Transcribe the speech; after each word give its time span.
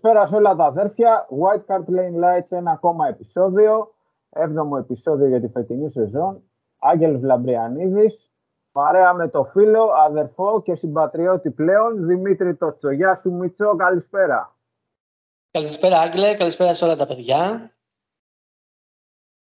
Καλησπέρα 0.00 0.26
σε 0.26 0.34
όλα 0.34 0.56
τα 0.56 0.64
αδέρφια. 0.64 1.28
White 1.30 1.64
Card 1.66 1.84
Lane 1.84 2.24
Lights, 2.24 2.48
ένα 2.48 2.70
ακόμα 2.70 3.08
επεισόδιο. 3.08 3.94
Έβδομο 4.30 4.76
επεισόδιο 4.78 5.26
για 5.26 5.40
τη 5.40 5.48
φετινή 5.48 5.90
σεζόν. 5.90 6.42
Άγγελος 6.78 7.22
Λαμπριανίδης. 7.22 8.30
Παρέα 8.72 9.14
με 9.14 9.28
το 9.28 9.44
φίλο, 9.44 9.84
αδερφό 10.06 10.62
και 10.62 10.74
συμπατριώτη 10.74 11.50
πλέον, 11.50 12.06
Δημήτρη 12.06 12.56
Τότσο. 12.56 12.90
Γεια 12.90 13.14
σου 13.14 13.32
Μίτσο, 13.32 13.76
καλησπέρα. 13.76 14.56
Καλησπέρα 15.50 15.98
Άγγελε, 15.98 16.34
καλησπέρα 16.34 16.74
σε 16.74 16.84
όλα 16.84 16.96
τα 16.96 17.06
παιδιά. 17.06 17.70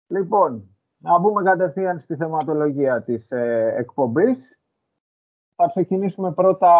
Λοιπόν, 0.07 0.77
να 0.97 1.19
μπούμε 1.19 1.43
κατευθείαν 1.43 1.99
στη 1.99 2.15
θεματολογία 2.15 3.03
της 3.03 3.31
ε, 3.31 3.73
εκπομπής. 3.77 4.59
Θα 5.55 5.67
ξεκινήσουμε 5.67 6.31
πρώτα 6.31 6.71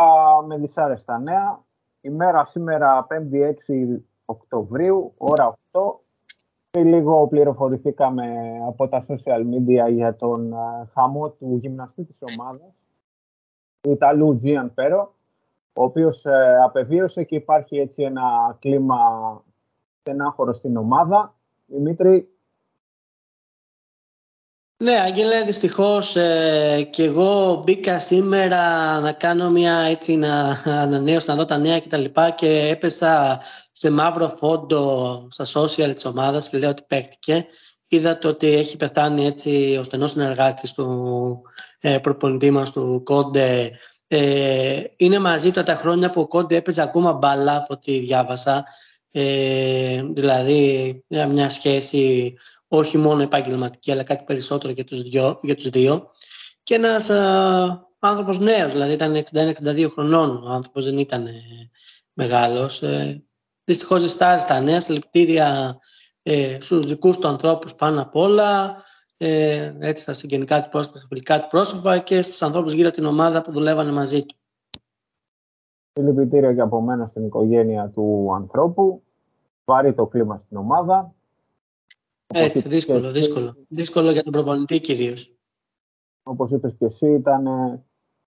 με 0.45 0.57
δυσάρεστα 0.57 1.19
νέα. 1.19 1.63
Η 2.05 2.09
μέρα 2.09 2.45
σήμερα 2.45 3.07
5η 3.09 3.53
6 3.67 3.97
Οκτωβρίου, 4.25 5.13
ώρα 5.17 5.57
8. 5.71 5.79
Και 6.69 6.83
λίγο 6.83 7.27
πληροφορηθήκαμε 7.27 8.25
από 8.67 8.87
τα 8.87 9.05
social 9.07 9.41
media 9.41 9.91
για 9.91 10.15
τον 10.15 10.53
ε, 10.53 10.89
χαμό 10.93 11.29
του 11.29 11.57
γυμναστή 11.61 12.03
της 12.03 12.17
ομάδας, 12.37 12.73
του 13.81 13.91
Ιταλού 13.91 14.39
Τζιαν 14.39 14.73
Πέρο, 14.73 15.13
ο 15.73 15.83
οποίος 15.83 16.25
ε, 16.25 16.57
απεβίωσε 16.63 17.23
και 17.23 17.35
υπάρχει 17.35 17.77
έτσι 17.77 18.03
ένα 18.03 18.57
κλίμα 18.59 18.97
στενάχωρο 19.99 20.53
στην 20.53 20.77
ομάδα. 20.77 21.33
Δημήτρη, 21.65 22.29
ναι, 24.77 24.99
Άγγελε, 24.99 25.43
δυστυχώς 25.43 26.15
ε, 26.15 26.87
και 26.91 27.03
εγώ 27.03 27.61
μπήκα 27.65 27.99
σήμερα 27.99 28.59
να 28.99 29.11
κάνω 29.11 29.49
μια 29.49 29.77
έτσι 29.77 30.15
να 30.15 30.61
ανανέωση, 30.65 31.29
να 31.29 31.35
δω 31.35 31.45
τα 31.45 31.57
νέα 31.57 31.79
κτλ. 31.79 32.03
Και, 32.03 32.33
και 32.35 32.67
έπεσα 32.71 33.41
σε 33.71 33.89
μαύρο 33.89 34.27
φόντο 34.27 35.27
στα 35.29 35.45
social 35.45 35.91
της 35.93 36.05
ομάδας 36.05 36.49
και 36.49 36.57
λέω 36.57 36.69
ότι 36.69 36.83
παίχτηκε. 36.87 37.45
Είδα 37.87 38.17
το 38.17 38.27
ότι 38.27 38.47
έχει 38.47 38.77
πεθάνει 38.77 39.25
έτσι 39.25 39.77
ο 39.79 39.83
στενός 39.83 40.11
συνεργάτης 40.11 40.71
του 40.71 41.41
ε, 41.79 41.97
προπονητή 41.97 42.51
μας, 42.51 42.71
του 42.71 43.01
Κόντε. 43.03 43.71
Ε, 44.07 44.83
είναι 44.95 45.19
μαζί 45.19 45.51
τα 45.51 45.75
χρόνια 45.75 46.09
που 46.09 46.21
ο 46.21 46.27
Κόντε 46.27 46.55
έπαιζε 46.55 46.81
ακόμα 46.81 47.13
μπάλα 47.13 47.55
από 47.55 47.73
ό,τι 47.73 47.99
διάβασα. 47.99 48.65
Ε, 49.17 50.03
δηλαδή 50.03 51.03
μια 51.29 51.49
σχέση 51.49 52.35
όχι 52.67 52.97
μόνο 52.97 53.21
επαγγελματική 53.21 53.91
αλλά 53.91 54.03
κάτι 54.03 54.23
περισσότερο 54.23 54.73
για 54.73 54.83
τους, 54.83 55.01
δυο, 55.01 55.39
για 55.41 55.55
τους 55.55 55.69
δύο 55.69 56.11
και 56.63 56.75
ένας 56.75 57.09
α, 57.09 57.87
άνθρωπος 57.99 58.39
νέος, 58.39 58.71
δηλαδή 58.71 58.93
ήταν 58.93 59.23
61-62 59.33 59.87
χρονών 59.91 60.43
ο 60.43 60.49
άνθρωπος 60.49 60.85
δεν 60.85 60.97
ήταν 60.97 61.25
ε, 61.25 61.33
μεγάλος 62.13 62.83
ε, 62.83 63.23
δυστυχώς 63.63 64.01
ζεστάρει 64.01 64.39
στα 64.39 64.59
νέα 64.59 64.81
συλληπτήρια 64.81 65.79
ε, 66.23 66.57
στους 66.61 66.87
δικούς 66.87 67.17
του 67.17 67.27
ανθρώπους 67.27 67.75
πάνω 67.75 68.01
απ' 68.01 68.15
όλα 68.15 68.83
ε, 69.17 69.73
έτσι 69.79 70.03
στα 70.03 70.13
συγγενικά 70.13 70.63
του 70.63 70.69
πρόσωπα, 70.69 70.97
στα 70.97 71.07
φιλικά 71.07 71.39
του 71.39 71.47
πρόσωπα 71.47 71.97
και 71.97 72.21
στους 72.21 72.41
ανθρώπους 72.41 72.73
γύρω 72.73 72.91
την 72.91 73.05
ομάδα 73.05 73.41
που 73.41 73.51
δουλεύανε 73.51 73.91
μαζί 73.91 74.25
του. 74.25 74.35
Συλληπιτήρια 75.93 76.53
και 76.53 76.61
από 76.61 76.81
μένα 76.81 77.07
στην 77.07 77.25
οικογένεια 77.25 77.89
του 77.89 78.33
ανθρώπου. 78.35 79.04
Βάρει 79.65 79.93
το 79.93 80.05
κλίμα 80.05 80.41
στην 80.45 80.57
ομάδα. 80.57 81.13
Έτσι, 82.27 82.67
δύσκολο, 82.67 83.11
δύσκολο. 83.11 83.55
Δύσκολο 83.67 84.11
για 84.11 84.23
τον 84.23 84.31
προπονητή 84.31 84.79
κυρίως. 84.79 85.33
Όπως 86.23 86.51
είπες 86.51 86.75
και 86.77 86.85
εσύ, 86.85 87.13
ήταν 87.13 87.47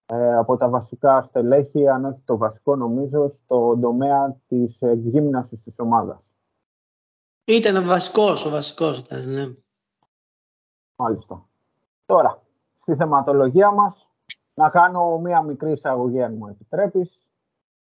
ε, 0.06 0.36
από 0.36 0.56
τα 0.56 0.68
βασικά 0.68 1.22
στελέχη, 1.22 1.88
αν 1.88 2.04
όχι 2.04 2.20
το 2.24 2.36
βασικό 2.36 2.76
νομίζω, 2.76 3.34
στο 3.44 3.78
τομέα 3.80 4.40
της 4.48 4.76
εκγύμνασης 4.80 5.62
της 5.64 5.74
ομάδας. 5.76 6.18
Ήταν 7.44 7.76
ο 7.76 7.86
βασικός, 7.86 8.46
ο 8.46 8.50
βασικός 8.50 8.98
ήταν, 8.98 9.28
ναι. 9.28 9.54
Μάλιστα. 10.96 11.48
Τώρα, 12.06 12.42
στη 12.80 12.94
θεματολογία 12.96 13.70
μας, 13.70 14.08
να 14.54 14.70
κάνω 14.70 15.18
μία 15.18 15.42
μικρή 15.42 15.72
εισαγωγή, 15.72 16.22
αν 16.22 16.34
μου 16.34 16.46
επιτρέπεις. 16.46 17.18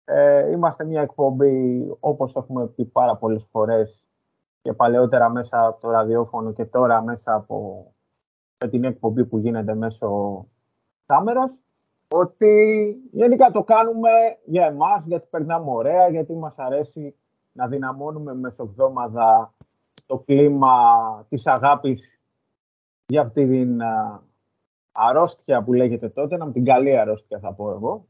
Ε, 0.04 0.50
είμαστε 0.50 0.84
μια 0.84 1.02
εκπομπή, 1.02 1.86
όπως 2.00 2.34
έχουμε 2.34 2.66
πει 2.66 2.84
πάρα 2.84 3.16
πολλές 3.16 3.46
φορές, 3.50 4.04
και 4.62 4.72
παλαιότερα 4.72 5.30
μέσα 5.30 5.56
από 5.60 5.80
το 5.80 5.90
ραδιόφωνο 5.90 6.52
και 6.52 6.64
τώρα 6.64 7.02
μέσα 7.02 7.34
από 7.34 7.86
την 8.70 8.84
εκπομπή 8.84 9.24
που 9.24 9.38
γίνεται 9.38 9.74
μέσω 9.74 10.46
κάμερας, 11.06 11.50
ότι 12.08 12.96
γενικά 13.12 13.50
το 13.50 13.62
κάνουμε 13.62 14.10
για 14.44 14.66
εμάς, 14.66 15.04
γιατί 15.06 15.26
περνάμε 15.30 15.70
ωραία, 15.70 16.08
γιατί 16.08 16.34
μας 16.34 16.54
αρέσει 16.56 17.14
να 17.52 17.66
δυναμώνουμε 17.68 18.34
μεσοβδόμαδα 18.34 19.54
το 20.06 20.18
κλίμα 20.18 20.76
της 21.28 21.46
αγάπης 21.46 22.20
για 23.06 23.20
αυτή 23.20 23.46
την 23.46 23.80
αρρώστια 24.92 25.62
που 25.62 25.72
λέγεται 25.72 26.08
τότε, 26.08 26.36
να 26.36 26.52
την 26.52 26.64
καλή 26.64 26.98
αρρώστια 26.98 27.38
θα 27.38 27.52
πω 27.52 27.70
εγώ, 27.70 28.06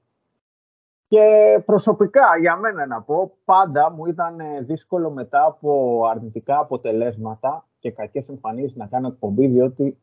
και 1.12 1.62
προσωπικά 1.66 2.38
για 2.40 2.56
μένα 2.56 2.86
να 2.86 3.02
πω, 3.02 3.32
πάντα 3.44 3.90
μου 3.90 4.06
ήταν 4.06 4.36
δύσκολο 4.60 5.10
μετά 5.10 5.44
από 5.44 6.02
αρνητικά 6.10 6.58
αποτελέσματα 6.58 7.66
και 7.78 7.90
κακές 7.90 8.28
εμφανίσεις 8.28 8.76
να 8.76 8.86
κάνω 8.86 9.08
εκπομπή, 9.08 9.46
διότι 9.46 9.98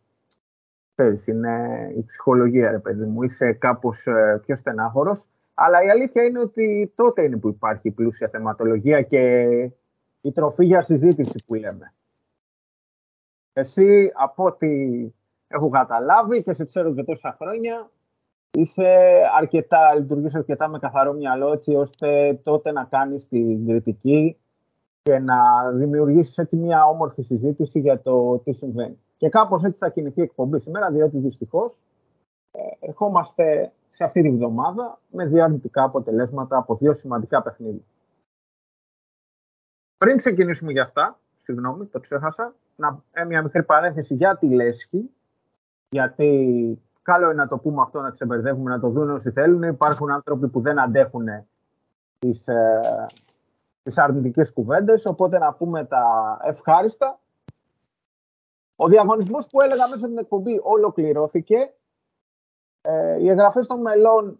ξέρεις, 0.95 1.27
είναι 1.27 1.53
η 1.97 2.03
ψυχολογία, 2.03 2.71
ρε 2.71 2.79
παιδί 2.79 3.05
μου, 3.05 3.23
είσαι 3.23 3.53
κάπως 3.53 4.05
ε, 4.05 4.41
πιο 4.45 4.55
στενάχωρος. 4.55 5.27
Αλλά 5.53 5.83
η 5.83 5.89
αλήθεια 5.89 6.23
είναι 6.23 6.39
ότι 6.39 6.93
τότε 6.95 7.23
είναι 7.23 7.37
που 7.37 7.47
υπάρχει 7.47 7.87
η 7.87 7.91
πλούσια 7.91 8.27
θεματολογία 8.27 9.01
και 9.01 9.43
η 10.21 10.31
τροφή 10.31 10.65
για 10.65 10.81
συζήτηση 10.81 11.43
που 11.45 11.53
λέμε. 11.53 11.93
Εσύ, 13.53 14.11
από 14.13 14.43
ό,τι 14.43 14.67
έχω 15.47 15.69
καταλάβει 15.69 16.43
και 16.43 16.53
σε 16.53 16.65
ξέρω 16.65 16.93
και 16.93 17.03
τόσα 17.03 17.35
χρόνια, 17.39 17.89
είσαι 18.51 19.21
αρκετά, 19.37 19.95
λειτουργείς 19.95 20.35
αρκετά 20.35 20.67
με 20.67 20.79
καθαρό 20.79 21.13
μυαλό 21.13 21.51
έτσι 21.51 21.75
ώστε 21.75 22.39
τότε 22.43 22.71
να 22.71 22.83
κάνεις 22.83 23.27
την 23.27 23.67
κριτική 23.67 24.37
και 25.01 25.19
να 25.19 25.71
δημιουργήσεις 25.71 26.37
έτσι 26.37 26.55
μια 26.55 26.85
όμορφη 26.85 27.21
συζήτηση 27.21 27.79
για 27.79 28.01
το 28.01 28.37
τι 28.37 28.53
συμβαίνει. 28.53 28.99
Και 29.17 29.29
κάπως 29.29 29.63
έτσι 29.63 29.77
θα 29.77 29.89
κινηθεί 29.89 30.19
η 30.19 30.23
εκπομπή 30.23 30.59
σήμερα, 30.59 30.91
διότι 30.91 31.17
δυστυχώς 31.17 31.77
ε, 32.51 32.87
ερχόμαστε 32.87 33.71
σε 33.91 34.03
αυτή 34.03 34.21
τη 34.21 34.29
βδομάδα 34.29 34.99
με 35.11 35.25
δύο 35.25 35.43
αρνητικά 35.43 35.83
αποτελέσματα 35.83 36.57
από 36.57 36.75
δύο 36.75 36.93
σημαντικά 36.93 37.41
παιχνίδια. 37.41 37.83
Πριν 39.97 40.17
ξεκινήσουμε 40.17 40.71
για 40.71 40.83
αυτά, 40.83 41.19
συγγνώμη, 41.43 41.85
το 41.85 41.99
ξέχασα, 41.99 42.55
να, 42.75 43.03
ε, 43.11 43.23
μια 43.23 43.41
μικρή 43.41 43.63
παρένθεση 43.63 44.13
για 44.13 44.37
τη 44.37 44.47
Λέσχη, 44.47 45.09
γιατί 45.89 46.79
Καλό 47.09 47.25
είναι 47.25 47.33
να 47.33 47.47
το 47.47 47.57
πούμε 47.57 47.81
αυτό, 47.81 48.01
να 48.01 48.09
ξεμπερδεύουμε, 48.09 48.71
να 48.71 48.79
το 48.79 48.89
δουν 48.89 49.09
όσοι 49.09 49.31
θέλουν. 49.31 49.63
Υπάρχουν 49.63 50.11
άνθρωποι 50.11 50.47
που 50.47 50.61
δεν 50.61 50.79
αντέχουν 50.79 51.25
τις, 52.19 52.47
ε, 52.47 52.79
τις 53.83 53.97
αρνητικές 53.97 54.53
κουβέντες, 54.53 55.05
οπότε 55.05 55.37
να 55.37 55.53
πούμε 55.53 55.85
τα 55.85 56.03
ευχάριστα. 56.43 57.19
Ο 58.75 58.87
διαγωνισμός 58.87 59.47
που 59.47 59.61
έλεγα 59.61 59.87
μέσα 59.87 60.05
στην 60.05 60.17
εκπομπή 60.17 60.59
ολοκληρώθηκε. 60.63 61.73
Ε, 62.81 63.19
οι 63.19 63.29
εγγραφές 63.29 63.67
των 63.67 63.81
μελών 63.81 64.39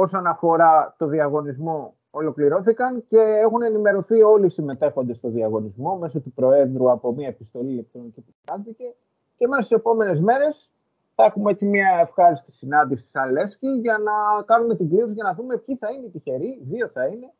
όσον 0.00 0.26
αφορά 0.26 0.94
το 0.98 1.06
διαγωνισμό 1.06 1.94
ολοκληρώθηκαν 2.10 3.04
και 3.08 3.18
έχουν 3.18 3.62
ενημερωθεί 3.62 4.22
όλοι 4.22 4.46
οι 4.46 4.50
συμμετέχοντες 4.50 5.16
στο 5.16 5.28
διαγωνισμό 5.28 5.96
μέσω 5.96 6.20
του 6.20 6.32
Προέδρου 6.32 6.90
από 6.90 7.12
μια 7.12 7.28
επιστολή 7.28 7.70
ηλεκτρονική 7.70 8.20
που 8.20 8.34
στάλθηκε 8.42 8.94
και 9.36 9.46
μέσα 9.46 9.62
στις 9.62 9.76
επόμενες 9.76 10.20
μέρες 10.20 10.70
θα 11.20 11.26
έχουμε 11.26 11.50
έτσι 11.50 11.64
μια 11.64 11.98
ευχάριστη 12.00 12.52
συνάντηση 12.52 13.08
σαν 13.12 13.32
Λέσκι 13.32 13.68
για 13.68 13.98
να 13.98 14.42
κάνουμε 14.42 14.76
την 14.76 14.88
κλήρωση 14.88 15.12
για 15.12 15.24
να 15.24 15.34
δούμε 15.34 15.56
ποιοι 15.56 15.76
θα 15.76 15.90
είναι 15.90 16.06
οι 16.06 16.10
τυχεροί, 16.10 16.60
δύο 16.62 16.88
θα 16.88 17.06
είναι, 17.06 17.32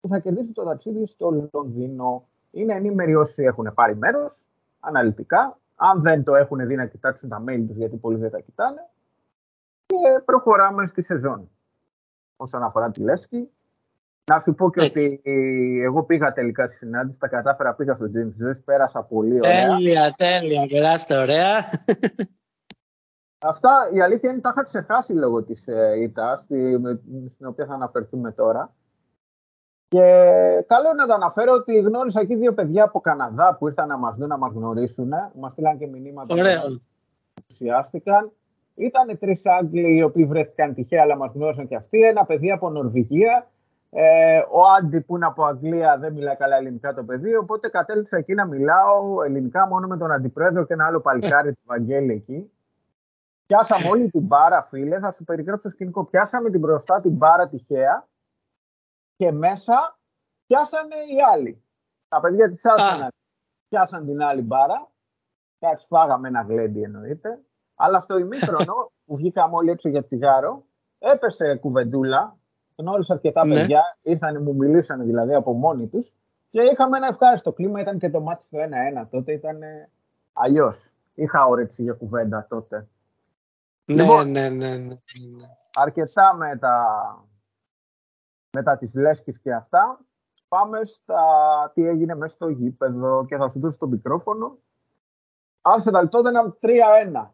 που 0.00 0.08
θα 0.08 0.18
κερδίσουν 0.18 0.52
το 0.52 0.64
ταξίδι 0.64 1.06
στο 1.06 1.48
Λονδίνο. 1.52 2.28
Είναι 2.50 2.74
ενήμεροι 2.74 3.14
όσοι 3.14 3.42
έχουν 3.42 3.74
πάρει 3.74 3.96
μέρος, 3.96 4.40
αναλυτικά. 4.80 5.58
Αν 5.76 6.02
δεν 6.02 6.24
το 6.24 6.34
έχουν 6.34 6.66
δει 6.66 6.74
να 6.74 6.86
κοιτάξουν 6.86 7.28
τα 7.28 7.44
mail 7.48 7.64
τους, 7.68 7.76
γιατί 7.76 7.96
πολλοί 7.96 8.16
δεν 8.16 8.30
τα 8.30 8.40
κοιτάνε. 8.40 8.88
Και 9.86 10.22
προχωράμε 10.24 10.86
στη 10.86 11.02
σεζόν. 11.02 11.50
Όσον 12.36 12.62
αφορά 12.62 12.90
τη 12.90 13.00
Λέσκι, 13.00 13.50
να 14.24 14.40
σου 14.40 14.54
πω 14.54 14.70
και 14.70 14.82
ότι 14.82 15.20
εγώ 15.82 16.02
πήγα 16.02 16.32
τελικά 16.32 16.66
στη 16.66 16.76
συνάντηση, 16.76 17.18
τα 17.18 17.28
κατάφερα, 17.28 17.74
πήγα 17.74 17.94
στο 17.94 18.04
James 18.04 18.56
πέρασα 18.64 19.02
πολύ 19.02 19.34
ωραία. 19.34 19.76
Τέλεια, 19.76 20.14
τέλεια, 20.16 20.66
περάστε 20.70 21.16
ωραία. 21.16 21.58
Αυτά 23.42 23.90
η 23.92 24.00
αλήθεια 24.00 24.30
είναι 24.30 24.40
τα 24.40 24.52
είχα 24.56 24.64
ξεχάσει 24.64 25.12
λόγω 25.12 25.42
της 25.42 25.66
ε, 25.66 26.00
ΙΤΑ, 26.00 26.40
στην 27.34 27.46
οποία 27.46 27.66
θα 27.66 27.74
αναφερθούμε 27.74 28.32
τώρα. 28.32 28.74
Και 29.88 30.00
καλό 30.66 30.92
να 30.96 31.06
τα 31.06 31.14
αναφέρω 31.14 31.52
ότι 31.52 31.78
γνώρισα 31.78 32.20
εκεί 32.20 32.34
δύο 32.34 32.54
παιδιά 32.54 32.84
από 32.84 33.00
Καναδά 33.00 33.56
που 33.58 33.68
ήρθαν 33.68 33.88
να 33.88 33.96
μας 33.96 34.16
δουν, 34.16 34.28
να 34.28 34.36
μας 34.36 34.52
γνωρίσουν. 34.52 35.12
Μας 35.34 35.52
στείλαν 35.52 35.78
και 35.78 35.86
μηνύματα 35.86 36.34
Ωραία. 36.34 36.60
που 36.60 36.80
ενθουσιάστηκαν. 37.40 38.32
Ήταν 38.74 39.18
τρεις 39.18 39.40
Άγγλοι 39.44 39.96
οι 39.96 40.02
οποίοι 40.02 40.24
βρέθηκαν 40.24 40.74
τυχαία, 40.74 41.02
αλλά 41.02 41.16
μας 41.16 41.32
γνώρισαν 41.34 41.68
και 41.68 41.76
αυτοί. 41.76 42.02
Ένα 42.02 42.24
παιδί 42.24 42.50
από 42.50 42.70
Νορβηγία 42.70 43.46
Ε, 43.94 44.38
ο 44.38 44.60
Άντι 44.78 45.00
που 45.00 45.16
είναι 45.16 45.26
από 45.26 45.44
Αγγλία 45.44 45.98
δεν 45.98 46.12
μιλάει 46.12 46.36
καλά 46.36 46.56
ελληνικά 46.56 46.94
το 46.94 47.02
παιδί, 47.04 47.36
οπότε 47.36 47.68
κατέληξα 47.68 48.16
εκεί 48.16 48.34
να 48.34 48.46
μιλάω 48.46 49.22
ελληνικά 49.22 49.66
μόνο 49.66 49.86
με 49.86 49.96
τον 49.96 50.12
αντιπρόεδρο 50.12 50.64
και 50.64 50.72
ένα 50.72 50.86
άλλο 50.86 51.00
παλικάρι 51.00 51.52
του 51.52 51.62
Βαγγέλη 51.66 52.12
εκεί. 52.12 52.50
Πιάσαμε 53.52 53.88
όλη 53.88 54.10
την 54.10 54.22
μπάρα, 54.22 54.62
φίλε, 54.62 54.98
θα 54.98 55.12
σου 55.12 55.24
περιγράψω 55.24 55.68
το 55.68 55.74
σκηνικό. 55.74 56.04
Πιάσαμε 56.04 56.50
την 56.50 56.60
μπροστά 56.60 57.00
την 57.00 57.12
μπάρα 57.12 57.48
τυχαία 57.48 58.08
και 59.16 59.32
μέσα 59.32 59.98
πιάσανε 60.46 60.94
οι 60.94 61.22
άλλοι. 61.32 61.62
Τα 62.08 62.20
παιδιά 62.20 62.48
της 62.48 62.60
Arsenal 62.62 63.08
πιάσαν 63.68 64.06
την 64.06 64.22
άλλη 64.22 64.42
μπάρα. 64.42 64.90
Κάτι 65.58 65.84
φάγαμε 65.88 66.28
ένα 66.28 66.42
γλέντι 66.42 66.82
εννοείται. 66.82 67.40
Αλλά 67.74 68.00
στο 68.00 68.18
ημίχρονο 68.18 68.92
που 69.06 69.16
βγήκαμε 69.16 69.54
όλοι 69.56 69.70
έξω 69.70 69.88
για 69.88 70.04
τσιγάρο, 70.04 70.64
έπεσε 70.98 71.56
κουβεντούλα. 71.56 72.36
Γνώρισα 72.76 73.12
αρκετά 73.12 73.46
ναι. 73.46 73.54
παιδιά, 73.54 73.96
ήρθαν, 74.02 74.42
μου 74.42 74.54
μιλήσανε 74.54 75.04
δηλαδή 75.04 75.34
από 75.34 75.52
μόνοι 75.52 75.86
τους 75.86 76.12
και 76.50 76.60
είχαμε 76.60 76.96
ένα 76.96 77.06
ευχάριστο 77.06 77.52
κλίμα. 77.52 77.80
Ήταν 77.80 77.98
και 77.98 78.10
το 78.10 78.20
μάτι 78.20 78.42
στο 78.42 78.58
1-1. 79.02 79.06
Τότε 79.10 79.32
ήταν 79.32 79.58
αλλιώς. 80.32 80.90
Είχα 81.14 81.44
όρεξη 81.44 81.82
για 81.82 81.92
κουβέντα 81.92 82.46
τότε. 82.48 82.86
Ναι, 83.84 84.02
λοιπόν, 84.02 84.30
ναι, 84.30 84.48
ναι, 84.48 84.76
ναι, 84.76 84.94
ναι. 85.36 85.46
Αρκετά 85.74 86.34
με 86.34 86.58
τα, 86.58 86.86
μετά 88.52 88.78
τις 88.78 88.94
Λέσκης 88.94 89.40
και 89.40 89.52
αυτά. 89.52 90.06
Πάμε 90.48 90.80
στα 90.84 91.72
τι 91.74 91.86
έγινε 91.86 92.14
μέσα 92.14 92.34
στο 92.34 92.48
γήπεδο 92.48 93.24
και 93.28 93.36
θα 93.36 93.50
σου 93.50 93.60
δώσω 93.60 93.78
το 93.78 93.86
μικρόφωνο. 93.86 94.58
Arsenal 95.62 96.08
τότε 96.10 96.28
ήταν 96.28 96.58
3-1. 96.60 97.30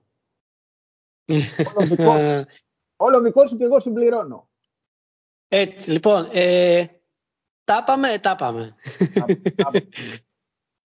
όλο, 1.75 1.87
δικό, 1.87 2.15
όλο 2.97 3.21
δικό 3.21 3.47
σου 3.47 3.57
και 3.57 3.65
εγώ 3.65 3.81
συμπληρώνω. 3.81 4.49
Έτσι, 5.49 5.91
λοιπόν, 5.91 6.29
ε, 6.33 6.87
τα 7.65 7.85
πάμε, 7.87 8.19
τα 8.19 8.37
πάμε. 8.37 8.75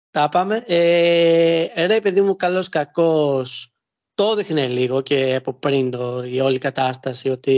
Τα 0.10 0.30
πάμε. 0.34 0.64
Ε, 0.68 1.86
ρε 1.86 2.02
παιδί 2.02 2.22
μου, 2.22 2.36
καλός 2.36 2.70
κακός, 2.70 3.79
το 4.20 4.32
έδειχνε 4.32 4.68
λίγο 4.68 5.02
και 5.02 5.36
από 5.36 5.54
πριν 5.54 5.92
το, 5.92 6.24
η 6.24 6.40
όλη 6.40 6.58
κατάσταση 6.58 7.30
ότι 7.30 7.52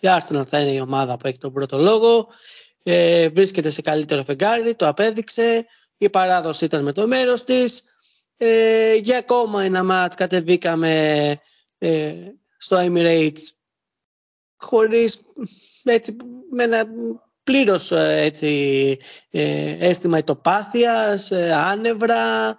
η 0.00 0.08
Arsenal 0.18 0.44
θα 0.48 0.60
είναι 0.60 0.72
η 0.72 0.80
ομάδα 0.80 1.16
που 1.16 1.26
έχει 1.26 1.38
τον 1.38 1.52
πρώτο 1.52 1.78
λόγο. 1.78 2.28
Ε, 2.82 3.28
βρίσκεται 3.28 3.70
σε 3.70 3.80
καλύτερο 3.80 4.24
φεγγάρι, 4.24 4.74
το 4.74 4.86
απέδειξε. 4.86 5.66
Η 5.98 6.10
παράδοση 6.10 6.64
ήταν 6.64 6.82
με 6.82 6.92
το 6.92 7.06
μέρος 7.06 7.44
της. 7.44 7.82
Ε, 8.36 8.94
για 8.94 9.18
ακόμα 9.18 9.62
ένα 9.62 9.84
μάτς 9.84 10.16
κατεβήκαμε 10.16 11.36
ε, 11.78 12.14
στο 12.58 12.76
Emirates 12.80 13.42
χωρίς 14.56 15.20
έτσι, 15.84 16.16
με 16.50 16.62
ένα 16.62 16.86
πλήρως 17.44 17.90
ε, 17.90 18.22
έτσι, 18.22 18.96
ε, 19.30 19.76
αίσθημα 19.78 20.18
ητοπάθειας, 20.18 21.30
ε, 21.30 21.52
άνευρα, 21.52 22.56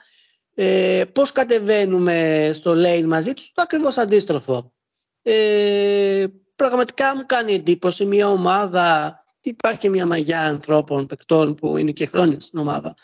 ε, 0.62 1.06
πώς 1.14 1.32
κατεβαίνουμε 1.32 2.50
στο 2.54 2.74
lane 2.76 3.06
μαζί 3.06 3.34
τους, 3.34 3.52
το 3.54 3.62
ακριβώς 3.62 3.98
αντίστροφο. 3.98 4.74
Ε, 5.22 6.26
πραγματικά 6.56 7.16
μου 7.16 7.26
κάνει 7.26 7.54
εντύπωση 7.54 8.06
μια 8.06 8.30
ομάδα, 8.30 9.16
υπάρχει 9.42 9.80
και 9.80 9.90
μια 9.90 10.06
μαγιά 10.06 10.42
ανθρώπων, 10.42 11.06
παικτών 11.06 11.56
που 11.56 11.78
είναι 11.78 11.92
και 11.92 12.06
χρόνια 12.06 12.40
στην 12.40 12.60
ομάδα, 12.60 12.96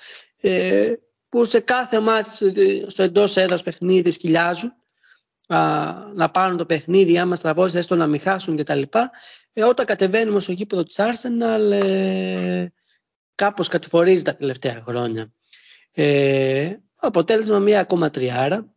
ε, 0.41 0.93
που 1.29 1.45
σε 1.45 1.59
κάθε 1.59 1.99
μάτι 1.99 2.29
στο 2.87 3.03
εντός 3.03 3.37
έδρας 3.37 3.63
παιχνίδι 3.63 4.11
σκυλιάζουν, 4.11 4.73
α, 5.47 5.93
να 6.13 6.31
πάρουν 6.31 6.57
το 6.57 6.65
παιχνίδι, 6.65 7.17
άμα 7.17 7.35
στραβώσεις 7.35 7.75
έστω 7.75 7.95
να 7.95 8.07
μην 8.07 8.19
χάσουν 8.19 8.57
κτλ. 8.57 8.81
Ε, 9.53 9.63
όταν 9.63 9.85
κατεβαίνουμε 9.85 10.39
στο 10.39 10.51
γήπεδο 10.51 10.83
της 10.83 10.99
Arsenal 10.99 11.71
ε, 11.71 12.65
κάπως 13.35 13.67
κατηφορίζει 13.67 14.21
τα 14.21 14.35
τελευταία 14.35 14.81
χρόνια. 14.85 15.33
Ε, 15.91 16.75
αποτέλεσμα 17.07 17.59
μία 17.59 17.79
ακόμα 17.79 18.09
τριάρα. 18.09 18.73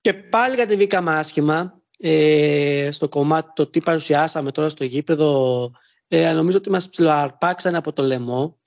Και 0.00 0.14
πάλι 0.14 0.56
κατεβήκαμε 0.56 1.12
άσχημα 1.12 1.82
ε, 1.98 2.88
στο 2.92 3.08
κομμάτι 3.08 3.50
το 3.54 3.66
τι 3.66 3.80
παρουσιάσαμε 3.80 4.52
τώρα 4.52 4.68
στο 4.68 4.84
γήπεδο. 4.84 5.70
Ε, 6.08 6.32
νομίζω 6.32 6.56
ότι 6.56 6.70
μας 6.70 6.88
ψιλοαρπάξαν 6.88 7.74
από 7.74 7.92
το 7.92 8.02
λαιμό. 8.02 8.60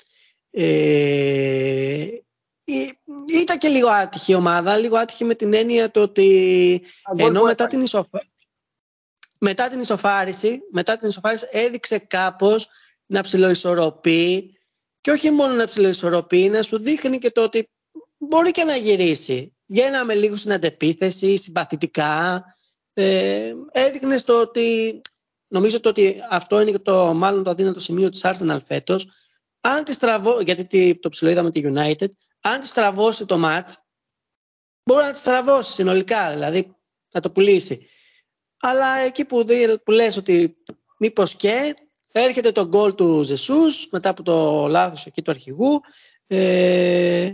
Ε, 0.52 2.08
ήταν 3.34 3.58
και 3.58 3.68
λίγο 3.68 3.90
άτυχη 3.90 4.32
η 4.32 4.36
ομάδα, 4.36 4.78
λίγο 4.78 4.98
άτυχη 4.98 5.24
με 5.24 5.36
την 5.36 5.54
έννοια 5.54 5.92
το 5.92 6.02
ότι 6.02 6.82
ενώ 7.16 7.44
μετά 7.44 7.68
την, 7.68 7.82
ισοφα... 7.82 8.24
μετά 9.40 9.70
την 9.70 9.80
ισοφάριση, 9.80 10.62
μετά 10.72 10.98
την 10.98 11.10
ισοφάριση 11.10 11.48
έδειξε 11.52 11.98
κάπως 11.98 12.68
να 13.06 13.22
ψιλοϊσορροπεί 13.22 14.55
και 15.06 15.12
όχι 15.12 15.32
μόνο 15.32 15.54
να 15.54 15.66
ψηλοϊσορροπεί, 15.66 16.50
να 16.50 16.62
σου 16.62 16.80
δείχνει 16.80 17.18
και 17.18 17.32
το 17.32 17.44
ότι 17.44 17.70
μπορεί 18.18 18.52
και 18.52 18.64
να 18.64 18.76
γυρίσει. 18.76 19.56
Βγαίναμε 19.66 20.16
λίγο 20.16 20.36
στην 20.36 20.54
αντεπίθεση, 20.54 21.38
συμπαθητικά. 21.38 22.44
Ε, 22.94 23.54
έδειχνες 23.72 24.24
το 24.24 24.42
ότι, 24.42 25.02
νομίζω 25.48 25.80
το 25.80 25.90
ότι 25.90 26.22
αυτό 26.30 26.60
είναι 26.62 26.80
το 26.80 27.14
μάλλον 27.14 27.44
το 27.44 27.50
αδύνατο 27.50 27.80
σημείο 27.80 28.10
της 28.10 28.22
Arsenal 28.24 28.58
φέτος. 28.66 29.08
Αν 29.62 29.84
τη 29.84 29.94
στραβώ, 29.94 30.42
γιατί 30.42 30.96
το 30.96 31.10
ψηλοείδαμε 31.10 31.52
τη 31.52 31.62
United, 31.64 32.10
αν 32.42 32.60
τη 32.60 32.68
στραβώσει 32.68 33.26
το 33.26 33.42
match, 33.44 33.74
μπορεί 34.84 35.06
να 35.06 35.12
τη 35.12 35.18
στραβώσει 35.18 35.72
συνολικά, 35.72 36.32
δηλαδή 36.32 36.76
να 37.14 37.20
το 37.20 37.32
πουλήσει. 37.32 37.88
Αλλά 38.60 38.98
εκεί 38.98 39.26
που, 39.26 39.44
που 39.84 39.92
λες 39.92 40.18
ότι 40.18 40.58
μήπως 40.98 41.36
και 41.36 41.76
Έρχεται 42.18 42.52
το 42.52 42.68
γκολ 42.68 42.96
του 42.96 43.24
Ζεσούς 43.24 43.88
μετά 43.92 44.10
από 44.10 44.24
το 44.24 44.68
λάθος 44.68 45.06
εκεί 45.06 45.22
του 45.22 45.32
αρχηγού. 45.32 45.82
Ε, 46.28 47.34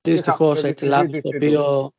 Δυστυχώς 0.00 0.62
έτσι 0.62 0.84
λάθος 0.84 1.20
το 1.22 1.30
οποίο 1.34 1.92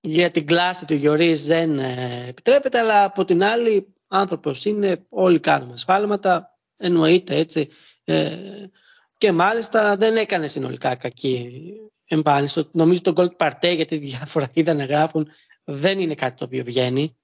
για 0.00 0.30
την 0.30 0.46
κλάση 0.46 0.86
του 0.86 0.94
Γιωρίς 0.94 1.46
δεν 1.46 1.78
ε, 1.78 2.24
επιτρέπεται 2.28 2.78
αλλά 2.78 3.04
από 3.04 3.24
την 3.24 3.42
άλλη 3.42 3.94
άνθρωπος 4.08 4.64
είναι 4.64 5.06
όλοι 5.08 5.40
κάνουμε 5.40 5.76
σφάλματα 5.76 6.58
εννοείται 6.76 7.36
έτσι. 7.36 7.68
Ε, 8.04 8.36
και 9.18 9.32
μάλιστα 9.32 9.96
δεν 9.96 10.16
έκανε 10.16 10.48
συνολικά 10.48 10.94
κακή 10.94 11.62
εμφάνιση. 12.04 12.68
Νομίζω 12.72 13.00
το 13.00 13.12
γκολ 13.12 13.28
του 13.28 13.36
Παρτέ 13.36 13.70
γιατί 13.70 13.96
διάφορα 14.06 14.46
είδα 14.52 14.74
να 14.74 14.84
γράφουν 14.84 15.28
δεν 15.64 16.00
είναι 16.00 16.14
κάτι 16.14 16.36
το 16.36 16.44
οποίο 16.44 16.64
βγαίνει. 16.64 17.16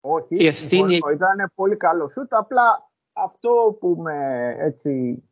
Όχι, 0.00 0.26
η 0.28 0.46
ευθύνη... 0.46 0.94
ήταν 0.94 1.52
πολύ 1.54 1.76
καλό 1.76 2.08
σούτ, 2.08 2.34
απλά 2.34 2.87
αυτό 3.24 3.76
που 3.80 3.96
με 3.98 4.16
έτσι 4.58 5.22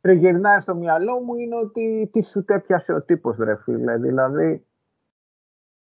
τριγυρνάει 0.00 0.60
στο 0.60 0.74
μυαλό 0.74 1.20
μου 1.20 1.34
είναι 1.34 1.56
ότι 1.56 2.08
τι 2.12 2.22
σου 2.22 2.44
τέπιασε 2.44 2.92
ο 2.92 3.02
τύπος 3.02 3.36
ρε 3.36 3.56
φίλε, 3.56 3.96
δηλαδή 3.96 4.66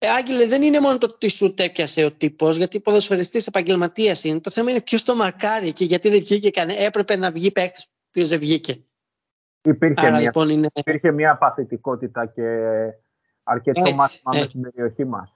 ε, 0.06 0.10
Άγγελε, 0.10 0.46
δεν 0.46 0.62
είναι 0.62 0.80
μόνο 0.80 0.98
το 0.98 1.18
τι 1.18 1.30
σου 1.30 1.54
τέπιασε 1.54 2.06
ο 2.06 2.12
τύπος, 2.12 2.58
γιατί 2.58 2.80
ποδοσφαιριστής 2.80 3.48
επαγγελματίας 3.48 4.24
είναι. 4.24 4.40
Το 4.40 4.50
θέμα 4.50 4.70
είναι 4.70 4.82
ποιος 4.82 5.04
το 5.04 5.16
μαρκάρει 5.16 5.74
και 5.74 5.86
γιατί 5.86 6.10
δεν 6.10 6.20
βγήκε 6.20 6.50
κανένα. 6.50 6.80
Έπρεπε 6.80 7.16
να 7.16 7.32
βγει 7.32 7.52
παίκτης 7.52 7.88
που 8.12 8.26
δεν 8.26 8.40
βγήκε. 8.40 8.84
Υπήρχε, 9.62 10.06
Άρα, 10.06 10.12
μια, 10.12 10.20
λοιπόν, 10.20 10.50
είναι... 10.50 10.68
υπήρχε 10.74 11.12
μια 11.12 11.38
παθητικότητα 11.38 12.26
και 12.26 12.44
αρκετό 13.44 13.94
μάθημα 13.96 14.32
μέσα 14.34 14.50
στην 14.50 14.62
περιοχή 14.62 15.06
μας. 15.06 15.34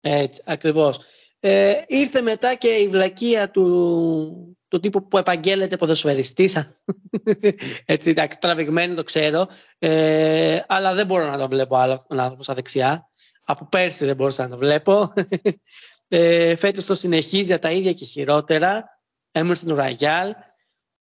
Έτσι, 0.00 0.42
ακριβώς. 0.46 1.00
Ε, 1.44 1.82
ήρθε 1.86 2.20
μετά 2.20 2.54
και 2.54 2.68
η 2.68 2.88
βλακεία 2.88 3.50
του, 3.50 4.56
του 4.68 4.80
τύπου 4.80 5.08
που 5.08 5.18
επαγγέλλεται 5.18 5.76
ποδοσφαιριστής. 5.76 6.74
Έτσι 7.84 8.14
τραβηγμένο 8.40 8.94
το 8.94 9.02
ξέρω. 9.02 9.48
Ε, 9.78 10.60
αλλά 10.66 10.94
δεν 10.94 11.06
μπορώ 11.06 11.30
να 11.30 11.38
το 11.38 11.48
βλέπω 11.48 11.76
άλλο 11.76 12.06
να 12.08 12.36
στα 12.38 12.54
δεξιά. 12.54 13.10
Από 13.44 13.68
πέρσι 13.70 14.04
δεν 14.04 14.16
μπορούσα 14.16 14.42
να 14.42 14.48
το 14.48 14.56
βλέπω. 14.56 15.12
Ε, 16.14 16.56
φέτος 16.56 16.84
το 16.84 16.94
συνεχίζει 16.94 17.58
τα 17.58 17.70
ίδια 17.70 17.92
και 17.92 18.04
χειρότερα. 18.04 18.84
Έμεινε 19.30 19.54
στην 19.54 19.72
Ουραγιάλ 19.72 20.34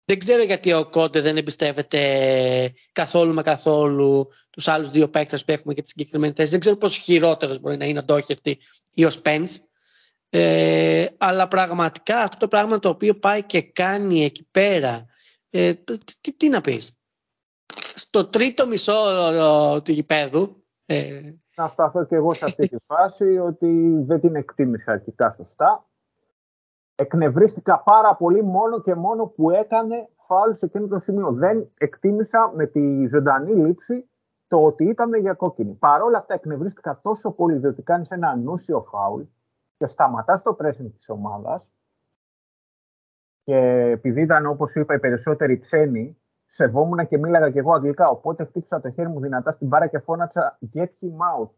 δεν 0.05 0.19
ξέρω 0.19 0.43
γιατί 0.43 0.73
ο 0.73 0.89
Κόντε 0.89 1.21
δεν 1.21 1.37
εμπιστεύεται 1.37 2.73
καθόλου 2.91 3.33
με 3.33 3.41
καθόλου 3.41 4.27
τους 4.49 4.67
άλλους 4.67 4.91
δύο 4.91 5.09
παίκτες 5.09 5.45
που 5.45 5.51
έχουμε 5.51 5.73
και 5.73 5.81
τη 5.81 5.87
συγκεκριμένη 5.87 6.33
θέση. 6.35 6.49
Δεν 6.49 6.59
ξέρω 6.59 6.75
πόσο 6.75 6.99
χειρότερος 6.99 7.59
μπορεί 7.59 7.77
να 7.77 7.85
είναι 7.85 7.99
ο 7.99 8.03
Ντόχερτη 8.03 8.59
ή 8.93 9.05
ο 9.05 9.09
Σπένς. 9.09 9.59
Ε, 10.37 11.05
αλλά 11.17 11.47
πραγματικά 11.47 12.17
αυτό 12.17 12.37
το 12.37 12.47
πράγμα 12.47 12.79
το 12.79 12.89
οποίο 12.89 13.15
πάει 13.15 13.43
και 13.43 13.61
κάνει 13.61 14.23
εκεί 14.23 14.47
πέρα, 14.51 15.05
ε, 15.49 15.73
τι, 16.21 16.37
τι, 16.37 16.49
να 16.49 16.61
πεις. 16.61 16.99
Στο 17.95 18.25
τρίτο 18.25 18.67
μισό 18.67 18.93
του 19.83 19.91
γηπέδου... 19.91 20.63
Ε, 20.85 21.21
να 21.55 21.67
σταθώ 21.67 22.05
και 22.05 22.15
εγώ 22.15 22.33
σε 22.33 22.45
αυτή 22.45 22.67
τη 22.67 22.75
φάση 22.93 23.37
ότι 23.37 24.03
δεν 24.05 24.19
την 24.19 24.35
εκτίμησα 24.35 24.91
αρχικά 24.91 25.31
σωστά. 25.31 25.85
Εκνευρίστηκα 26.95 27.79
πάρα 27.79 28.15
πολύ 28.15 28.43
μόνο 28.43 28.81
και 28.81 28.95
μόνο 28.95 29.25
που 29.25 29.49
έκανε 29.49 30.09
φάουλ 30.27 30.53
σε 30.53 30.65
εκείνο 30.65 30.87
το 30.87 30.99
σημείο. 30.99 31.31
Δεν 31.31 31.71
εκτίμησα 31.77 32.51
με 32.55 32.65
τη 32.65 33.07
ζωντανή 33.07 33.53
λήψη 33.53 34.09
το 34.47 34.57
ότι 34.57 34.83
ήταν 34.83 35.13
για 35.13 35.33
κόκκινη. 35.33 35.73
Παρ' 35.73 36.01
όλα 36.01 36.17
αυτά 36.17 36.33
εκνευρίστηκα 36.33 36.99
τόσο 37.03 37.31
πολύ 37.31 37.57
διότι 37.57 37.81
κάνεις 37.81 38.09
ένα 38.09 38.29
ανούσιο 38.29 38.87
φάουλ 38.91 39.21
και 39.77 39.85
σταματά 39.85 40.41
το 40.41 40.57
pressing 40.59 40.91
της 40.97 41.09
ομάδας 41.09 41.61
Και 43.43 43.55
επειδή 43.91 44.21
ήταν, 44.21 44.45
όπως 44.45 44.75
είπα, 44.75 44.93
οι 44.93 44.99
περισσότεροι 44.99 45.59
ξένοι, 45.59 46.17
σεβόμουν 46.45 47.07
και 47.07 47.17
μίλαγα 47.17 47.49
και 47.51 47.59
εγώ 47.59 47.71
αγγλικά. 47.71 48.07
Οπότε 48.07 48.45
χτύπησα 48.45 48.79
το 48.79 48.91
χέρι 48.91 49.09
μου 49.09 49.19
δυνατά 49.19 49.51
στην 49.51 49.67
μπάρα 49.67 49.87
και 49.87 49.99
φώνατσα 49.99 50.59
Get 50.73 50.83
him 50.83 51.41
out. 51.41 51.49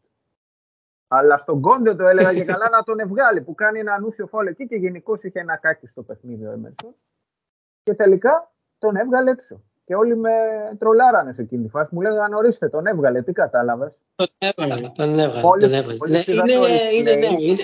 Αλλά 1.07 1.37
στον 1.37 1.61
Κόντε 1.61 1.95
το 1.95 2.07
έλεγα 2.07 2.33
και 2.33 2.45
καλά 2.45 2.69
να 2.69 2.83
τον 2.83 2.99
ευγάλει 2.99 3.41
που 3.41 3.55
κάνει 3.55 3.79
ένα 3.79 3.93
ανούσιο 3.93 4.27
φόλ 4.27 4.47
εκεί 4.47 4.67
και 4.67 4.75
γενικώς 4.75 5.23
είχε 5.23 5.39
ένα 5.39 5.57
κάκι 5.57 5.87
στο 5.87 6.03
παιχνίδι 6.03 6.45
ο 6.45 6.51
Έμερσον. 6.51 6.95
Και 7.83 7.93
τελικά 7.93 8.51
τον 8.77 8.95
έβγαλε 8.95 9.31
έξω. 9.31 9.61
Και 9.87 9.95
όλοι 9.95 10.17
με 10.17 10.31
τρολάρανε 10.79 11.33
σε 11.33 11.41
εκείνη 11.41 11.63
τη 11.63 11.69
φάση. 11.69 11.95
Μου 11.95 12.01
λέγανε 12.01 12.35
ορίστε, 12.35 12.69
τον 12.69 12.85
έβγαλε, 12.85 13.21
τι 13.21 13.31
κατάλαβες; 13.31 13.91
Τον 14.15 14.27
έβγαλε, 14.37 14.89
τον 14.95 15.19
έβγαλε. 15.19 15.41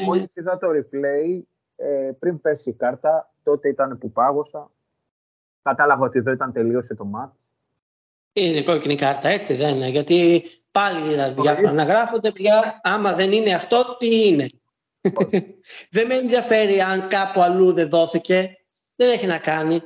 Μόλι 0.06 0.30
είδα 0.34 0.58
το 0.58 0.68
replay, 0.70 1.42
ε, 1.76 2.12
πριν 2.20 2.42
πέσει 2.42 2.70
η 2.70 2.74
κάρτα, 2.74 3.32
τότε 3.44 3.70
ήταν 3.70 3.98
που 3.98 4.12
πάγωσα. 4.12 4.72
Κατάλαβα 5.62 6.06
ότι 6.06 6.20
εδώ 6.20 6.32
ήταν 6.32 6.52
τελείωσε 6.54 6.96
το 6.96 7.06
μάτς. 7.06 7.36
Είναι 8.34 8.64
κόκκινη 8.64 8.96
κάρτα, 8.96 9.30
έτσι 9.30 9.54
δεν 9.54 9.76
είναι; 9.76 9.88
Γιατί 9.88 10.44
πάλι 10.72 11.02
δηλαδή, 11.02 11.42
διάφορα 11.42 11.72
να 11.72 11.84
γράφονται, 11.84 12.32
παιδιά, 12.32 12.80
άμα 12.84 13.14
δεν 13.14 13.32
είναι 13.32 13.54
αυτό, 13.54 13.96
τι 14.00 14.28
είναι; 14.28 14.46
δεν 15.96 16.08
με 16.08 16.16
ενδιαφέρει 16.16 16.82
αν 16.82 17.08
κάπου 17.08 17.42
αλλού 17.42 17.74
δεν 17.74 17.90
δόθηκε. 17.90 18.58
Δεν 18.96 19.10
έχει 19.10 19.28
να 19.28 19.38
κάνει. 19.38 19.82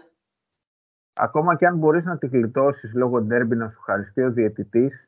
Ακόμα 1.18 1.56
και 1.56 1.66
αν 1.66 1.78
μπορείς 1.78 2.06
να 2.06 2.18
τη 2.18 2.28
γλιτώσεις 2.28 2.94
λόγω 2.94 3.22
ντέρμπι 3.22 3.56
να 3.56 3.70
σου 3.70 3.82
χαριστεί 3.82 4.22
ο 4.24 4.32
διαιτητής, 4.32 5.08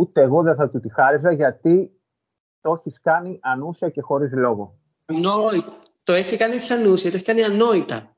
ούτε 0.00 0.22
εγώ 0.22 0.42
δεν 0.42 0.54
θα 0.54 0.70
του 0.70 0.80
τη 0.80 0.92
χάριζα 0.92 1.32
γιατί 1.32 2.00
το 2.60 2.72
έχεις 2.72 3.00
κάνει 3.00 3.38
ανούσια 3.42 3.88
και 3.90 4.00
χωρίς 4.00 4.32
λόγο. 4.32 4.78
Ανόητα. 5.04 5.72
Το 6.02 6.12
έχει 6.12 6.36
κάνει 6.36 6.54
όχι 6.54 6.72
ανούσια, 6.72 7.10
το 7.10 7.16
έχει 7.16 7.24
κάνει 7.24 7.42
ανόητα. 7.42 8.16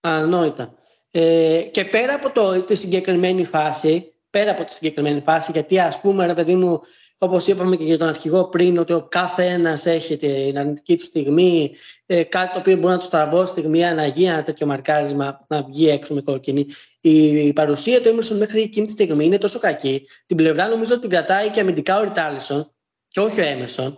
Ανόητα. 0.00 0.74
Ε, 1.10 1.62
και 1.72 1.84
πέρα 1.84 2.14
από 2.14 2.30
το, 2.30 2.62
τη 2.62 2.76
συγκεκριμένη 2.76 3.44
φάση, 3.44 4.14
πέρα 4.30 4.50
από 4.50 4.64
τη 4.64 4.72
συγκεκριμένη 4.72 5.20
φάση, 5.20 5.52
γιατί 5.52 5.80
ας 5.80 6.00
πούμε 6.00 6.26
ρε 6.26 6.34
παιδί 6.34 6.56
μου, 6.56 6.80
όπως 7.18 7.46
είπαμε 7.46 7.76
και 7.76 7.84
για 7.84 7.98
τον 7.98 8.08
αρχηγό 8.08 8.48
πριν, 8.48 8.78
ότι 8.78 8.92
ο 8.92 9.06
κάθε 9.08 9.44
ένας 9.44 9.86
έχει 9.86 10.16
την 10.16 10.58
αρνητική 10.58 10.96
του 10.96 11.02
στιγμή, 11.04 11.74
ε, 12.06 12.22
κάτι 12.22 12.52
το 12.52 12.58
οποίο 12.58 12.76
μπορεί 12.76 12.94
να 12.94 13.00
του 13.00 13.08
τραβώσει 13.08 13.50
στιγμή, 13.50 13.80
να 13.80 14.06
γίνει 14.06 14.28
ένα 14.28 14.42
τέτοιο 14.42 14.66
μαρκάρισμα, 14.66 15.38
να 15.48 15.62
βγει 15.62 15.88
έξω 15.88 16.14
με 16.14 16.22
κόκκινη. 16.22 16.66
Η, 17.00 17.46
η 17.46 17.52
παρουσία 17.52 18.02
του 18.02 18.16
Emerson 18.16 18.36
μέχρι 18.36 18.60
εκείνη 18.60 18.86
τη 18.86 18.92
στιγμή 18.92 19.24
είναι 19.24 19.38
τόσο 19.38 19.58
κακή. 19.58 20.06
Την 20.26 20.36
πλευρά 20.36 20.68
νομίζω 20.68 20.92
ότι 20.92 21.00
την 21.00 21.10
κρατάει 21.10 21.50
και 21.50 21.60
αμυντικά 21.60 21.98
ο 21.98 22.02
Ριτσάλισον 22.02 22.72
και 23.08 23.20
όχι 23.20 23.40
ο 23.40 23.44
Emerson, 23.44 23.94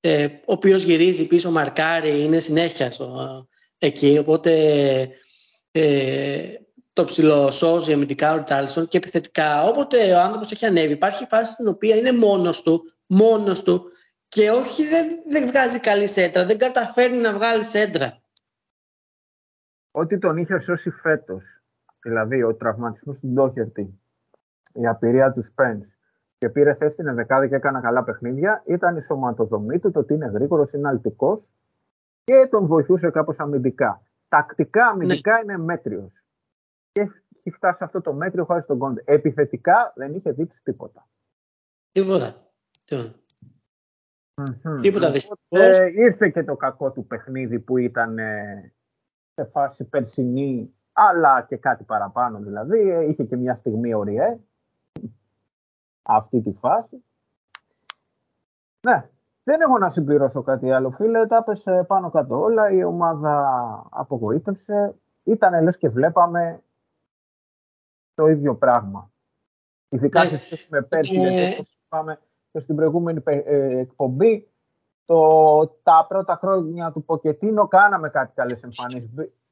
ε, 0.00 0.24
ο 0.24 0.52
οποίος 0.52 0.82
γυρίζει 0.82 1.26
πίσω, 1.26 1.50
μαρκάρει, 1.50 2.22
είναι 2.22 2.38
συνέχεια 2.38 2.90
στο, 2.90 3.46
εκεί. 3.78 4.18
Οπότε 4.18 4.52
ε, 5.70 6.48
το 6.92 7.04
ψηλοσώζει 7.04 7.92
αμυντικά 7.92 8.32
ο 8.32 8.36
Ριτσάλισον 8.36 8.86
και 8.86 8.96
επιθετικά 8.96 9.62
όποτε 9.62 10.14
ο 10.14 10.20
άνθρωπος 10.20 10.52
έχει 10.52 10.66
ανέβει 10.66 10.92
υπάρχει 10.92 11.26
φάση 11.26 11.52
στην 11.52 11.68
οποία 11.68 11.96
είναι 11.96 12.12
μόνος 12.12 12.62
του, 12.62 12.84
μόνος 13.06 13.62
του 13.62 13.84
και 14.28 14.50
όχι 14.50 14.82
δεν, 14.82 15.06
δεν 15.32 15.48
βγάζει 15.48 15.80
καλή 15.80 16.06
σέντρα, 16.06 16.44
δεν 16.44 16.58
καταφέρνει 16.58 17.16
να 17.16 17.32
βγάλει 17.32 17.64
σέντρα. 17.64 18.18
Ό,τι 19.90 20.18
τον 20.18 20.36
είχε 20.36 20.60
σώσει 20.60 20.90
φέτος, 20.90 21.42
δηλαδή 22.02 22.42
ο 22.42 22.54
τραυματισμός 22.54 23.18
του 23.18 23.26
Ντόχερτη, 23.26 24.00
η 24.72 24.86
απειρία 24.86 25.32
του 25.32 25.42
Σπέντ 25.42 25.82
και 26.38 26.48
πήρε 26.48 26.74
θέση 26.74 26.92
στην 26.92 27.14
δεκάδα 27.14 27.48
και 27.48 27.54
έκανα 27.54 27.80
καλά 27.80 28.04
παιχνίδια, 28.04 28.62
ήταν 28.66 28.96
η 28.96 29.02
σωματοδομή 29.02 29.78
του, 29.78 29.90
το 29.90 29.98
ότι 29.98 30.14
είναι 30.14 30.26
γρήγορος, 30.26 30.72
είναι 30.72 30.88
αλτικός 30.88 31.42
και 32.24 32.48
τον 32.50 32.66
βοηθούσε 32.66 33.10
κάπως 33.10 33.36
αμυντικά 33.38 34.02
τακτικά 34.30 34.86
αμυντικά 34.86 35.34
ναι. 35.34 35.40
είναι 35.42 35.64
μέτριος. 35.64 36.12
Και 36.92 37.00
έχει 37.00 37.50
φτάσει 37.56 37.76
σε 37.76 37.84
αυτό 37.84 38.00
το 38.00 38.12
μέτριο 38.12 38.44
χάρη 38.44 38.62
στον 38.62 38.78
Κόντε. 38.78 39.02
Επιθετικά 39.04 39.92
δεν 39.96 40.14
είχε 40.14 40.32
δείξει 40.32 40.60
τίποτα. 40.62 41.08
Τίποτα. 41.92 42.34
Τίποτα 44.80 45.12
ε, 45.48 45.90
ήρθε 45.94 46.28
και 46.28 46.44
το 46.44 46.56
κακό 46.56 46.90
του 46.92 47.06
παιχνίδι 47.06 47.58
που 47.58 47.76
ήταν 47.76 48.18
ε, 48.18 48.72
σε 49.34 49.44
φάση 49.44 49.84
περσινή, 49.84 50.74
αλλά 50.92 51.42
και 51.42 51.56
κάτι 51.56 51.84
παραπάνω 51.84 52.38
δηλαδή. 52.38 52.90
Ε, 52.90 53.08
είχε 53.08 53.24
και 53.24 53.36
μια 53.36 53.54
στιγμή 53.54 53.94
οριέ. 53.94 54.38
Αυτή 56.02 56.40
τη 56.40 56.52
φάση. 56.52 57.04
Ναι, 58.80 59.08
δεν 59.42 59.60
έχω 59.60 59.78
να 59.78 59.90
συμπληρώσω 59.90 60.42
κάτι 60.42 60.72
άλλο, 60.72 60.90
φίλε. 60.90 61.26
Τα 61.26 61.36
έπεσε 61.36 61.84
πάνω 61.86 62.10
κάτω 62.10 62.40
όλα. 62.40 62.70
Η 62.70 62.84
ομάδα 62.84 63.42
απογοήτευσε. 63.90 64.94
Ήταν 65.22 65.62
λες 65.62 65.76
και 65.76 65.88
βλέπαμε 65.88 66.62
το 68.20 68.26
ίδιο 68.26 68.56
πράγμα. 68.56 69.10
Ειδικά 69.88 70.36
σε 70.36 70.66
με 70.70 70.82
πέρσι, 70.82 71.20
ε... 71.20 71.58
είπαμε 71.84 72.20
και 72.52 72.60
στην 72.60 72.76
προηγούμενη 72.76 73.22
ε, 73.24 73.78
εκπομπή, 73.78 74.50
το, 75.04 75.66
τα 75.82 76.06
πρώτα 76.08 76.38
χρόνια 76.42 76.92
του 76.92 77.04
Ποκετίνο 77.04 77.68
κάναμε 77.68 78.08
κάτι 78.10 78.32
καλές 78.34 78.62
εμφανίσεις. 78.62 79.10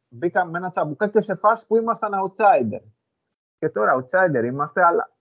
Μπήκαμε 0.09 0.51
με 0.51 0.59
ένα 0.59 0.71
τσαμπουκά 0.71 1.09
και 1.09 1.21
σε 1.21 1.35
φάση 1.35 1.67
που 1.67 1.77
ήμασταν 1.77 2.13
outsider. 2.13 2.83
Και 3.59 3.69
τώρα 3.69 3.97
outsider 3.97 4.45
είμαστε, 4.45 4.85
αλλά... 4.85 5.13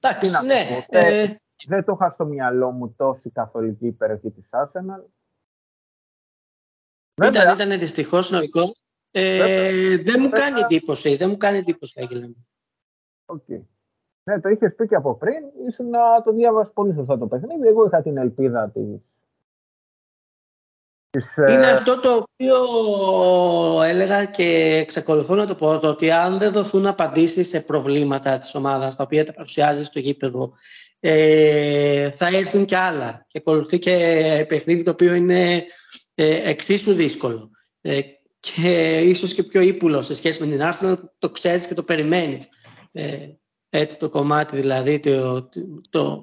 Εντάξει, 0.00 0.46
ναι. 0.46 0.84
Ε, 0.88 1.36
δεν 1.66 1.84
το 1.84 1.92
είχα 1.92 2.10
στο 2.10 2.24
μυαλό 2.24 2.70
μου 2.70 2.94
τόση 2.94 3.30
καθολική 3.30 3.86
υπεροχή 3.86 4.30
της 4.30 4.48
Arsenal. 4.50 5.04
Ήταν, 7.26 7.54
ήταν 7.54 7.78
δυστυχώς 7.78 8.26
συνολικό. 8.26 8.62
Ε, 9.14 9.96
δεν 9.96 10.20
μου 10.20 10.28
κάνει 10.28 10.60
εντύπωση, 10.60 11.16
δεν 11.16 11.30
μου 11.30 11.36
κάνει 11.36 11.58
εντύπωση, 11.58 11.94
Άγγελα 12.02 12.26
μου. 12.26 12.46
Okay. 13.26 13.60
Ναι, 14.24 14.40
το 14.40 14.48
είχες 14.48 14.74
πει 14.74 14.86
και 14.86 14.94
από 14.94 15.14
πριν, 15.14 15.68
ήσουν 15.68 15.88
να 15.88 16.22
το 16.22 16.32
διάβασε 16.32 16.70
πολύ 16.74 16.94
σωστά 16.94 17.18
το 17.18 17.26
παιχνίδι. 17.26 17.66
Εγώ 17.66 17.86
είχα 17.86 18.02
την 18.02 18.16
ελπίδα 18.16 18.70
τη 18.70 18.80
είναι 21.36 21.66
ε, 21.66 21.70
αυτό 21.70 22.00
το 22.00 22.10
οποίο 22.12 22.56
έλεγα 23.82 24.24
και 24.24 24.78
εξακολουθώ 24.82 25.34
να 25.34 25.46
το 25.46 25.54
πω 25.54 25.80
ότι 25.82 26.10
αν 26.10 26.38
δεν 26.38 26.52
δοθούν 26.52 26.86
απαντήσεις 26.86 27.48
σε 27.48 27.60
προβλήματα 27.60 28.38
της 28.38 28.54
ομάδας 28.54 28.96
τα 28.96 29.02
οποία 29.02 29.24
τα 29.24 29.32
παρουσιάζει 29.32 29.84
στο 29.84 29.98
γήπεδο 29.98 30.52
ε, 31.00 32.10
θα 32.10 32.26
έρθουν 32.26 32.64
και 32.64 32.76
άλλα 32.76 33.24
και 33.28 33.38
ακολουθεί 33.38 33.78
και 33.78 34.44
παιχνίδι 34.48 34.82
το 34.82 34.90
οποίο 34.90 35.14
είναι 35.14 35.64
ε, 36.14 36.50
εξίσου 36.50 36.92
δύσκολο 36.92 37.50
ε, 37.80 38.00
και 38.42 39.00
ίσως 39.00 39.34
και 39.34 39.42
πιο 39.42 39.60
ύπουλο 39.60 40.02
σε 40.02 40.14
σχέση 40.14 40.46
με 40.46 40.56
την 40.56 40.60
Arsenal 40.62 40.98
που 41.00 41.12
το 41.18 41.30
ξέρεις 41.30 41.66
και 41.66 41.74
το 41.74 41.82
περιμένεις. 41.82 42.48
Ε, 42.92 43.16
έτσι 43.68 43.98
το 43.98 44.08
κομμάτι 44.08 44.56
δηλαδή 44.56 45.00
το, 45.00 45.48
το, 45.48 45.60
το 45.90 46.20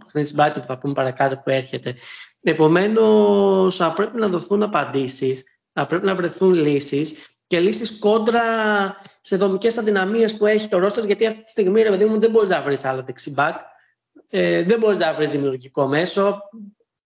που 0.53 0.63
θα 0.65 0.77
πούμε 0.77 0.93
παρακάτω 0.93 1.35
που 1.35 1.49
έρχεται. 1.49 1.95
Επομένως, 2.41 3.75
θα 3.75 3.93
πρέπει 3.93 4.19
να 4.19 4.27
δοθούν 4.27 4.63
απαντήσεις, 4.63 5.43
θα 5.73 5.87
πρέπει 5.87 6.05
να 6.05 6.15
βρεθούν 6.15 6.53
λύσεις 6.53 7.29
και 7.47 7.59
λύσεις 7.59 7.99
κόντρα 7.99 8.41
σε 9.21 9.37
δομικές 9.37 9.77
αδυναμίες 9.77 10.37
που 10.37 10.45
έχει 10.45 10.67
το 10.67 10.77
ρόστερ, 10.77 11.05
γιατί 11.05 11.25
αυτή 11.25 11.43
τη 11.43 11.49
στιγμή, 11.49 11.81
ρε 11.81 11.89
παιδί 11.89 12.05
μου, 12.05 12.19
δεν 12.19 12.31
μπορείς 12.31 12.49
να 12.49 12.61
βρεις 12.61 12.85
άλλο 12.85 13.03
δεξιμπάκ, 13.03 13.59
ε, 14.29 14.63
δεν 14.63 14.79
μπορείς 14.79 14.97
να 14.97 15.13
βρεις 15.13 15.31
δημιουργικό 15.31 15.87
μέσο, 15.87 16.39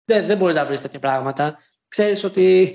δεν, 0.05 0.25
δεν 0.25 0.37
μπορείς 0.37 0.55
να 0.55 0.65
βρεις 0.65 0.81
τέτοια 0.81 0.99
πράγματα. 0.99 1.59
Ξέρεις 1.93 2.23
ότι 2.23 2.71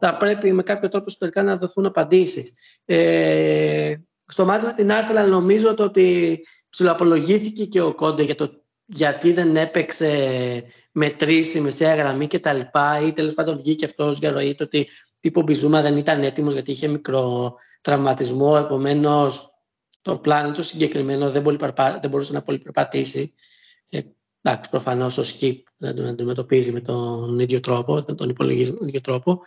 θα 0.00 0.16
πρέπει 0.16 0.52
με 0.52 0.62
κάποιο 0.62 0.88
τρόπο 0.88 1.04
εσωτερικά 1.08 1.42
να 1.42 1.56
δοθούν 1.56 1.86
απαντήσεις. 1.86 2.52
Ε, 2.84 3.94
στο 4.24 4.44
μάτι 4.44 4.64
με 4.64 4.72
την 4.72 4.90
Arsenal 4.90 5.28
νομίζω 5.28 5.74
ότι 5.78 6.38
ψηλοαπολογήθηκε 6.70 7.64
και 7.64 7.80
ο 7.80 7.94
Κόντε 7.94 8.22
για 8.22 8.34
το 8.34 8.62
γιατί 8.84 9.32
δεν 9.32 9.56
έπαιξε 9.56 10.10
με 10.92 11.10
τρεις 11.10 11.46
στη 11.46 11.60
μεσαία 11.60 11.94
γραμμή 11.94 12.26
και 12.26 12.38
τα 12.38 12.52
λοιπά 12.52 13.06
ή 13.06 13.12
τέλος 13.12 13.34
πάντων 13.34 13.56
βγήκε 13.56 13.84
αυτός 13.84 14.18
για 14.18 14.30
ροή 14.30 14.54
το 14.54 14.64
ότι 14.64 14.88
τύπο 15.20 15.42
Μπιζούμα 15.42 15.82
δεν 15.82 15.96
ήταν 15.96 16.22
έτοιμος 16.22 16.52
γιατί 16.52 16.70
είχε 16.70 16.88
μικρό 16.88 17.54
τραυματισμό 17.80 18.56
επομένως 18.64 19.50
το 20.02 20.18
πλάνο 20.18 20.52
του 20.52 20.62
συγκεκριμένο 20.62 21.30
δεν, 21.30 21.58
δεν 22.00 22.10
μπορούσε 22.10 22.32
να 22.32 22.42
πολυπερπατήσει 22.42 23.34
ε, 23.88 24.00
εντάξει 24.48 24.70
προφανώς 24.70 25.18
ο 25.18 25.22
Σκύπ 25.22 25.66
δεν 25.76 25.96
τον 25.96 26.06
αντιμετωπίζει 26.06 26.72
με 26.72 26.80
τον 26.80 27.38
ίδιο 27.38 27.60
τρόπο 27.60 28.02
δεν 28.02 28.16
τον 28.16 28.28
υπολογίζει 28.28 28.70
με 28.70 28.76
τον 28.76 28.88
ίδιο 28.88 29.00
τρόπο 29.00 29.40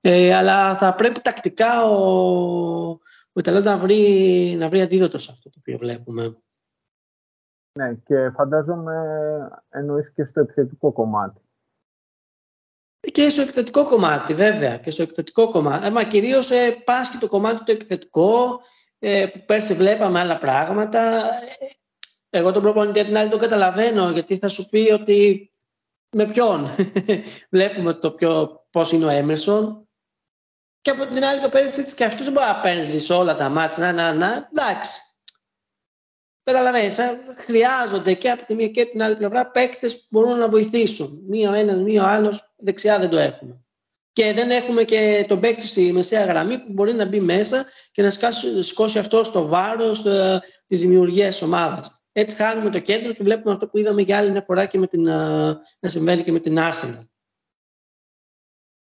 ε, 0.00 0.34
αλλά 0.34 0.76
θα 0.76 0.94
πρέπει 0.94 1.20
τακτικά 1.20 1.84
ο, 1.84 2.88
ο 3.32 3.38
Ιταλός 3.38 3.64
να 3.64 3.78
βρει, 3.78 4.54
να 4.58 4.68
βρει 4.68 4.80
αντίδοτο 4.80 5.18
σε 5.18 5.28
αυτό 5.32 5.50
το 5.50 5.56
οποίο 5.60 5.78
βλέπουμε 5.78 6.36
ναι, 7.72 7.94
και 7.94 8.30
φαντάζομαι 8.30 8.94
εννοείς 9.68 10.12
και 10.12 10.24
στο 10.24 10.40
επιθετικό 10.40 10.92
κομμάτι. 10.92 11.40
Και 13.12 13.28
στο 13.28 13.42
επιθετικό 13.42 13.84
κομμάτι, 13.84 14.34
βέβαια. 14.34 14.78
Και 14.78 14.90
στο 14.90 15.02
επιθετικό 15.02 15.50
κομμάτι. 15.50 15.86
Ε, 15.86 15.90
μα 15.90 16.04
κυρίως 16.04 16.50
ε, 16.50 16.82
πάσχει 16.84 17.18
το 17.18 17.26
κομμάτι 17.26 17.64
το 17.64 17.72
επιθετικό, 17.72 18.60
ε, 18.98 19.26
που 19.32 19.44
πέρσι 19.44 19.74
βλέπαμε 19.74 20.18
άλλα 20.18 20.38
πράγματα. 20.38 21.22
Εγώ 22.30 22.52
τον 22.52 22.62
προπονητή 22.62 23.04
την 23.04 23.16
άλλη 23.16 23.30
τον 23.30 23.38
καταλαβαίνω, 23.38 24.10
γιατί 24.10 24.38
θα 24.38 24.48
σου 24.48 24.68
πει 24.68 24.90
ότι 24.92 25.50
με 26.10 26.26
ποιον. 26.26 26.66
Βλέπουμε 27.50 27.94
το 27.94 28.12
πιο, 28.12 28.64
πώς 28.70 28.92
είναι 28.92 29.04
ο 29.04 29.08
Έμερσον. 29.08 29.88
Και 30.80 30.90
από 30.90 31.06
την 31.06 31.24
άλλη 31.24 31.40
το 31.40 31.48
παίρνει 31.48 31.70
και 31.96 32.04
αυτούς 32.04 32.24
δεν 32.24 32.32
μπορεί 32.32 32.46
να 32.46 32.60
παίρνει 32.60 33.06
όλα 33.10 33.34
τα 33.34 33.48
μάτια. 33.48 33.92
Να, 33.92 33.92
να, 33.92 34.12
να. 34.12 34.48
Εντάξει. 34.52 35.00
Καταλαβαίνεις, 36.42 36.96
χρειάζονται 37.36 38.14
και 38.14 38.30
από 38.30 38.44
τη 38.44 38.54
μία 38.54 38.68
και 38.68 38.80
από 38.80 38.90
την 38.90 39.02
άλλη 39.02 39.16
πλευρά 39.16 39.50
παίκτες 39.50 39.96
που 39.96 40.06
μπορούν 40.10 40.38
να 40.38 40.48
βοηθήσουν. 40.48 41.22
Μία 41.28 41.50
ο 41.50 41.54
ένας, 41.54 41.80
μία 41.80 42.02
ο 42.02 42.06
άλλος, 42.06 42.54
δεξιά 42.56 42.98
δεν 42.98 43.08
το 43.08 43.18
έχουμε. 43.18 43.64
Και 44.12 44.32
δεν 44.32 44.50
έχουμε 44.50 44.84
και 44.84 45.24
τον 45.28 45.40
παίκτη 45.40 45.66
στη 45.66 45.92
μεσαία 45.92 46.24
γραμμή 46.24 46.58
που 46.58 46.72
μπορεί 46.72 46.92
να 46.92 47.04
μπει 47.04 47.20
μέσα 47.20 47.66
και 47.92 48.02
να 48.02 48.10
σκάσει, 48.10 48.98
αυτό 48.98 49.24
στο 49.24 49.46
βάρος 49.46 50.06
ε, 50.06 50.42
της 50.66 50.80
δημιουργίας 50.80 51.42
ομάδας. 51.42 51.99
Έτσι 52.12 52.36
χάνουμε 52.36 52.70
το 52.70 52.80
κέντρο 52.80 53.12
και 53.12 53.22
βλέπουμε 53.22 53.52
αυτό 53.52 53.68
που 53.68 53.78
είδαμε 53.78 54.02
για 54.02 54.18
άλλη 54.18 54.30
μια 54.30 54.42
φορά 54.42 54.66
και 54.66 54.78
με 54.78 54.86
την, 54.86 55.06
ε, 55.06 55.12
να 55.80 55.88
συμβαίνει 55.88 56.22
και 56.22 56.32
με 56.32 56.40
την 56.40 56.56
Arsenal. 56.58 57.04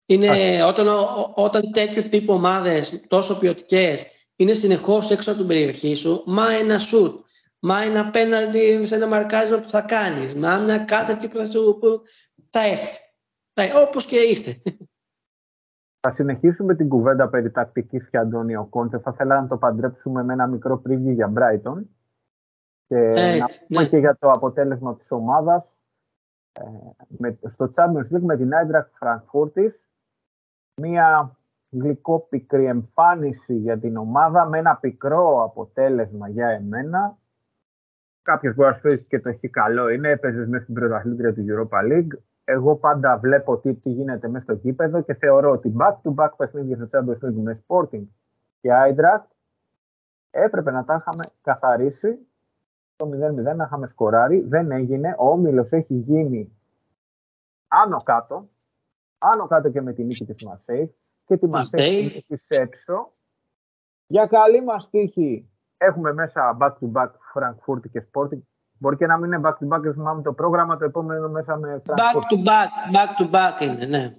Είναι 0.07 0.63
όταν, 0.63 0.87
όταν 1.35 1.71
τέτοιου 1.73 2.09
τύπου 2.09 2.35
ομάδες 2.35 3.01
τόσο 3.09 3.39
ποιοτικές 3.39 4.07
είναι 4.37 4.53
συνεχώς 4.53 5.11
έξω 5.11 5.31
από 5.31 5.39
την 5.39 5.49
περιοχή 5.49 5.95
σου, 5.95 6.23
μα 6.27 6.53
ένα 6.53 6.79
σουτ, 6.79 7.27
μα 7.59 7.83
ένα 7.83 8.11
πέναλτι 8.11 8.87
σε 8.87 8.95
ένα 8.95 9.07
μαρκάρισμα 9.07 9.61
που 9.61 9.69
θα 9.69 9.83
κάνεις, 9.83 10.35
μα 10.35 10.59
μια 10.59 10.79
κάθε 10.79 11.29
που 11.29 11.37
θα, 11.37 11.47
σου, 11.47 11.79
που 11.81 12.03
θα 12.51 12.67
έρθει. 12.67 12.99
Όπως 13.87 14.07
και 14.07 14.17
ήρθε. 14.17 14.63
Θα 16.01 16.13
συνεχίσουμε 16.13 16.75
την 16.75 16.89
κουβέντα 16.89 17.29
περί 17.29 17.51
τακτικής 17.51 18.11
και 18.11 18.19
Αντώνιο 18.19 18.67
Κόντε. 18.71 18.99
Θα 18.99 19.11
ήθελα 19.15 19.41
να 19.41 19.49
το 19.49 19.57
παντρέψουμε 19.57 20.25
με 20.25 20.33
ένα 20.33 20.47
μικρό 20.47 20.83
preview 20.87 21.15
για 21.15 21.33
Brighton 21.37 21.83
και 22.91 22.97
Έτσι, 22.97 23.39
να 23.39 23.47
πούμε 23.67 23.83
ναι. 23.83 23.89
και 23.89 23.97
για 23.97 24.17
το 24.17 24.31
αποτέλεσμα 24.31 24.97
της 24.97 25.11
ομάδας 25.11 25.65
ε, 26.53 26.63
με, 27.09 27.39
στο 27.43 27.71
Champions 27.75 28.17
League 28.17 28.21
με 28.21 28.37
την 28.37 28.51
Eintracht 28.53 29.07
Frankfurt 29.07 29.71
μία 30.75 31.37
γλυκόπικρη 31.71 32.65
εμφάνιση 32.65 33.55
για 33.55 33.79
την 33.79 33.97
ομάδα 33.97 34.49
με 34.49 34.59
ένα 34.59 34.77
πικρό 34.77 35.43
αποτέλεσμα 35.45 36.29
για 36.29 36.49
εμένα. 36.49 37.19
Κάποιος 38.23 38.55
μπορεί 38.55 38.71
να 38.71 38.91
σου 38.91 39.05
και 39.07 39.21
το 39.21 39.29
έχει 39.29 39.49
καλό 39.49 39.89
είναι, 39.89 40.09
έπαιζες 40.09 40.49
μέσα 40.49 40.63
στην 40.63 40.75
πρωταθλήτρια 40.75 41.35
του 41.35 41.45
Europa 41.49 41.93
League. 41.93 42.19
Εγώ 42.45 42.77
πάντα 42.77 43.19
βλέπω 43.19 43.59
τι, 43.59 43.75
τι 43.75 43.91
γίνεται 43.91 44.29
μέσα 44.29 44.45
στο 44.45 44.53
γήπεδο 44.53 45.03
και 45.03 45.15
θεωρώ 45.15 45.51
ότι 45.51 45.75
back-to-back 45.79 46.31
παιχνίδια 46.37 46.77
στο 46.77 46.89
Champions 46.93 47.27
League 47.27 47.43
με 47.43 47.65
Sporting 47.67 48.05
και 48.61 48.71
Eintracht 48.73 49.27
έπρεπε 50.31 50.71
να 50.71 50.85
τα 50.85 50.95
είχαμε 50.95 51.25
καθαρίσει 51.43 52.19
το 53.01 53.09
0-0 53.53 53.57
να 53.57 53.65
είχαμε 53.65 53.87
σκοράρει. 53.87 54.41
Δεν 54.41 54.71
έγινε. 54.71 55.15
Ο 55.19 55.31
Όμιλος 55.31 55.71
έχει 55.71 55.95
γίνει 55.95 56.53
άνω 57.69 57.97
κάτω 57.97 58.49
άνω 59.21 59.47
κάτω 59.47 59.71
και 59.71 59.81
με 59.81 59.93
τη 59.93 60.05
νίκη 60.05 60.25
της 60.25 60.45
Μαρσέη 60.45 60.95
και 61.25 61.37
τη 61.37 61.47
Μαρσέη 61.47 62.25
της 62.29 62.49
έξω. 62.49 63.13
Για 64.07 64.27
καλή 64.27 64.63
μας 64.63 64.91
τύχη 64.91 65.51
έχουμε 65.77 66.13
μέσα 66.13 66.57
back-to-back 66.61 67.11
Frankfurt 67.35 67.81
και 67.93 68.03
Sporting. 68.13 68.41
Μπορεί 68.79 68.97
και 68.97 69.07
να 69.07 69.17
μην 69.19 69.33
είναι 69.33 69.49
back-to-back, 69.49 69.81
δεν 69.81 69.93
θυμάμαι 69.93 70.23
το 70.23 70.33
πρόγραμμα, 70.33 70.77
το 70.77 70.85
επόμενο 70.85 71.29
μέσα 71.29 71.57
με 71.57 71.83
Frankfurt. 71.87 71.95
Back-to-back, 71.95 72.69
back-to-back 72.95 73.61
είναι, 73.61 73.87
ναι. 73.87 74.17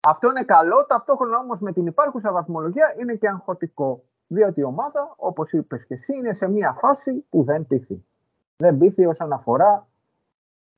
Αυτό 0.00 0.30
είναι 0.30 0.44
καλό, 0.44 0.86
ταυτόχρονα 0.86 1.38
όμως 1.38 1.60
με 1.60 1.72
την 1.72 1.86
υπάρχουσα 1.86 2.32
βαθμολογία 2.32 2.94
είναι 3.00 3.14
και 3.14 3.28
αγχωτικό. 3.28 4.04
Διότι 4.32 4.60
η 4.60 4.64
ομάδα, 4.64 5.14
όπως 5.16 5.52
είπες 5.52 5.84
και 5.86 5.94
εσύ, 5.94 6.14
είναι 6.14 6.34
σε 6.34 6.48
μια 6.48 6.72
φάση 6.72 7.24
που 7.30 7.44
δεν 7.44 7.66
πείθει. 7.66 8.04
Δεν 8.56 8.78
πείθει 8.78 9.06
όσον 9.06 9.32
αφορά 9.32 9.86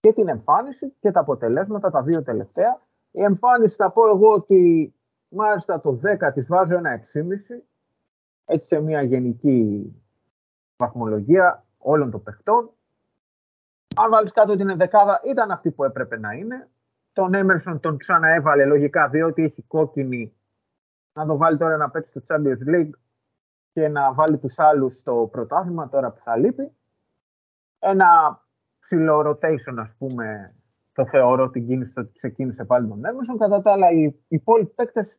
και 0.01 0.13
την 0.13 0.29
εμφάνιση 0.29 0.93
και 1.01 1.11
τα 1.11 1.21
αποτελέσματα, 1.21 1.91
τα 1.91 2.03
δύο 2.03 2.23
τελευταία, 2.23 2.81
η 3.11 3.23
εμφάνιση 3.23 3.75
θα 3.75 3.91
πω 3.93 4.09
εγώ 4.09 4.33
ότι 4.33 4.95
μάλιστα 5.29 5.81
το 5.81 6.01
10 6.03 6.33
της 6.35 6.47
βάζω 6.47 6.75
ένα 6.77 7.01
6,5 7.13 7.63
έτσι 8.45 8.67
σε 8.67 8.81
μια 8.81 9.03
γενική 9.03 9.93
βαθμολογία 10.77 11.65
όλων 11.79 12.11
των 12.11 12.23
παιχτών. 12.23 12.71
Αν 13.97 14.11
βάλεις 14.11 14.33
κάτω 14.33 14.57
την 14.57 14.77
δεκάδα 14.77 15.21
ήταν 15.25 15.51
αυτή 15.51 15.71
που 15.71 15.85
έπρεπε 15.85 16.19
να 16.19 16.33
είναι. 16.33 16.69
Τον 17.13 17.35
Έμερσον 17.35 17.81
τον 17.81 17.97
ξαναέβαλε 17.97 18.65
λογικά 18.65 19.09
διότι 19.09 19.43
έχει 19.43 19.63
κόκκινη 19.63 20.33
να 21.13 21.27
το 21.27 21.37
βάλει 21.37 21.59
τώρα 21.59 21.77
να 21.77 21.91
παίξει 21.91 22.11
στο 22.11 22.23
Champions 22.29 22.75
League 22.75 22.91
και 23.75 23.89
να 23.89 24.13
βάλει 24.13 24.39
τους 24.39 24.59
άλλους 24.59 24.97
στο 24.97 25.29
πρωτάθλημα 25.33 25.89
τώρα 25.89 26.11
που 26.11 26.21
θα 26.25 26.37
λείπει. 26.37 26.73
Ένα 27.79 28.41
ψηλό 28.79 29.21
rotation 29.21 29.75
ας 29.79 29.95
πούμε 29.99 30.55
το 30.93 31.07
θεωρώ 31.07 31.51
την 31.51 31.67
κίνηση 31.67 31.99
ότι 31.99 32.13
ξεκίνησε 32.13 32.65
πάλι 32.65 32.89
τον 32.89 33.05
Έμερσον. 33.05 33.39
Κατά 33.39 33.63
τα 33.63 33.73
άλλα, 33.73 33.91
οι 33.91 34.15
υπόλοιποι 34.29 34.73
παίκτες 34.75 35.19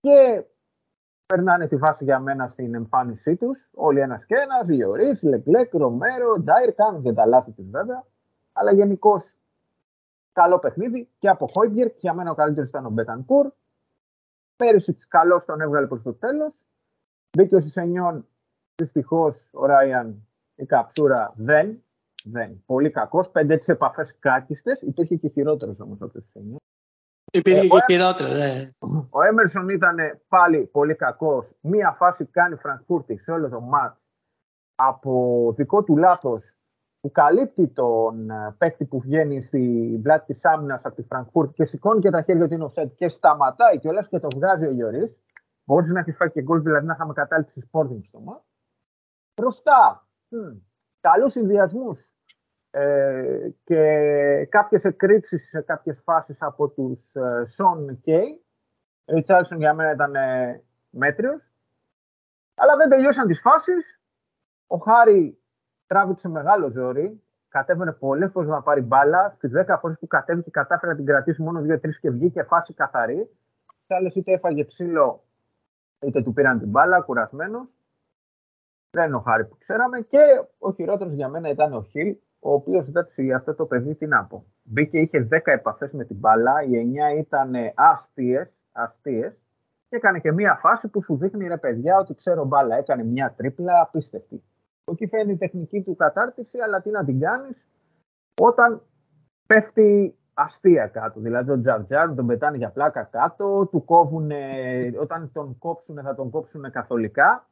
και 0.00 0.44
περνάνε 1.26 1.66
τη 1.66 1.76
βάση 1.76 2.04
για 2.04 2.18
μένα 2.18 2.48
στην 2.48 2.74
εμφάνισή 2.74 3.36
τους. 3.36 3.70
Όλοι 3.74 4.00
ένας 4.00 4.24
και 4.24 4.34
ένας, 4.34 4.66
Γιορίς, 4.66 5.18
Λενγκλέ, 5.22 5.74
Ρομέρο, 5.74 6.38
Ντάιρ, 6.40 6.74
κάνουν 6.74 7.02
και 7.02 7.12
τα 7.12 7.26
λάθη 7.26 7.50
τους 7.50 7.70
βέβαια. 7.70 8.04
Αλλά 8.52 8.72
γενικώ 8.72 9.14
καλό 10.32 10.58
παιχνίδι 10.58 11.08
και 11.18 11.28
από 11.28 11.46
Χόιμπιερ. 11.54 11.90
Για 11.96 12.14
μένα 12.14 12.30
ο 12.30 12.34
καλύτερος 12.34 12.68
ήταν 12.68 12.86
ο 12.86 12.90
Μπεντανκούρ. 12.90 13.50
Πέρυσι 14.56 14.92
τη 14.92 15.08
καλό 15.08 15.42
τον 15.46 15.60
έβγαλε 15.60 15.86
προς 15.86 16.02
το 16.02 16.14
τέλος. 16.14 16.52
Μπήκε 17.36 17.56
ο 17.56 17.60
Σεσενιόν. 17.60 18.26
Δυστυχώς 18.74 19.48
ο 19.52 19.66
Ράιαν 19.66 20.28
η 20.54 20.66
καψούρα 20.66 21.32
δεν 21.36 21.82
δεν. 22.24 22.62
Πολύ 22.66 22.90
κακός. 22.90 23.30
Πέντε 23.30 23.56
τι 23.56 23.72
επαφές 23.72 24.16
κάκιστες. 24.18 24.80
Υπήρχε 24.80 25.16
και 25.16 25.28
χειρότερος 25.28 25.80
όμως 25.80 26.00
από 26.00 26.18
τι 26.18 26.24
9. 26.34 26.56
Υπήρχε 27.32 27.60
ε, 27.60 27.68
και 27.68 27.92
χειρότερο, 27.92 28.28
ναι. 28.28 28.68
Ο 29.18 29.22
Έμερσον 29.22 29.68
ήταν 29.68 29.96
πάλι 30.28 30.58
πολύ 30.58 30.94
κακός. 30.94 31.46
Μία 31.60 31.92
φάση 31.98 32.24
κάνει 32.24 32.56
Φραγκφούρτη 32.56 33.18
σε 33.18 33.30
όλο 33.30 33.48
το 33.48 33.60
μάτς 33.60 34.00
από 34.74 35.52
δικό 35.56 35.84
του 35.84 35.96
λάθος 35.96 36.54
που 37.00 37.10
καλύπτει 37.10 37.68
τον 37.68 38.30
ε, 38.30 38.54
παίκτη 38.58 38.84
που 38.84 39.00
βγαίνει 39.00 39.42
στη 39.42 40.00
πλάτη 40.02 40.32
της 40.32 40.44
άμυνας 40.44 40.84
από 40.84 40.94
τη 40.94 41.02
Φραγκφούρτη 41.02 41.52
και 41.52 41.64
σηκώνει 41.64 42.00
και 42.00 42.10
τα 42.10 42.22
χέρια 42.22 42.48
του 42.48 42.54
είναι 42.54 42.92
και 42.96 43.08
σταματάει 43.08 43.78
κιόλας 43.78 44.08
και 44.08 44.18
το 44.18 44.28
βγάζει 44.36 44.66
ο 44.66 44.70
Γιωρή. 44.70 45.16
Μπορεί 45.70 45.92
να 45.92 46.00
έχεις 46.00 46.16
φάει 46.16 46.30
και 46.30 46.42
γκολ, 46.42 46.62
δηλαδή 46.62 46.86
να 46.86 46.92
είχαμε 46.92 47.12
κατάληψη 47.12 47.70
Sporting 47.72 48.00
στο 48.02 48.20
μάτς. 48.20 48.44
Μπροστά. 49.34 50.08
Καλούς 51.00 51.32
συνδυασμούς 51.32 52.12
ε, 52.70 53.48
και 53.64 54.46
κάποιες 54.48 54.84
εκρήξεις 54.84 55.48
σε 55.48 55.60
κάποιες 55.60 56.00
φάσεις 56.04 56.42
από 56.42 56.68
τους 56.68 57.14
ε, 57.14 57.44
Σον 57.46 58.00
Κέι. 58.00 58.44
Ο 59.04 59.14
Ριτσάρλσον 59.14 59.58
για 59.58 59.74
μένα 59.74 59.92
ήταν 59.92 60.14
ε, 60.14 60.62
μέτριος. 60.90 61.42
Αλλά 62.54 62.76
δεν 62.76 62.88
τελειώσαν 62.88 63.26
τις 63.26 63.40
φάσεις. 63.40 64.00
Ο 64.66 64.76
Χάρη 64.76 65.38
τράβηξε 65.86 66.28
μεγάλο 66.28 66.70
ζόρι. 66.70 67.22
Κατέβαινε 67.48 67.92
πολλές 67.92 68.30
φορές 68.30 68.48
να 68.48 68.62
πάρει 68.62 68.80
μπάλα. 68.80 69.32
Στις 69.36 69.52
10 69.68 69.76
φορές 69.80 69.98
που 69.98 70.06
κατέβηκε 70.06 70.44
και 70.44 70.50
κατάφερε 70.50 70.92
να 70.92 70.96
την 70.96 71.06
κρατήσει 71.06 71.42
μόνο 71.42 71.60
2-3 71.60 71.78
και 72.00 72.10
βγήκε 72.10 72.42
φάση 72.42 72.74
καθαρή. 72.74 73.30
Σε 73.86 73.94
άλλε 73.94 74.10
είτε 74.14 74.32
έφαγε 74.32 74.64
ξύλο, 74.64 75.24
είτε 76.06 76.22
του 76.22 76.32
πήραν 76.32 76.58
την 76.58 76.68
μπάλα, 76.68 77.00
κουρασμένος. 77.00 77.68
Δεν 78.90 79.06
είναι 79.06 79.16
ο 79.16 79.20
Χάρη 79.20 79.44
που 79.44 79.56
ξέραμε. 79.58 80.00
Και 80.00 80.18
ο 80.58 80.72
χειρότερος 80.72 81.12
για 81.12 81.28
μένα 81.28 81.48
ήταν 81.48 81.72
ο 81.72 81.82
Χιλ, 81.82 82.16
ο 82.38 82.52
οποίος 82.52 82.86
εντάξει 82.86 83.32
αυτό 83.32 83.54
το 83.54 83.66
παιδί 83.66 83.94
τι 83.94 84.06
να 84.06 84.24
πω. 84.24 84.44
Μπήκε, 84.62 84.98
είχε 84.98 85.28
10 85.30 85.40
επαφές 85.44 85.92
με 85.92 86.04
την 86.04 86.16
μπάλα, 86.16 86.62
οι 86.62 86.92
9 87.14 87.18
ήταν 87.18 87.54
αστείες, 87.74 88.50
αστείες, 88.72 89.32
και 89.88 89.96
έκανε 89.96 90.20
και 90.20 90.32
μία 90.32 90.58
φάση 90.60 90.88
που 90.88 91.02
σου 91.02 91.16
δείχνει 91.16 91.48
ρε 91.48 91.56
παιδιά 91.56 91.96
ότι 91.96 92.14
ξέρω 92.14 92.44
μπάλα. 92.44 92.76
Έκανε 92.76 93.04
μια 93.04 93.34
τρίπλα 93.36 93.80
απίστευτη. 93.80 94.42
Εκεί 94.84 95.06
φαίνεται 95.06 95.32
η 95.32 95.36
τεχνική 95.36 95.82
του 95.82 95.96
κατάρτιση, 95.96 96.58
αλλά 96.58 96.80
τι 96.82 96.90
να 96.90 97.04
την 97.04 97.20
κάνεις 97.20 97.66
όταν 98.40 98.82
πέφτει 99.46 100.18
αστεία 100.42 100.86
κάτω. 100.86 101.20
Δηλαδή 101.20 101.48
τον 101.48 101.62
Τζαρτζάρ 101.62 102.14
τον 102.14 102.26
πετάνε 102.26 102.56
για 102.56 102.70
πλάκα 102.70 103.02
κάτω, 103.02 103.66
του 103.66 103.84
κόβουν, 103.84 104.30
όταν 105.00 105.30
τον 105.32 105.58
κόψουν 105.58 106.00
θα 106.02 106.14
τον 106.14 106.30
κόψουν 106.30 106.70
καθολικά. 106.70 107.48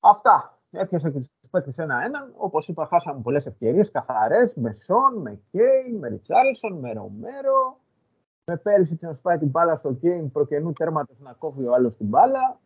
Αυτά. 0.00 0.56
Έπιασε 0.70 1.10
και 1.10 1.18
τους 1.18 1.50
παίκτες 1.50 1.78
ένα-έναν. 1.78 2.32
Όπως 2.36 2.68
είπα, 2.68 2.86
χάσαμε 2.86 3.20
πολλές 3.22 3.46
ευκαιρίες 3.46 3.90
καθαρές 3.90 4.54
με 4.54 4.72
Σον, 4.72 5.16
με 5.20 5.40
Κέιν, 5.50 5.98
με 5.98 6.08
Ριτσάλσον, 6.08 6.78
με 6.78 6.92
Ρομέρο. 6.92 7.76
Με 8.44 8.56
πέρυσι 8.56 8.98
να 9.00 9.12
σπάει 9.12 9.38
την 9.38 9.48
μπάλα 9.48 9.76
στο 9.76 9.92
Κέιν 9.92 10.32
προκαινού 10.32 10.72
τέρματος 10.72 11.18
να 11.18 11.32
κόβει 11.32 11.66
ο 11.66 11.74
άλλος 11.74 11.96
την 11.96 12.06
μπάλα. 12.06 12.60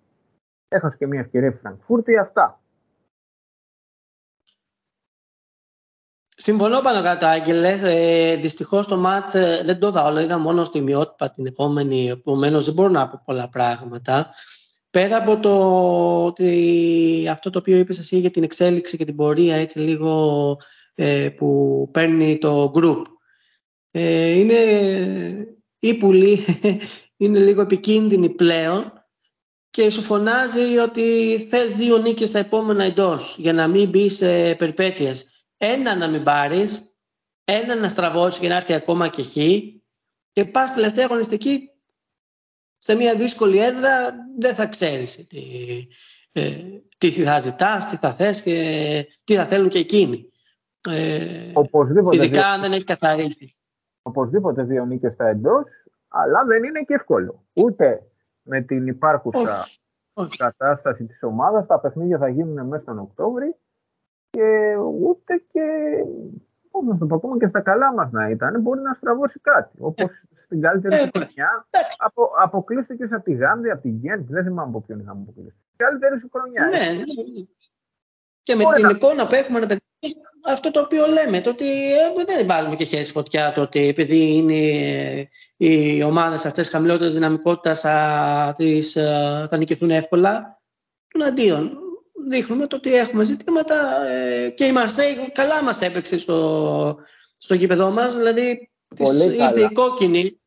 Έχασε 0.69 0.97
και 0.97 1.07
μια 1.07 1.21
ευκαιρία 1.21 1.51
στη 1.51 1.61
Φραγκφούρτη. 1.61 2.17
Αυτά. 2.17 2.61
Συμφωνώ 6.47 6.81
πάνω 6.81 7.03
κάτω, 7.03 7.27
Άγγελε. 7.27 7.79
Ε, 7.83 8.37
Δυστυχώς 8.37 8.87
το 8.87 8.97
μάτς 8.97 9.35
ε, 9.35 9.63
δεν 9.65 9.79
το 9.79 9.87
είδα 9.87 10.05
όλο. 10.05 10.21
Είδα 10.21 10.39
μόνο 10.39 10.65
στη 10.65 10.81
μειότυπα 10.81 11.31
την 11.31 11.47
επόμενη. 11.47 12.09
Επομένως 12.09 12.65
δεν 12.65 12.75
μπορώ 12.75 12.89
να 12.89 13.09
πω 13.09 13.21
πολλά 13.25 13.49
πράγματα. 13.49 14.35
Πέρα 14.91 15.17
από 15.17 15.39
το 15.39 15.55
ότι 16.25 17.29
αυτό 17.31 17.51
το 17.51 17.59
οποίο 17.59 17.77
είπες 17.77 17.99
εσύ 17.99 18.19
για 18.19 18.31
την 18.31 18.43
εξέλιξη 18.43 18.97
και 18.97 19.05
την 19.05 19.17
πορεία 19.17 19.57
έτσι 19.57 19.79
λίγο 19.79 20.57
ε, 20.95 21.29
που 21.37 21.89
παίρνει 21.93 22.39
το 22.39 22.73
group 22.75 23.03
ε, 23.91 24.31
είναι 24.31 24.57
η 25.79 25.95
πουλή 25.95 26.45
είναι 27.23 27.39
λίγο 27.39 27.61
επικίνδυνη 27.61 28.31
πλέον 28.31 28.93
και 29.71 29.91
σου 29.91 30.03
φωνάζει 30.03 30.79
ότι 30.79 31.39
θες 31.51 31.75
δύο 31.75 31.97
νίκες 31.97 32.29
στα 32.29 32.39
επόμενα 32.39 32.85
εντός 32.85 33.37
για 33.39 33.53
να 33.53 33.69
μην 33.69 33.89
μπεις 33.89 34.15
σε 34.15 34.55
περιπέτειες. 34.55 35.36
Ένα 35.57 35.97
να 35.97 36.09
μην 36.09 36.23
πάρεις, 36.23 36.97
ένα 37.45 37.75
να 37.75 37.89
στραβώσεις 37.89 38.39
και 38.39 38.49
να 38.49 38.57
έρθει 38.57 38.75
ακόμα 38.75 39.09
και 39.09 39.23
χ 39.23 39.35
και 40.33 40.45
πας 40.45 40.75
τελευταία 40.75 41.05
αγωνιστική 41.05 41.71
σε 42.79 42.95
μια 42.95 43.15
δύσκολη 43.15 43.59
έδρα 43.59 44.15
δεν 44.39 44.55
θα 44.55 44.67
ξέρεις 44.67 45.27
τι, 45.27 45.41
ε, 46.33 46.51
τι 46.99 47.11
θα 47.11 47.39
ζητάς, 47.39 47.87
τι 47.87 47.97
θα 47.97 48.15
θες 48.15 48.43
και 48.43 48.57
τι 49.25 49.35
θα 49.35 49.45
θέλουν 49.45 49.69
και 49.69 49.79
εκείνοι. 49.79 50.31
Ε, 50.89 51.51
Οπωσδήποτε 51.53 52.17
ειδικά 52.17 52.47
αν 52.47 52.61
δεν 52.61 52.73
έχει 52.73 52.85
καθαρίσει. 52.85 53.57
Οπωσδήποτε 54.03 54.63
δύο 54.63 54.85
νίκες 54.85 55.13
στα 55.13 55.27
εντός, 55.27 55.65
αλλά 56.09 56.45
δεν 56.45 56.65
είναι 56.65 56.81
και 56.81 56.95
εύκολο. 56.95 57.45
Ούτε 57.53 58.03
με 58.43 58.61
την 58.61 58.87
υπάρχουσα 58.87 59.67
κατάσταση 60.37 61.05
της 61.05 61.23
ομάδας, 61.23 61.67
τα 61.67 61.81
παιχνίδια 61.81 62.19
θα 62.19 62.29
γίνουν 62.29 62.67
μέσα 62.67 62.85
τον 62.85 62.99
Οκτώβρη 62.99 63.57
και 64.37 64.77
ούτε 65.01 65.43
και 65.53 65.63
Όμω 66.79 66.97
το 66.99 67.07
πω, 67.07 67.15
ακόμα 67.15 67.39
και 67.39 67.47
στα 67.47 67.61
καλά 67.61 67.93
μας 67.93 68.11
να 68.11 68.29
ήταν, 68.29 68.61
μπορεί 68.61 68.81
να 68.81 68.93
στραβώσει 68.95 69.41
κάτι. 69.41 69.77
Όπως 69.79 70.11
στην 70.45 70.61
καλύτερη 70.61 70.95
ε, 70.95 71.09
χρονιά 71.15 71.67
απο, 71.97 72.31
αποκλείστηκε 72.43 73.05
από 73.05 73.25
τη 73.25 73.33
Γάνδη, 73.35 73.71
από 73.71 73.83
τη 73.83 73.89
Γκέντ. 73.89 74.31
Δεν 74.31 74.45
θυμάμαι 74.45 74.69
από 74.69 74.81
ποιον 74.81 75.01
είχαμε 75.01 75.21
αποκλείσει. 75.23 75.57
Καλύτερη 75.77 76.19
σου 76.19 76.31
χρονιά. 76.33 76.63
Ναι, 76.67 76.93
ναι, 76.93 77.03
ναι. 77.03 77.47
Και 78.43 78.55
με 78.55 78.65
την 78.75 78.89
εικόνα 78.89 79.27
που 79.27 79.35
έχουμε, 79.35 79.61
παιδί, 79.61 79.81
αυτό 80.47 80.71
το 80.71 80.81
οποίο 80.81 81.07
λέμε, 81.07 81.41
το 81.41 81.51
ότι 81.51 81.93
ε, 81.93 82.25
δεν 82.27 82.47
βάζουμε 82.47 82.77
και 82.77 82.85
χέρι 82.85 83.05
φωτιά, 83.05 83.53
το 83.53 83.61
ότι 83.61 83.89
επειδή 83.89 84.37
είναι 84.37 84.61
οι 85.57 86.03
ομάδες 86.03 86.47
αυτές 86.47 86.69
χαμηλότερης 86.69 87.15
δυναμικότητας 87.15 87.81
θα, 87.81 88.55
θα 89.49 89.57
νικηθούν 89.59 89.91
εύκολα, 89.91 90.61
τον 91.09 91.23
αντίον 91.23 91.86
δείχνουμε 92.29 92.67
το 92.67 92.77
ότι 92.77 92.95
έχουμε 92.95 93.25
ζητήματα 93.25 94.07
ε, 94.07 94.49
και 94.49 94.65
η 94.65 94.73
Μαρσέη 94.73 95.31
καλά 95.33 95.63
μας 95.63 95.81
έπαιξε 95.81 96.19
στο, 96.19 96.97
στο 97.39 97.55
γήπεδό 97.55 97.91
μας, 97.91 98.17
δηλαδή 98.17 98.71
της 98.97 99.25
ήρθε 99.25 99.61
η 99.61 99.73
κόκκινη. 99.73 100.41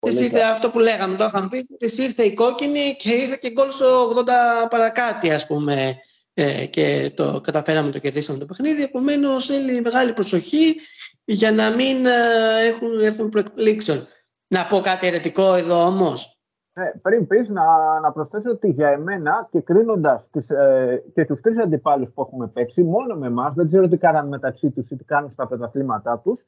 Της 0.00 0.20
ήρθε 0.20 0.40
αυτό 0.40 0.70
που 0.70 0.78
λέγαμε, 0.78 1.16
το 1.16 1.24
είχαμε 1.24 1.48
πει, 1.48 1.66
της 1.78 1.98
ήρθε 1.98 2.22
η 2.22 2.34
κόκκινη 2.34 2.96
και 2.98 3.10
ήρθε 3.10 3.38
και 3.40 3.50
γκολ 3.50 3.70
στο 3.70 4.12
80 4.16 4.22
παρακάτι 4.70 5.30
ας 5.30 5.46
πούμε. 5.46 5.98
Ε, 6.34 6.66
και 6.66 7.12
το 7.14 7.40
καταφέραμε 7.40 7.90
το 7.90 7.98
κερδίσαμε 7.98 8.38
το 8.38 8.46
παιχνίδι, 8.46 8.82
επομένως 8.82 9.46
θέλει 9.46 9.80
μεγάλη 9.80 10.12
προσοχή 10.12 10.76
για 11.24 11.52
να 11.52 11.74
μην 11.74 12.06
ε, 12.06 12.66
έχουν 12.66 13.00
έρθουν 13.00 13.28
προεκπλήξεων. 13.28 14.06
Να 14.46 14.66
πω 14.66 14.80
κάτι 14.80 15.06
αιρετικό 15.06 15.54
εδώ 15.54 15.86
όμως. 15.86 16.37
Ε, 16.78 16.98
πριν 17.02 17.26
πεις, 17.26 17.48
να, 17.48 18.00
να 18.00 18.12
προσθέσω 18.12 18.50
ότι 18.50 18.68
για 18.68 18.88
εμένα 18.88 19.48
και 19.50 19.60
κρίνοντας 19.60 20.30
ε, 20.48 20.96
και 21.14 21.24
τους 21.24 21.40
τρεις 21.40 21.58
αντιπάλους 21.58 22.10
που 22.10 22.22
έχουμε 22.22 22.46
παίξει, 22.46 22.82
μόνο 22.82 23.14
με 23.14 23.26
εμάς, 23.26 23.54
δεν 23.54 23.66
ξέρω 23.66 23.88
τι 23.88 23.96
κάναν 23.96 24.28
μεταξύ 24.28 24.70
τους 24.70 24.90
ή 24.90 24.96
τι 24.96 25.04
κάνουν 25.04 25.30
στα 25.30 25.46
πρωταθλήματά 25.46 26.18
τους, 26.18 26.46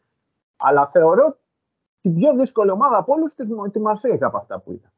αλλά 0.57 0.91
θεωρώ 0.93 1.37
την 2.01 2.15
πιο 2.15 2.35
δύσκολη 2.35 2.71
ομάδα 2.71 2.97
από 2.97 3.13
όλους 3.13 3.35
της, 3.35 3.47
τη 3.73 3.81
Μαρσέιγ 3.81 4.23
από 4.23 4.37
αυτά 4.37 4.61
που 4.61 4.73
είδα. 4.73 4.93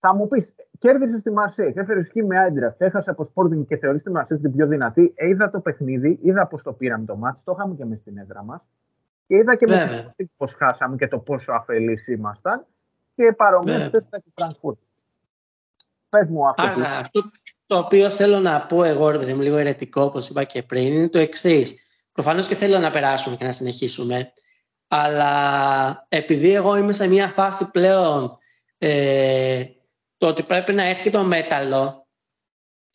Θα 0.00 0.14
μου 0.14 0.26
πεις, 0.26 0.54
κέρδισε 0.78 1.20
τη 1.20 1.30
Μαρσέιγ, 1.30 1.76
έφερες 1.76 2.06
X 2.06 2.24
με 2.24 2.38
Άιντραχτ, 2.38 2.74
έχασε 2.78 3.10
από 3.10 3.24
Sporting 3.34 3.66
και 3.66 3.76
θεωρείς 3.76 4.02
τη 4.02 4.10
Μαρσέιγ 4.10 4.40
την 4.40 4.52
πιο 4.52 4.66
δυνατή. 4.66 5.12
Ε, 5.16 5.28
είδα 5.28 5.50
το 5.50 5.60
παιχνίδι, 5.60 6.18
είδα 6.22 6.46
πώς 6.46 6.62
το 6.62 6.72
πήραμε 6.72 7.04
το 7.04 7.16
μάτι, 7.16 7.40
το 7.44 7.54
είχαμε 7.56 7.74
και 7.74 7.84
με 7.84 7.96
στην 7.96 8.18
έδρα 8.18 8.42
μας. 8.44 8.60
Και 9.26 9.36
είδα 9.36 9.54
και 9.54 9.66
με 9.68 10.14
πώ 10.36 10.46
χάσαμε 10.46 10.96
και 10.96 11.08
το 11.08 11.18
πόσο 11.18 11.52
αφελείς 11.52 12.06
ήμασταν 12.06 12.66
και 13.20 13.32
παρομοίωσε 13.32 13.90
ναι. 13.92 14.18
τη 14.18 14.30
Φραγκφούρτη. 14.34 14.82
Πες 16.08 16.28
μου 16.28 16.48
αυτό. 16.48 16.62
Άρα, 16.62 16.98
αυτό 16.98 17.30
το 17.66 17.78
οποίο 17.78 18.10
θέλω 18.10 18.38
να 18.38 18.66
πω 18.66 18.84
εγώ, 18.84 19.10
ρε 19.10 19.18
παιδί 19.18 19.34
μου, 19.34 19.40
λίγο 19.40 19.56
ερετικό, 19.56 20.02
όπως 20.02 20.28
είπα 20.28 20.44
και 20.44 20.62
πριν, 20.62 20.92
είναι 20.92 21.08
το 21.08 21.18
εξής. 21.18 21.74
Προφανώς 22.12 22.48
και 22.48 22.54
θέλω 22.54 22.78
να 22.78 22.90
περάσουμε 22.90 23.36
και 23.36 23.44
να 23.44 23.52
συνεχίσουμε, 23.52 24.32
αλλά 24.88 26.06
επειδή 26.08 26.54
εγώ 26.54 26.76
είμαι 26.76 26.92
σε 26.92 27.08
μια 27.08 27.26
φάση 27.26 27.70
πλέον 27.70 28.38
ε, 28.78 29.64
το 30.16 30.26
ότι 30.26 30.42
πρέπει 30.42 30.72
να 30.72 30.82
έρθει 30.82 31.10
το 31.10 31.22
μέταλλο, 31.22 32.06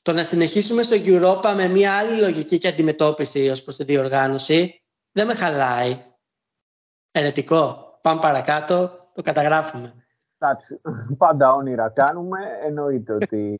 το 0.04 0.12
να 0.14 0.24
συνεχίσουμε 0.24 0.82
στο 0.82 0.96
Europa 1.00 1.54
με 1.56 1.68
μια 1.68 1.98
άλλη 1.98 2.20
λογική 2.20 2.58
και 2.58 2.68
αντιμετώπιση 2.68 3.50
ως 3.50 3.64
προς 3.64 3.76
τη 3.76 3.84
διοργάνωση, 3.84 4.84
δεν 5.12 5.28
με 5.28 5.36
χαλάει. 5.36 6.04
Ερετικό. 7.12 7.84
Πάμε 8.02 8.20
παρακάτω, 8.20 8.96
το 9.14 9.22
καταγράφουμε. 9.22 10.05
Εντάξει, 10.38 10.82
πάντα 11.18 11.54
όνειρα 11.54 11.90
κάνουμε. 11.90 12.40
Εννοείται 12.64 13.14
ότι 13.14 13.60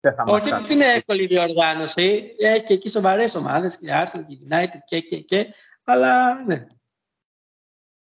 δεν 0.00 0.14
θα 0.14 0.22
μας 0.22 0.40
Όχι 0.40 0.52
ότι 0.52 0.72
είναι 0.72 0.84
εύκολη 0.84 1.22
η 1.22 1.26
διοργάνωση. 1.26 2.34
Έχει 2.38 2.62
και 2.62 2.74
εκεί 2.74 2.88
σοβαρές 2.88 3.34
ομάδες, 3.34 3.78
και 3.78 3.86
Arsenal 3.90 4.24
και 4.26 4.38
United 4.48 4.78
και, 4.84 5.00
και, 5.00 5.20
και. 5.20 5.46
Αλλά 5.84 6.44
ναι. 6.44 6.66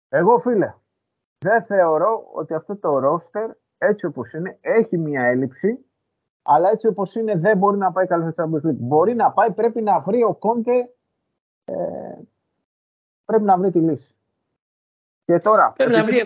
Εγώ 0.09 0.39
φίλε, 0.39 0.75
δεν 1.39 1.65
θεωρώ 1.65 2.31
ότι 2.33 2.55
αυτό 2.55 2.77
το 2.77 2.99
ρόστερ 2.99 3.51
έτσι 3.79 4.07
όπως 4.07 4.33
είναι 4.33 4.59
έχει 4.61 4.99
μια 4.99 5.23
έλλειψη 5.23 5.85
αλλά 6.47 6.71
έτσι 6.71 6.87
όπως 6.87 7.15
είναι 7.15 7.37
δεν 7.37 7.59
μπορεί 7.59 7.77
να 7.77 7.93
πάει 7.93 8.07
καλό 8.07 8.31
στο 8.31 8.45
Champions 8.45 8.69
League. 8.69 8.77
Μπορεί 8.79 9.15
να 9.15 9.31
πάει, 9.31 9.51
πρέπει 9.51 9.83
να 9.83 10.01
βρει 10.01 10.23
ο 10.23 10.35
Κόντε 10.35 10.95
ε, 11.65 11.75
πρέπει 13.25 13.45
να 13.45 13.59
βρει 13.59 13.71
τη 13.71 13.79
λύση. 13.79 14.15
Και 15.25 15.39
τώρα, 15.39 15.73
πρέπει 15.77 15.93
να 15.93 16.05
βρει 16.05 16.23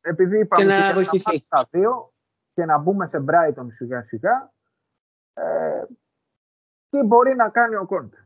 επειδή 0.00 0.38
είπαμε 0.38 0.64
και 0.64 0.68
να 0.68 0.92
βοηθηθεί. 0.92 1.46
Τα 1.48 1.68
δύο 1.70 2.12
και 2.54 2.64
να 2.64 2.78
μπούμε 2.78 3.06
σε 3.06 3.24
Brighton 3.28 3.66
σιγά 3.68 4.02
σιγά, 4.02 4.52
ε, 5.34 5.82
τι 6.88 7.02
μπορεί 7.02 7.34
να 7.34 7.48
κάνει 7.48 7.76
ο 7.76 7.86
Κόντερ. 7.86 8.20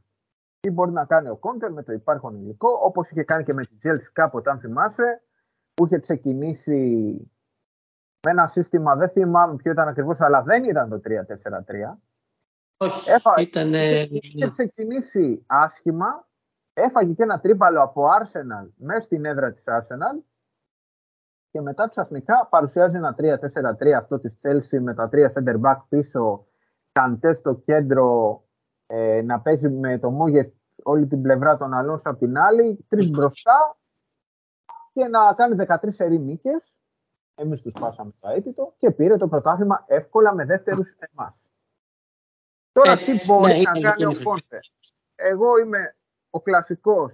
Τι 0.61 0.71
μπορεί 0.71 0.91
να 0.91 1.05
κάνει 1.05 1.29
ο 1.29 1.37
Κόντερ 1.37 1.73
με 1.73 1.83
το 1.83 1.93
υπάρχον 1.93 2.37
υλικό, 2.37 2.69
όπως 2.83 3.11
είχε 3.11 3.23
κάνει 3.23 3.45
και 3.45 3.53
με 3.53 3.63
τη 3.65 3.77
Chelsea 3.83 4.11
κάποτε, 4.13 4.51
αν 4.51 4.61
θυμάσαι, 4.61 5.23
που 5.75 5.85
είχε 5.87 5.99
ξεκινήσει 5.99 7.17
με 8.25 8.31
ένα 8.31 8.47
σύστημα, 8.47 8.97
δεν 8.97 9.09
θυμάμαι 9.09 9.57
ποιο 9.57 9.73
ήταν 9.73 9.89
ακριβώς, 9.89 10.21
αλλά 10.21 10.43
δεν 10.43 10.65
ήταν 10.65 10.89
το 10.89 11.01
3-4-3. 11.05 11.99
Όχι, 12.77 13.11
Έφα... 13.11 13.35
ήταν... 13.39 13.73
Είχε 14.11 14.51
ξεκινήσει 14.51 15.45
άσχημα, 15.47 16.29
έφαγε 16.73 17.13
και 17.13 17.23
ένα 17.23 17.41
τρίπαλο 17.41 17.83
από 17.83 18.07
Arsenal 18.21 18.69
μέσα 18.77 19.01
στην 19.01 19.25
έδρα 19.25 19.53
της 19.53 19.63
Arsenal 19.67 20.32
και 21.53 21.61
μετά 21.61 21.88
ξαφνικά 21.88 22.47
παρουσιάζει 22.51 22.97
ένα 22.97 23.17
3-4-3 23.19 23.91
αυτό 23.97 24.19
της 24.21 24.38
Chelsea 24.43 24.81
με 24.81 24.95
τα 24.95 25.09
τρία 25.09 25.33
center 25.37 25.61
back 25.61 25.77
πίσω, 25.88 26.47
Καντέ 26.93 27.35
στο 27.35 27.55
κέντρο, 27.55 28.43
ε, 28.87 29.23
να 29.23 29.41
παίζει 29.41 29.69
με 29.69 29.99
το 29.99 30.11
Μόγε 30.11 30.53
όλη 30.83 31.07
την 31.07 31.23
πλευρά 31.23 31.57
των 31.57 31.75
Αλόνσο 31.75 32.11
από 32.11 32.19
την 32.19 32.38
άλλη, 32.38 32.85
τρεις 32.88 33.11
μπροστά 33.11 33.77
και 34.93 35.05
να 35.05 35.35
κάνει 35.35 35.57
13 35.69 36.01
ερή 36.01 36.19
νίκες. 36.19 36.75
Εμείς 37.35 37.61
τους 37.61 37.73
πάσαμε 37.81 38.12
το 38.21 38.29
αίτητο 38.29 38.75
και 38.79 38.91
πήρε 38.91 39.17
το 39.17 39.29
πρωτάθλημα 39.29 39.85
εύκολα 39.87 40.35
με 40.35 40.45
δεύτερους 40.45 40.95
εμάς. 40.99 41.35
Τώρα 42.73 42.97
τι 42.97 43.12
μπορεί 43.27 43.53
ναι, 43.53 43.81
να 43.81 43.81
κάνει 43.81 44.05
ο 44.05 44.23
Κόντε. 44.23 44.59
Εγώ 45.15 45.59
είμαι 45.59 45.97
ο 46.31 46.41
κλασικός 46.41 47.12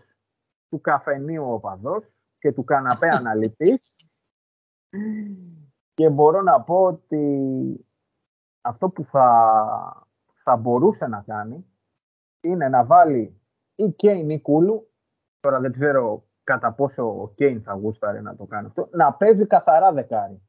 του 0.69 0.81
καφενείου 0.81 1.53
οπαδός 1.53 2.05
και 2.39 2.53
του 2.53 2.65
καναπέ 2.65 3.09
αναλυτής 3.19 3.95
και 5.95 6.09
μπορώ 6.09 6.43
να 6.43 6.61
πω 6.61 6.83
ότι 6.83 7.87
αυτό 8.61 8.89
που 8.89 9.05
θα, 9.05 10.07
θα 10.43 10.57
μπορούσε 10.57 11.07
να 11.07 11.25
κάνει 11.27 11.67
είναι 12.41 12.69
να 12.69 12.85
βάλει 12.85 13.41
ή 13.75 13.91
Κέιν 13.91 14.31
ή 14.31 14.41
Κούλου, 14.41 14.93
τώρα 15.41 15.61
δεν 15.61 15.73
ξέρω 15.73 16.27
κατά 16.45 16.73
πόσο 16.73 17.21
ο 17.23 17.33
Κέιν 17.35 17.63
θα 17.63 17.73
γούσταρε 17.73 18.21
να 18.21 18.37
το 18.37 18.45
κάνει 18.45 18.67
αυτό, 18.67 18.89
να 18.93 19.15
παίζει 19.15 19.47
καθαρά 19.47 19.93
δεκάρι. 19.93 20.43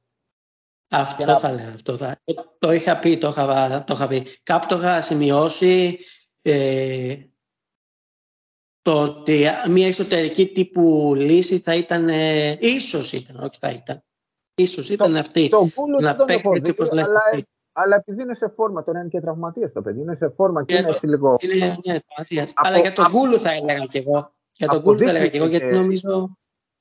Αυτό 0.91 1.25
να... 1.25 1.37
θα 1.37 1.51
λέω. 1.51 1.67
Αυτό 1.67 1.97
θα... 1.97 2.15
Το, 2.59 2.71
είχα 2.71 2.99
πει, 2.99 3.17
το 3.17 3.27
είχα, 3.27 3.83
το 3.83 3.93
είχα 3.93 4.07
πει. 4.07 4.25
Κάπου 4.43 4.67
το 4.67 4.75
είχα 4.75 5.01
σημειώσει 5.01 5.97
ε, 6.41 7.15
το 8.81 9.01
ότι 9.01 9.45
μια 9.69 9.87
εξωτερική 9.87 10.47
τύπου 10.47 11.13
λύση 11.15 11.59
θα 11.59 11.75
ήταν, 11.75 12.09
ε, 12.09 12.57
ίσως 12.59 13.11
ήταν, 13.11 13.39
όχι 13.39 13.57
θα 13.59 13.69
ήταν, 13.69 14.03
Ίσως 14.61 14.89
ήταν 14.89 15.13
το, 15.13 15.19
αυτή 15.19 15.49
το 15.49 15.67
να 15.99 16.15
παίξει 16.15 16.51
έτσι 16.53 16.71
όπως 16.71 16.91
λες. 16.91 17.07
Αλλά, 17.07 17.21
αλλά 17.71 17.95
επειδή 17.95 18.21
είναι 18.21 18.33
σε 18.33 18.53
φόρμα, 18.55 18.83
τώρα 18.83 18.99
είναι 18.99 19.09
και 19.09 19.21
τραυματίας 19.21 19.71
το 19.71 19.81
παιδί, 19.81 20.01
είναι 20.01 20.15
σε 20.15 20.29
φόρμα 20.29 20.63
και, 20.63 20.75
είναι 20.75 20.99
λίγο... 21.01 21.37
Είναι, 21.39 21.77
ναι, 21.87 22.43
αλλά 22.55 22.77
για 22.77 22.93
τον 22.93 23.11
Κούλου 23.11 23.39
θα 23.39 23.51
έλεγα 23.51 23.85
κι 23.85 23.97
εγώ. 23.97 24.33
Για 24.55 24.67
τον 24.67 24.81
Κούλου 24.81 24.99
θα 24.99 25.09
έλεγα 25.09 25.27
κι 25.27 25.37
εγώ, 25.37 25.45
γιατί 25.45 25.75
νομίζω... 25.75 26.37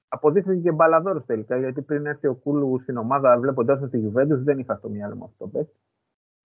Αποδείχθηκε 0.09 0.61
και 0.61 0.73
μπαλαδόρος 0.73 1.25
τελικά, 1.27 1.59
γιατί 1.59 1.83
πριν 1.83 2.07
έρθει 2.07 2.27
ο 2.27 2.35
Κούλου 2.35 2.81
στην 2.83 2.97
ομάδα 2.97 3.38
βλέποντα 3.38 3.88
τη 3.88 3.99
Γιουβέντους, 3.99 4.43
δεν 4.43 4.59
είχα 4.59 4.77
στο 4.77 4.88
μυαλό 4.88 5.17
μου 5.17 5.25
αυτό 5.25 5.37
το 5.38 5.47
παίκτη. 5.47 5.77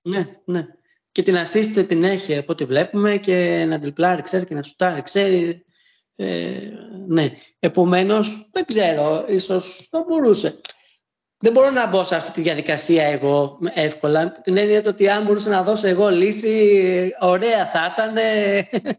Ναι, 0.01 0.41
ναι. 0.45 0.67
Και 1.11 1.23
την 1.23 1.35
assist 1.35 1.85
την 1.87 2.03
έχει 2.03 2.37
από 2.37 2.51
ό,τι 2.51 2.65
βλέπουμε 2.65 3.17
και 3.17 3.65
να 3.67 3.79
τριπλάρει, 3.79 4.21
ξέρει 4.21 4.45
και 4.45 4.55
να 4.55 4.61
σουτάρει, 4.61 5.01
ξέρει. 5.01 5.63
Ε, 6.15 6.51
ναι. 7.07 7.27
Επομένως, 7.59 8.49
δεν 8.51 8.65
ξέρω, 8.65 9.25
ίσως 9.27 9.87
θα 9.89 10.03
μπορούσε 10.07 10.59
δεν 11.43 11.51
μπορώ 11.51 11.69
να 11.69 11.89
μπω 11.89 12.03
σε 12.03 12.15
αυτή 12.15 12.31
τη 12.31 12.41
διαδικασία 12.41 13.03
εγώ 13.05 13.59
εύκολα. 13.73 14.31
Την 14.31 14.57
έννοια 14.57 14.81
ότι 14.87 15.09
αν 15.09 15.23
μπορούσα 15.23 15.49
να 15.49 15.63
δώσω 15.63 15.87
εγώ 15.87 16.09
λύση, 16.09 16.55
ωραία 17.19 17.65
θα 17.65 17.79
ήταν. 17.93 18.15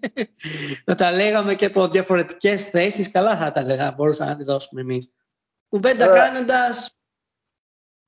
να 0.87 0.95
τα 0.95 1.13
λέγαμε 1.13 1.55
και 1.55 1.65
από 1.65 1.89
διαφορετικές 1.89 2.71
θέσεις. 2.71 3.11
Καλά 3.11 3.37
θα 3.37 3.47
ήταν 3.47 3.77
να 3.77 3.95
μπορούσαμε 3.95 4.31
να 4.31 4.37
τη 4.37 4.45
δώσουμε 4.45 4.81
εμείς. 4.81 5.13
Κουβέντα 5.69 6.05
ε, 6.05 6.09
κάνοντας. 6.09 6.97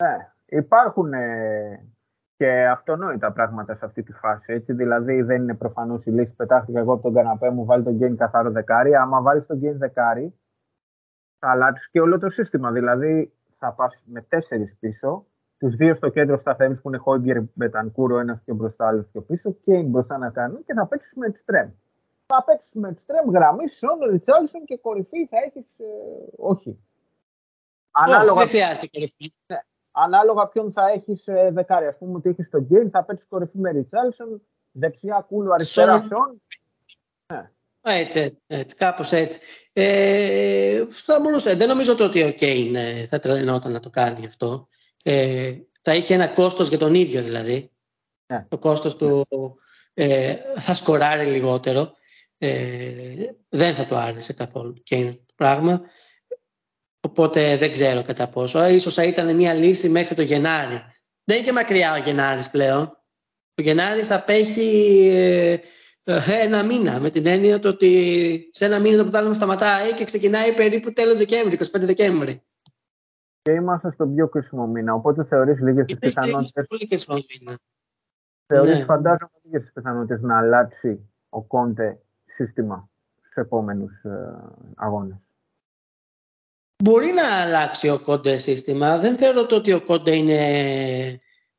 Ναι, 0.02 0.32
υπάρχουν 0.46 1.12
ε, 1.12 1.86
και 2.36 2.66
αυτονόητα 2.66 3.32
πράγματα 3.32 3.74
σε 3.74 3.84
αυτή 3.84 4.02
τη 4.02 4.12
φάση. 4.12 4.52
Έτσι. 4.52 4.72
Δηλαδή 4.72 5.22
δεν 5.22 5.42
είναι 5.42 5.54
προφανώς 5.54 6.04
η 6.04 6.10
λύση. 6.10 6.32
Πετάχτηκα 6.36 6.78
εγώ 6.78 6.92
από 6.92 7.02
τον 7.02 7.14
καναπέ 7.14 7.50
μου, 7.50 7.64
βάλει 7.64 7.84
τον 7.84 7.98
gain 8.02 8.16
καθαρό 8.16 8.50
δεκάρι. 8.50 8.94
Άμα 8.94 9.22
βάλεις 9.22 9.46
τον 9.46 9.60
gain 9.62 9.76
δεκάρι, 9.76 10.34
θα 11.38 11.50
αλλάξεις 11.50 11.90
και 11.90 12.00
όλο 12.00 12.18
το 12.18 12.30
σύστημα. 12.30 12.72
Δηλαδή 12.72 13.35
θα 13.58 13.72
πας 13.72 14.02
με 14.04 14.22
τέσσερις 14.22 14.76
πίσω. 14.80 15.26
Τους 15.58 15.74
δύο 15.74 15.94
στο 15.94 16.08
κέντρο 16.08 16.38
σταθερού 16.38 16.74
που 16.74 16.88
είναι 16.88 16.96
Χόγκερ 16.96 17.42
Μπετανκούρο, 17.54 18.18
ένας 18.18 18.40
πιο 18.44 18.54
μπροστά, 18.54 18.86
άλλος 18.86 19.06
πιο 19.12 19.20
πίσω. 19.20 19.52
Και 19.52 19.72
είναι 19.72 19.88
μπροστά 19.88 20.18
να 20.18 20.30
κάνουν 20.30 20.64
και 20.64 20.72
θα 20.74 20.86
παίξει 20.86 21.18
με 21.18 21.26
εξτρέμ. 21.26 21.70
Θα 22.26 22.44
παίξει 22.44 22.78
με 22.78 22.88
εξτρέμ 22.88 23.30
γραμμή, 23.30 23.68
Σον, 23.68 24.10
Ριτσάρλισον 24.10 24.64
και 24.64 24.78
κορυφή 24.78 25.26
θα 25.26 25.36
έχεις. 25.46 25.66
Ε, 25.78 25.84
όχι. 26.36 26.78
Ανάλογα... 27.90 28.38
δεν 28.38 28.48
χρειάζεται 28.48 28.88
κορυφή. 28.92 29.30
Ναι. 29.46 29.58
Ανάλογα 29.90 30.46
ποιον 30.46 30.72
θα 30.72 30.88
έχεις 30.88 31.26
ε, 31.26 31.50
δεκάρι. 31.52 31.86
Α 31.86 31.94
πούμε 31.98 32.16
ότι 32.16 32.28
έχεις 32.28 32.50
τον 32.50 32.58
Κέιν, 32.58 32.90
θα 32.90 33.04
παίξεις 33.04 33.28
κορυφή 33.28 33.58
με 33.58 33.70
Ριτσάρλισον, 33.70 34.42
δεξιά 34.72 35.24
κούλου, 35.28 35.52
αριστερά 35.52 35.98
Σον. 35.98 36.42
Ναι. 37.32 37.50
Έτσι, 37.88 38.38
έτσι, 38.46 38.76
κάπως 38.76 39.12
έτσι. 39.12 39.38
Ε, 39.72 40.84
θα 40.90 41.20
μπορούσε, 41.20 41.54
δεν 41.54 41.68
νομίζω 41.68 41.96
ότι 41.98 42.22
ο 42.22 42.30
Κέιν 42.30 42.74
ε, 42.74 43.06
θα 43.10 43.18
τρελαινόταν 43.18 43.72
να 43.72 43.80
το 43.80 43.90
κάνει 43.90 44.26
αυτό. 44.26 44.68
Ε, 45.02 45.54
θα 45.82 45.94
είχε 45.94 46.14
ένα 46.14 46.26
κόστος 46.26 46.68
για 46.68 46.78
τον 46.78 46.94
ίδιο 46.94 47.22
δηλαδή. 47.22 47.70
Ναι. 48.26 48.46
Το 48.48 48.58
κόστος 48.58 48.96
του 48.96 49.26
ε, 49.94 50.36
θα 50.56 50.74
σκοράρει 50.74 51.26
λιγότερο. 51.26 51.94
Ε, 52.38 52.58
δεν 53.48 53.74
θα 53.74 53.86
το 53.86 53.96
άρεσε 53.96 54.32
καθόλου 54.32 54.82
Κέιν 54.82 55.12
το 55.12 55.32
πράγμα. 55.34 55.82
Οπότε 57.00 57.56
δεν 57.56 57.72
ξέρω 57.72 58.02
κατά 58.02 58.28
πόσο. 58.28 58.66
Ίσως 58.66 58.94
θα 58.94 59.04
ήταν 59.04 59.34
μια 59.34 59.54
λύση 59.54 59.88
μέχρι 59.88 60.14
το 60.14 60.22
Γενάρη. 60.22 60.84
Δεν 61.24 61.36
είναι 61.36 61.46
και 61.46 61.52
μακριά 61.52 61.92
ο 61.92 61.96
Γενάρης 61.96 62.50
πλέον. 62.50 62.82
Ο 63.54 63.62
Γενάρης 63.62 64.06
θα 64.06 64.14
απέχει 64.14 65.08
ε, 65.14 65.52
ε, 65.52 65.58
ένα 66.42 66.64
μήνα 66.64 67.00
με 67.00 67.10
την 67.10 67.26
έννοια 67.26 67.60
ότι 67.64 68.48
σε 68.52 68.64
ένα 68.64 68.78
μήνα 68.78 68.96
το 68.96 69.02
πρωτάθλημα 69.02 69.34
σταματάει 69.34 69.94
και 69.94 70.04
ξεκινάει 70.04 70.52
περίπου 70.54 70.92
τέλος 70.92 71.18
Δεκέμβρη, 71.18 71.58
25 71.60 71.80
Δεκέμβρη. 71.80 72.42
Και 73.42 73.52
είμαστε 73.52 73.90
στον 73.90 74.14
πιο 74.14 74.28
κρίσιμο 74.28 74.66
μήνα, 74.66 74.94
οπότε 74.94 75.24
θεωρείς 75.24 75.60
λίγες 75.60 75.84
τις 75.84 75.98
πιθανότητες... 75.98 76.66
Πολύ 76.68 76.88
κρίσιμο 76.88 77.16
μήνα. 77.16 77.58
Θεωρείς 78.46 78.78
ναι. 78.78 78.84
φαντάζομαι 78.84 79.30
λίγες 79.42 79.62
τις 79.62 79.72
πιθανότητες 79.72 80.20
να 80.20 80.38
αλλάξει 80.38 81.10
ο 81.28 81.42
Κόντε 81.42 81.98
σύστημα 82.24 82.88
στους 83.18 83.34
επόμενους 83.34 83.92
ε, 84.02 84.34
αγώνες. 84.76 85.16
Μπορεί 86.84 87.06
να 87.06 87.42
αλλάξει 87.42 87.88
ο 87.88 87.98
Κόντε 87.98 88.36
σύστημα. 88.36 88.98
Δεν 88.98 89.16
θεωρώ 89.16 89.46
ότι 89.50 89.72
ο 89.72 89.82
Κόντε 89.82 90.14
είναι 90.14 90.38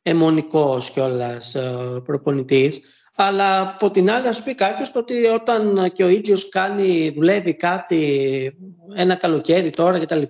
αιμονικός 0.01 0.91
κιόλας 0.91 1.55
ε, 1.55 2.01
προπονητής. 2.03 2.96
Αλλά 3.19 3.62
από 3.62 3.91
την 3.91 4.10
άλλη, 4.10 4.25
θα 4.25 4.34
σου 4.34 4.43
πει 4.43 4.56
κάποιος 4.56 4.91
ότι 4.95 5.25
όταν 5.25 5.91
και 5.93 6.03
ο 6.03 6.08
ίδιος 6.08 6.49
κάνει, 6.49 7.12
δουλεύει 7.15 7.56
κάτι 7.56 8.58
ένα 8.95 9.15
καλοκαίρι 9.15 9.69
τώρα 9.69 9.99
κτλ. 9.99 10.21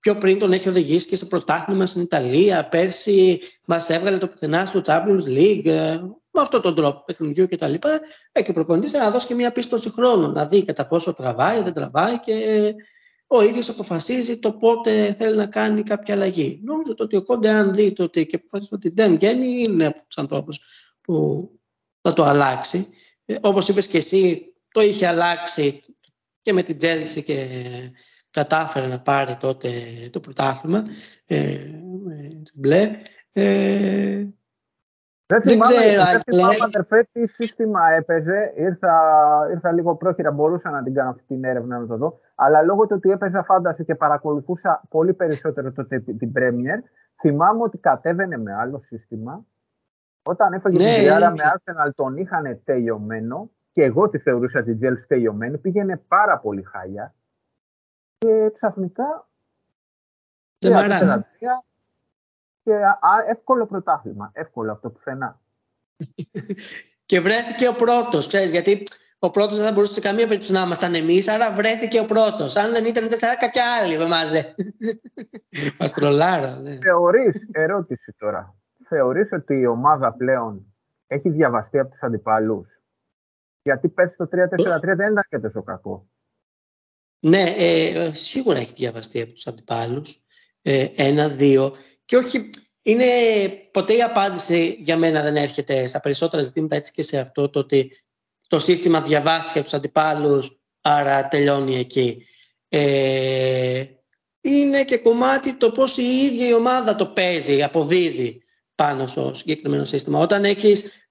Πιο 0.00 0.14
πριν 0.14 0.38
τον 0.38 0.52
έχει 0.52 0.68
οδηγήσει 0.68 1.08
και 1.08 1.16
σε 1.16 1.26
πρωτάθλημα 1.26 1.86
στην 1.86 2.02
Ιταλία. 2.02 2.68
Πέρσι 2.68 3.40
μας 3.64 3.90
έβγαλε 3.90 4.18
το 4.18 4.28
πουθενά 4.28 4.66
στο 4.66 4.82
Champions 4.84 5.38
League. 5.38 5.66
Ε, 5.66 5.98
με 6.30 6.40
αυτόν 6.40 6.60
τον 6.62 6.74
τρόπο 6.74 7.02
παιχνιδιού 7.06 7.46
κτλ. 7.48 7.74
Έχει 8.32 8.50
ο 8.50 8.52
προπονητής 8.52 8.92
να 8.92 9.10
δώσει 9.10 9.26
και 9.26 9.34
μια 9.34 9.52
πίστοση 9.52 9.90
χρόνου, 9.90 10.32
να 10.32 10.46
δει 10.46 10.64
κατά 10.64 10.86
πόσο 10.86 11.14
τραβάει, 11.14 11.62
δεν 11.62 11.72
τραβάει 11.72 12.20
και 12.20 12.34
ο 13.26 13.42
ίδιος 13.42 13.68
αποφασίζει 13.68 14.38
το 14.38 14.52
πότε 14.52 15.12
θέλει 15.18 15.36
να 15.36 15.46
κάνει 15.46 15.82
κάποια 15.82 16.14
αλλαγή. 16.14 16.60
Νομίζω 16.64 16.94
ότι 16.98 17.16
ο 17.16 17.22
Κόντε, 17.22 17.48
αν 17.48 17.72
δει 17.72 17.92
το 17.92 18.02
ότι 18.02 18.26
και 18.26 18.36
αποφασίζει 18.36 18.74
ότι 18.74 18.88
δεν 18.88 19.14
βγαίνει, 19.14 19.62
είναι 19.62 19.86
από 19.86 20.00
τους 20.06 20.16
ανθρώπους 20.16 20.60
που 21.00 21.48
θα 22.02 22.12
το 22.12 22.24
αλλάξει. 22.24 22.86
Ε, 23.26 23.36
όπως 23.40 23.68
είπες 23.68 23.86
και 23.86 23.96
εσύ, 23.96 24.54
το 24.72 24.80
είχε 24.80 25.06
αλλάξει 25.06 25.80
και 26.42 26.52
με 26.52 26.62
την 26.62 26.76
Τζέλση 26.76 27.22
και 27.22 27.46
κατάφερε 28.30 28.86
να 28.86 29.00
πάρει 29.00 29.36
τότε 29.40 29.68
το 30.10 30.20
πρωτάθλημα 30.20 30.84
ε, 31.26 31.58
μπλε. 32.54 32.90
Ε, 33.32 34.26
δεν, 35.26 35.42
δεν 35.44 35.60
ξέρω. 35.60 36.04
Δεν 36.04 36.20
θυμάμαι, 36.30 36.54
αδερφέ, 36.60 37.08
τι 37.12 37.26
σύστημα 37.26 37.90
έπαιζε. 37.90 38.52
Ήρθα, 38.56 38.94
ήρθα 39.50 39.72
λίγο 39.72 39.96
πρόχειρα, 39.96 40.30
μπορούσα 40.30 40.70
να 40.70 40.82
την 40.82 40.94
κάνω 40.94 41.10
αυτή 41.10 41.24
την 41.26 41.44
έρευνα 41.44 41.78
να 41.78 41.86
το 41.86 41.96
δω. 41.96 42.20
Αλλά 42.34 42.62
λόγω 42.62 42.86
του 42.86 42.94
ότι 42.96 43.10
έπαιζα 43.10 43.42
φάνταση 43.42 43.84
και 43.84 43.94
παρακολουθούσα 43.94 44.82
πολύ 44.88 45.14
περισσότερο 45.14 45.72
τότε 45.72 46.00
την 46.00 46.32
Premier, 46.36 46.78
θυμάμαι 47.20 47.62
ότι 47.62 47.78
κατέβαινε 47.78 48.38
με 48.38 48.54
άλλο 48.54 48.82
σύστημα 48.86 49.44
όταν 50.22 50.52
έφαγε 50.52 50.84
ναι, 50.84 50.90
την 50.90 50.98
τριάρα 50.98 51.30
με 51.30 51.36
Arsenal 51.40 51.90
τον 51.94 52.16
είχαν 52.16 52.60
τελειωμένο 52.64 53.50
και 53.70 53.82
εγώ 53.82 54.08
τη 54.08 54.18
θεωρούσα 54.18 54.62
την 54.62 54.78
Chelsea 54.82 55.06
τελειωμένη, 55.06 55.58
πήγαινε 55.58 55.96
πάρα 55.96 56.38
πολύ 56.38 56.62
χάλια 56.62 57.14
και 58.18 58.50
ξαφνικά 58.54 59.28
δεν 60.58 61.24
και 62.64 62.72
εύκολο 63.28 63.66
πρωτάθλημα, 63.66 64.30
εύκολο 64.34 64.72
από 64.72 64.82
το 64.82 64.90
πουθενά. 64.90 65.40
και 67.06 67.20
βρέθηκε 67.20 67.68
ο 67.68 67.74
πρώτος, 67.74 68.26
ξέρεις, 68.26 68.50
γιατί 68.50 68.82
ο 69.18 69.30
πρώτος 69.30 69.56
δεν 69.56 69.66
θα 69.66 69.72
μπορούσε 69.72 69.92
σε 69.92 70.00
καμία 70.00 70.26
περίπτωση 70.26 70.52
να 70.52 70.60
ήμασταν 70.60 70.94
εμείς, 70.94 71.28
άρα 71.28 71.52
βρέθηκε 71.52 72.00
ο 72.00 72.04
πρώτος. 72.04 72.56
Αν 72.56 72.72
δεν 72.72 72.84
ήταν, 72.84 73.04
ήταν 73.04 73.18
κάποια 73.40 73.62
άλλη 73.80 73.98
με 73.98 74.04
εμάς. 74.04 74.30
Μας 75.78 75.92
τρολάρα, 75.92 76.56
ναι. 76.56 76.78
Θεωρείς, 76.82 77.36
ερώτηση 77.52 78.14
τώρα 78.18 78.61
θεωρείς 78.92 79.32
ότι 79.32 79.54
η 79.54 79.66
ομάδα 79.66 80.12
πλέον 80.12 80.74
έχει 81.06 81.28
διαβαστεί 81.28 81.78
από 81.78 81.90
τους 81.90 82.02
αντιπάλους; 82.02 82.68
Γιατί 83.62 83.88
πέρσι 83.88 84.16
το 84.16 84.28
3-4-3 84.32 84.96
δεν 84.96 85.12
ήταν 85.12 85.26
και 85.28 85.38
τόσο 85.38 85.62
κακό. 85.62 86.06
Ναι, 87.20 87.42
ε, 87.56 88.10
σίγουρα 88.14 88.58
έχει 88.58 88.72
διαβαστεί 88.74 89.20
από 89.20 89.32
τους 89.32 89.46
αντιπάλους. 89.46 90.24
Ε, 90.62 90.86
ένα, 90.96 91.28
δύο. 91.28 91.74
Και 92.04 92.16
όχι, 92.16 92.50
είναι 92.82 93.04
ποτέ 93.70 93.96
η 93.96 94.02
απάντηση 94.02 94.78
για 94.80 94.96
μένα 94.96 95.22
δεν 95.22 95.36
έρχεται 95.36 95.86
στα 95.86 96.00
περισσότερα 96.00 96.42
ζητήματα 96.42 96.76
έτσι 96.76 96.92
και 96.92 97.02
σε 97.02 97.18
αυτό 97.18 97.50
το 97.50 97.58
ότι 97.58 97.92
το 98.46 98.58
σύστημα 98.58 99.02
διαβάστηκε 99.02 99.58
από 99.58 99.68
τους 99.68 99.76
αντιπάλους 99.76 100.62
άρα 100.80 101.28
τελειώνει 101.28 101.78
εκεί. 101.78 102.26
Ε, 102.68 103.84
είναι 104.40 104.84
και 104.84 104.98
κομμάτι 104.98 105.54
το 105.54 105.70
πώς 105.70 105.96
η 105.96 106.02
ίδια 106.02 106.48
η 106.48 106.54
ομάδα 106.54 106.96
το 106.96 107.06
παίζει, 107.06 107.62
αποδίδει 107.62 108.42
πάνω 108.82 109.06
στο 109.06 109.34
συγκεκριμένο 109.34 109.84
σύστημα. 109.84 110.18
Όταν 110.18 110.44
έχεις 110.44 111.08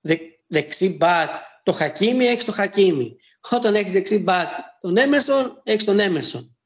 δεξί 0.47 0.97
back 1.01 1.27
το 1.63 1.71
Χακίμι, 1.71 2.25
έχεις 2.25 2.45
το 2.45 2.51
Χακίμι. 2.51 3.17
Όταν 3.51 3.75
έχεις 3.75 3.91
δεξί 3.91 4.23
back 4.27 4.47
τον 4.81 4.97
Έμερσον, 4.97 5.62
έχεις 5.63 5.84
τον 5.84 5.99
Έμερσον. 5.99 6.57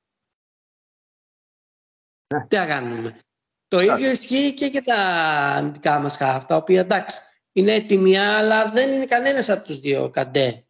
Ναι. 2.34 2.46
Τι 2.48 2.56
θα 2.56 2.66
κάνουμε. 2.66 3.18
Το 3.68 3.80
ίδιο 3.80 4.10
ισχύει 4.12 4.54
και 4.54 4.66
για 4.66 4.84
τα 4.84 4.96
αμυντικά 5.58 6.00
μας 6.00 6.18
χάφτα, 6.18 6.46
τα 6.46 6.56
οποία 6.56 6.80
εντάξει 6.80 7.20
είναι 7.52 7.72
έτοιμοι, 7.72 8.18
αλλά 8.18 8.70
δεν 8.70 8.92
είναι 8.92 9.06
κανένας 9.06 9.50
από 9.50 9.64
τους 9.64 9.80
δύο 9.80 10.10
καντέ. 10.10 10.66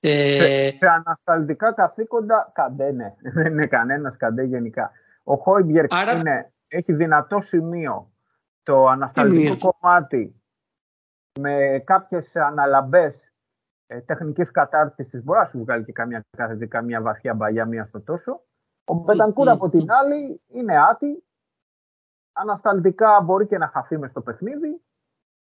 ε... 0.00 0.68
σε, 0.78 0.86
ανασταλτικά 0.86 1.72
καθήκοντα, 1.72 2.52
καντέ 2.54 2.90
ναι. 2.90 3.14
Δεν 3.34 3.52
είναι 3.52 3.66
κανένας 3.66 4.16
καντέ 4.16 4.42
γενικά. 4.42 4.90
Ο 5.22 5.36
Χόιμπιερ 5.36 5.84
Άρα... 5.88 6.22
έχει 6.68 6.92
δυνατό 6.92 7.40
σημείο 7.40 8.10
το 8.66 8.86
ανασταλτικό 8.86 9.56
κομμάτι 9.80 10.42
με 11.40 11.82
κάποιες 11.84 12.36
αναλαμπές 12.36 13.32
ε, 13.86 14.00
τεχνικής 14.00 14.50
κατάρτισης 14.50 15.24
μπορεί 15.24 15.38
να 15.38 15.46
σου 15.46 15.58
βγάλει 15.58 15.84
και 15.84 15.92
καμιά, 15.92 16.24
κάθετη, 16.36 16.66
καμιά 16.66 17.02
βαθιά 17.02 17.34
μπαγιά 17.34 17.66
μία 17.66 17.84
στο 17.84 18.00
τόσο. 18.00 18.42
Ο 18.84 18.94
Μπετανκούρα 18.94 19.52
από 19.52 19.68
την 19.68 19.90
άλλη 19.90 20.40
είναι 20.46 20.78
άτι. 20.78 21.24
Ανασταλτικά 22.32 23.20
μπορεί 23.22 23.46
και 23.46 23.58
να 23.58 23.68
χαθεί 23.68 23.98
μες 23.98 24.10
στο 24.10 24.20
παιχνίδι. 24.20 24.82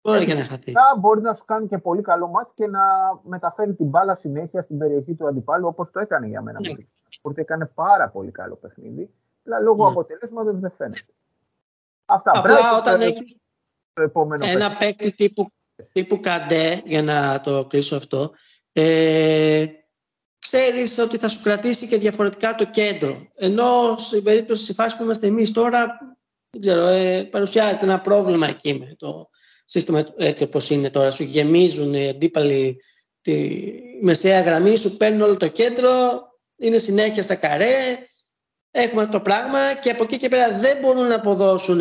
Μπορεί 0.01 0.25
και 0.25 0.33
να 0.33 0.43
χαθεί. 0.43 0.73
Μπορεί 0.99 1.21
να 1.21 1.33
σου 1.33 1.45
κάνει 1.45 1.67
και 1.67 1.77
πολύ 1.77 2.01
καλό 2.01 2.27
μάτι 2.27 2.51
και 2.53 2.67
να 2.67 2.81
μεταφέρει 3.23 3.73
την 3.73 3.87
μπάλα 3.87 4.15
συνέχεια 4.15 4.61
στην 4.61 4.77
περιοχή 4.77 5.15
του 5.15 5.27
αντιπάλου 5.27 5.67
όπως 5.67 5.91
το 5.91 5.99
έκανε 5.99 6.27
για 6.27 6.41
μένα. 6.41 6.59
Ναι. 6.59 7.33
έκανε 7.35 7.65
πάρα 7.65 8.09
πολύ 8.09 8.31
καλό 8.31 8.55
παιχνίδι. 8.55 9.13
Αλλά 9.45 9.59
λόγω 9.59 9.83
ναι. 9.83 9.89
αποτελέσματος 9.89 10.59
δεν 10.59 10.71
φαίνεται. 10.71 11.13
Αυτά. 12.17 12.39
Απλά 12.39 12.77
όταν 12.77 13.01
έχεις 13.01 13.35
ένα 14.41 14.77
παίκτη 14.77 15.11
τύπου, 15.11 15.51
τύπου 15.91 16.19
καντέ, 16.19 16.81
για 16.85 17.01
να 17.01 17.41
το 17.41 17.65
κλείσω 17.65 17.95
αυτό, 17.95 18.33
ε, 18.71 19.65
ξέρεις 20.39 20.97
ότι 20.97 21.17
θα 21.17 21.29
σου 21.29 21.41
κρατήσει 21.43 21.87
και 21.87 21.97
διαφορετικά 21.97 22.55
το 22.55 22.65
κέντρο. 22.65 23.27
Ενώ 23.35 23.95
στην 23.97 24.23
περίπτωση 24.23 24.65
της 24.65 24.75
φάσης 24.75 24.97
που 24.97 25.03
είμαστε 25.03 25.27
εμείς 25.27 25.51
τώρα, 25.51 25.87
δεν 26.49 26.61
ξέρω, 26.61 26.87
ε, 26.87 27.23
παρουσιάζεται 27.23 27.85
ένα 27.85 28.01
πρόβλημα 28.01 28.47
εκεί 28.47 28.73
με 28.73 28.95
το 28.97 29.29
σύστημα 29.65 30.05
έτσι 30.17 30.43
όπως 30.43 30.69
είναι 30.69 30.89
τώρα. 30.89 31.11
Σου 31.11 31.23
γεμίζουν 31.23 31.93
οι 31.93 32.09
αντίπαλοι 32.09 32.77
τη 33.21 33.61
μεσαία 34.01 34.41
γραμμή, 34.41 34.75
σου 34.77 34.97
παίρνουν 34.97 35.21
όλο 35.21 35.37
το 35.37 35.47
κέντρο, 35.47 35.91
είναι 36.57 36.77
συνέχεια 36.77 37.23
στα 37.23 37.35
καρέ, 37.35 37.97
έχουμε 38.71 39.07
το 39.07 39.21
πράγμα 39.21 39.73
και 39.73 39.89
από 39.89 40.03
εκεί 40.03 40.17
και 40.17 40.29
πέρα 40.29 40.59
δεν 40.59 40.79
μπορούν 40.79 41.07
να 41.07 41.15
αποδώσουν 41.15 41.79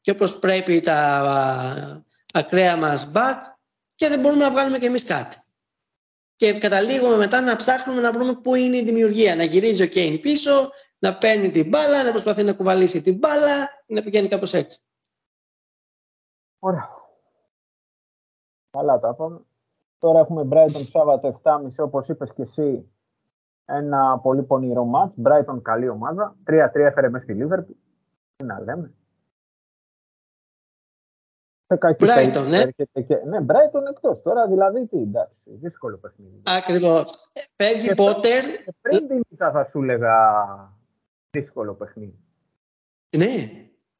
και 0.00 0.10
όπως 0.10 0.38
πρέπει 0.38 0.80
τα 0.80 2.04
ακραία 2.32 2.76
μας 2.76 3.10
back 3.14 3.36
και 3.94 4.08
δεν 4.08 4.20
μπορούμε 4.20 4.44
να 4.44 4.50
βγάλουμε 4.50 4.78
και 4.78 4.86
εμείς 4.86 5.04
κάτι. 5.04 5.36
Και 6.36 6.58
καταλήγουμε 6.58 7.16
μετά 7.16 7.40
να 7.40 7.56
ψάχνουμε 7.56 8.00
να 8.00 8.12
βρούμε 8.12 8.34
πού 8.34 8.54
είναι 8.54 8.76
η 8.76 8.84
δημιουργία. 8.84 9.36
Να 9.36 9.42
γυρίζει 9.42 9.82
ο 9.82 9.86
Κέιν 9.86 10.20
πίσω, 10.20 10.70
να 10.98 11.18
παίρνει 11.18 11.50
την 11.50 11.68
μπάλα, 11.68 12.02
να 12.02 12.10
προσπαθεί 12.10 12.42
να 12.42 12.52
κουβαλήσει 12.52 13.02
την 13.02 13.18
μπάλα, 13.18 13.68
να 13.86 14.02
πηγαίνει 14.02 14.28
κάπως 14.28 14.54
έτσι. 14.54 14.80
Ωραία. 16.58 16.88
Καλά 18.70 18.98
τα 18.98 19.14
πάμε. 19.14 19.40
Τώρα 19.98 20.18
έχουμε 20.18 20.48
Brighton 20.50 20.86
Σάββατο 20.90 21.40
7.30 21.42 21.72
όπως 21.76 22.08
είπες 22.08 22.32
και 22.34 22.42
εσύ 22.42 22.92
ένα 23.68 24.18
πολύ 24.18 24.42
πονηρό 24.42 24.84
μάτς. 24.84 25.14
Brighton 25.22 25.62
καλή 25.62 25.88
ομάδα. 25.88 26.36
3-3 26.46 26.70
έφερε 26.74 27.08
μέσα 27.08 27.24
στη 27.24 27.36
Liverpool. 27.40 27.76
Τι 28.36 28.44
να 28.44 28.60
λέμε. 28.60 28.92
Σε 31.66 31.76
κακή 31.76 32.04
Brighton, 32.08 32.46
ναι. 32.48 32.64
Και... 33.02 33.16
Ναι, 33.26 33.38
Brighton 33.46 33.82
εκτός. 33.90 34.22
Τώρα 34.22 34.46
δηλαδή 34.46 34.86
τι, 34.86 34.98
εντάξει, 34.98 35.36
δύσκολο 35.44 35.96
παιχνίδι. 35.96 36.42
Ακριβώς. 36.44 37.30
Φεύγει 37.56 37.94
Πότερ. 37.94 38.44
Πριν 38.80 39.08
την 39.08 39.20
ήττα 39.30 39.50
θα 39.50 39.64
σου 39.70 39.82
έλεγα 39.82 40.16
δύσκολο 41.30 41.74
παιχνίδι. 41.74 42.18
Ναι. 43.16 43.50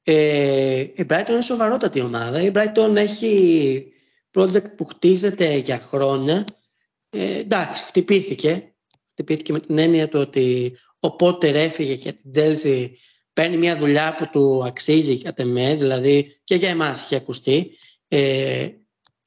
Ε, 0.02 0.81
η 0.81 1.07
Brighton 1.09 1.28
είναι 1.28 1.40
σοβαρότατη 1.40 2.00
ομάδα. 2.00 2.42
Η 2.42 2.50
Brighton 2.54 2.96
έχει 2.96 3.92
project 4.33 4.76
που 4.76 4.85
χτίζεται 4.85 5.57
για 5.57 5.78
χρόνια. 5.78 6.44
Ε, 7.11 7.38
εντάξει, 7.38 7.85
χτυπήθηκε. 7.85 8.72
Χτυπήθηκε 9.18 9.52
με 9.52 9.61
την 9.61 9.78
έννοια 9.78 10.09
του 10.09 10.20
ότι 10.20 10.76
ο 11.00 11.16
Πότερ 11.16 11.57
έφυγε 11.57 11.96
και 11.96 12.12
την 12.12 12.31
Chelsea 12.35 12.90
παίρνει 13.33 13.57
μια 13.57 13.76
δουλειά 13.76 14.14
που 14.14 14.28
του 14.31 14.64
αξίζει 14.64 15.12
για 15.12 15.33
τεμέ, 15.33 15.74
δηλαδή 15.74 16.40
και 16.44 16.54
για 16.54 16.68
εμάς 16.68 17.00
είχε 17.00 17.16
ακουστεί. 17.16 17.78
Ε, 18.09 18.68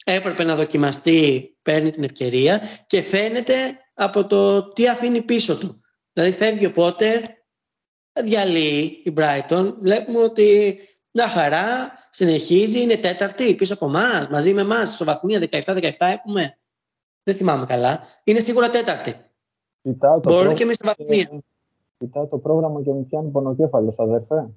έπρεπε 0.05 0.43
να 0.43 0.55
δοκιμαστεί, 0.55 1.55
παίρνει 1.61 1.91
την 1.91 2.03
ευκαιρία 2.03 2.61
και 2.87 3.01
φαίνεται 3.01 3.53
από 3.93 4.27
το 4.27 4.67
τι 4.67 4.87
αφήνει 4.87 5.21
πίσω 5.21 5.57
του. 5.57 5.81
Δηλαδή 6.13 6.31
φεύγει 6.31 6.65
ο 6.65 6.71
Πότερ, 6.71 7.21
διαλύει 8.23 9.01
η 9.03 9.13
Brighton, 9.17 9.73
βλέπουμε 9.81 10.19
ότι 10.19 10.79
μια 11.11 11.27
χαρά 11.27 11.91
συνεχίζει, 12.09 12.81
είναι 12.81 12.97
τέταρτη 12.97 13.55
πίσω 13.55 13.73
από 13.73 13.85
εμάς, 13.85 14.27
μαζί 14.27 14.53
με 14.53 14.61
εμάς, 14.61 14.93
στο 14.93 15.05
βαθμία 15.05 15.47
17-17 15.51 15.91
έχουμε. 15.97 16.57
Δεν 17.23 17.35
θυμάμαι 17.35 17.65
καλά. 17.65 18.07
Είναι 18.23 18.39
σίγουρα 18.39 18.69
τέταρτη. 18.69 19.30
Μπορεί 19.81 20.53
και 20.53 20.63
εμεί 20.63 20.73
στη 20.73 20.87
βαθμία. 20.87 21.41
Κοιτάω 21.97 22.27
το 22.27 22.37
πρόγραμμα 22.37 22.81
και 22.81 22.91
μου 22.91 23.05
πιάνει 23.05 23.29
πονοκέφαλος, 23.29 23.95
αδερφέ. 23.97 24.49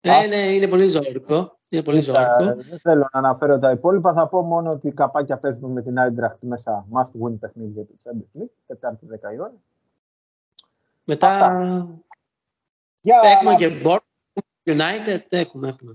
Ναι, 0.00 0.26
ναι, 0.28 0.36
είναι 0.36 0.68
πολύ 0.68 0.88
ζώρικο. 0.88 1.58
Είναι 1.70 1.82
πολύ 1.82 2.00
ζώρικο. 2.00 2.44
Δεν 2.44 2.78
θέλω 2.82 3.08
να 3.12 3.18
αναφέρω 3.18 3.58
τα 3.58 3.70
υπόλοιπα. 3.70 4.12
Θα 4.12 4.28
πω 4.28 4.42
μόνο 4.42 4.70
ότι 4.70 4.90
καπάκια 4.90 5.36
παίζουμε 5.36 5.68
με 5.68 5.82
την 5.82 5.98
Άιντραχτ 5.98 6.42
μέσα. 6.42 6.86
Must 6.92 7.26
win 7.26 7.38
παιχνίδι 7.40 7.72
για 7.72 7.84
το 7.84 7.92
Champions 8.04 8.42
League. 8.42 8.50
Τετάρτη 8.66 9.06
10 9.10 9.34
η 9.34 9.40
ώρα. 9.40 9.54
Μετά 11.04 11.28
για... 13.00 13.20
έχουμε 13.22 13.54
και 13.54 13.82
Bournemouth 13.84 14.70
United. 14.70 15.20
Έχουμε, 15.28 15.68
έχουμε. 15.68 15.94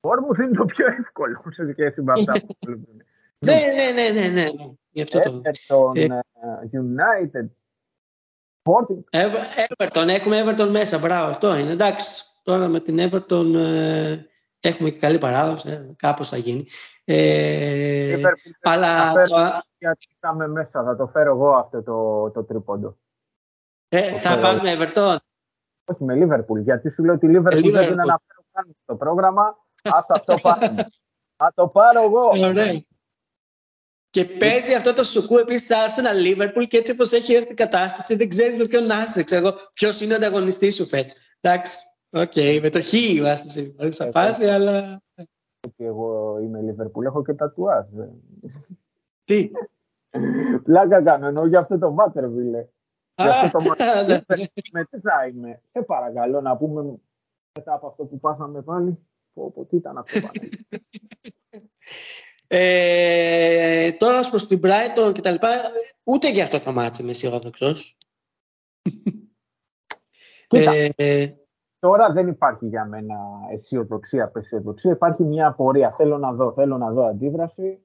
Bournemouth 0.00 0.42
είναι 0.42 0.56
το 0.56 0.64
πιο 0.64 0.86
εύκολο 0.86 1.42
σε 1.50 1.72
σχέση 1.72 2.02
με 2.02 2.12
αυτά 2.12 2.32
που 2.32 2.54
Ναι, 3.38 3.52
ναι, 3.52 4.02
ναι, 4.02 4.20
ναι, 4.20 4.28
ναι. 4.28 4.48
Γι' 4.98 5.04
αυτό 5.04 5.20
το... 5.20 5.42
Everton, 5.44 6.20
United, 6.72 7.46
Sporting. 8.62 9.20
Everton, 9.66 10.08
έχουμε 10.08 10.42
Everton 10.44 10.68
μέσα, 10.70 10.98
μπράβο, 10.98 11.30
αυτό 11.30 11.56
είναι. 11.56 11.70
Εντάξει, 11.70 12.24
τώρα 12.42 12.68
με 12.68 12.80
την 12.80 12.98
Everton 13.00 13.54
ε, 13.54 14.18
έχουμε 14.60 14.90
και 14.90 14.98
καλή 14.98 15.18
παράδοση, 15.18 15.70
ε, 15.70 15.94
κάπως 15.96 16.28
θα 16.28 16.36
γίνει. 16.36 16.66
Ε, 17.04 18.20
αλλά... 18.62 19.12
Το... 19.12 19.60
Γιατί 19.78 20.06
είχαμε 20.16 20.48
μέσα, 20.48 20.84
θα 20.84 20.96
το 20.96 21.06
φέρω 21.06 21.30
εγώ 21.30 21.50
αυτό 21.50 21.82
το, 21.82 22.30
το 22.30 22.44
τρίποντο. 22.44 22.98
Ε, 23.88 24.12
θα 24.12 24.38
πάμε 24.38 24.60
με 24.62 24.74
Everton. 24.78 25.16
Όχι, 25.84 26.04
με 26.04 26.14
Liverpool, 26.14 26.62
γιατί 26.62 26.90
σου 26.90 27.04
λέω 27.04 27.14
ότι 27.14 27.26
η 27.26 27.30
Liverpool, 27.32 27.52
ε, 27.52 27.58
Liverpool. 27.58 27.72
δεν 27.72 27.88
την 27.88 28.00
αναφέρω 28.00 28.44
καν 28.52 28.76
στο 28.82 28.96
πρόγραμμα. 28.96 29.56
Ας 29.82 30.06
αυτό 30.08 30.34
πάρουμε. 30.42 30.86
Θα 31.40 31.52
το 31.54 31.68
πάρω 31.68 32.02
εγώ. 32.02 32.46
Ωραία. 32.46 32.82
Και 34.10 34.24
παίζει 34.24 34.74
αυτό 34.74 34.92
το 34.92 35.04
σουκού 35.04 35.38
επίσης 35.38 35.70
Arsenal 35.70 36.26
Liverpool 36.26 36.66
και 36.68 36.76
έτσι 36.76 36.92
όπως 36.92 37.12
έχει 37.12 37.34
έρθει 37.34 37.52
η 37.52 37.54
κατάσταση, 37.54 38.16
δεν 38.16 38.28
ξέρεις 38.28 38.56
με 38.56 38.66
ποιον 38.66 38.86
να 38.86 39.02
είσαι. 39.02 39.22
Ξέρω 39.22 39.52
ποιος 39.72 40.00
είναι 40.00 40.12
ο 40.12 40.16
ανταγωνιστής 40.16 40.74
σου 40.74 40.86
φέτο. 40.86 41.12
Εντάξει. 41.40 41.78
Οκ, 42.10 42.32
okay, 42.34 42.58
με 42.62 42.70
το 42.70 42.82
χ 42.82 42.92
είμαστε 42.92 43.48
σε 43.48 43.74
θα 43.90 44.10
φάση, 44.10 44.44
αλλά. 44.44 45.02
Και 45.76 45.84
εγώ 45.84 46.38
είμαι 46.42 46.60
Liverpool, 46.60 47.04
έχω 47.04 47.24
και 47.24 47.34
τα 47.34 47.52
τουάζ. 47.52 47.86
Τι; 49.24 49.50
Πλάκα 50.64 51.02
κάνω, 51.02 51.26
εννοώ 51.26 51.46
για 51.46 51.58
αυτό 51.58 51.78
το 51.78 51.94
Βάτερβιλε. 51.94 52.66
Για 53.14 53.30
αυτό 53.30 53.58
το 53.58 53.64
ναι. 54.06 54.20
με 54.72 54.84
τι 54.84 55.00
θα 55.00 55.26
είμαι. 55.26 55.62
Σε 55.72 55.82
παρακαλώ 55.82 56.40
να 56.40 56.56
πούμε 56.56 56.82
μετά 57.58 57.74
από 57.74 57.86
αυτό 57.86 58.04
που 58.04 58.18
πάθαμε 58.20 58.62
πάλι. 58.62 58.98
Πω, 59.32 59.50
πω, 59.50 59.64
τι 59.64 59.76
ήταν 59.76 59.98
αυτό 59.98 60.20
πάλι. 60.20 60.50
Ε, 62.50 63.92
τώρα 63.92 64.18
ως 64.18 64.30
προς 64.30 64.46
την 64.46 64.60
Brighton 64.62 65.12
και 65.14 65.20
τα 65.20 65.30
λοιπά, 65.30 65.48
ούτε 66.02 66.30
για 66.30 66.44
αυτό 66.44 66.60
το 66.60 66.72
μάτσο 66.72 67.02
είμαι 67.02 67.10
αισιόδοξος. 67.10 67.96
ε, 70.48 70.88
τώρα 71.78 72.12
δεν 72.12 72.28
υπάρχει 72.28 72.66
για 72.66 72.84
μένα 72.84 73.16
αισιοδοξία, 73.50 74.24
απεσιοδοξία. 74.24 74.90
Υπάρχει 74.90 75.22
μια 75.22 75.46
απορία. 75.46 75.94
Θέλω 75.96 76.18
να 76.18 76.32
δω, 76.32 76.52
θέλω 76.52 76.78
να 76.78 76.90
δω 76.90 77.04
αντίδραση. 77.04 77.82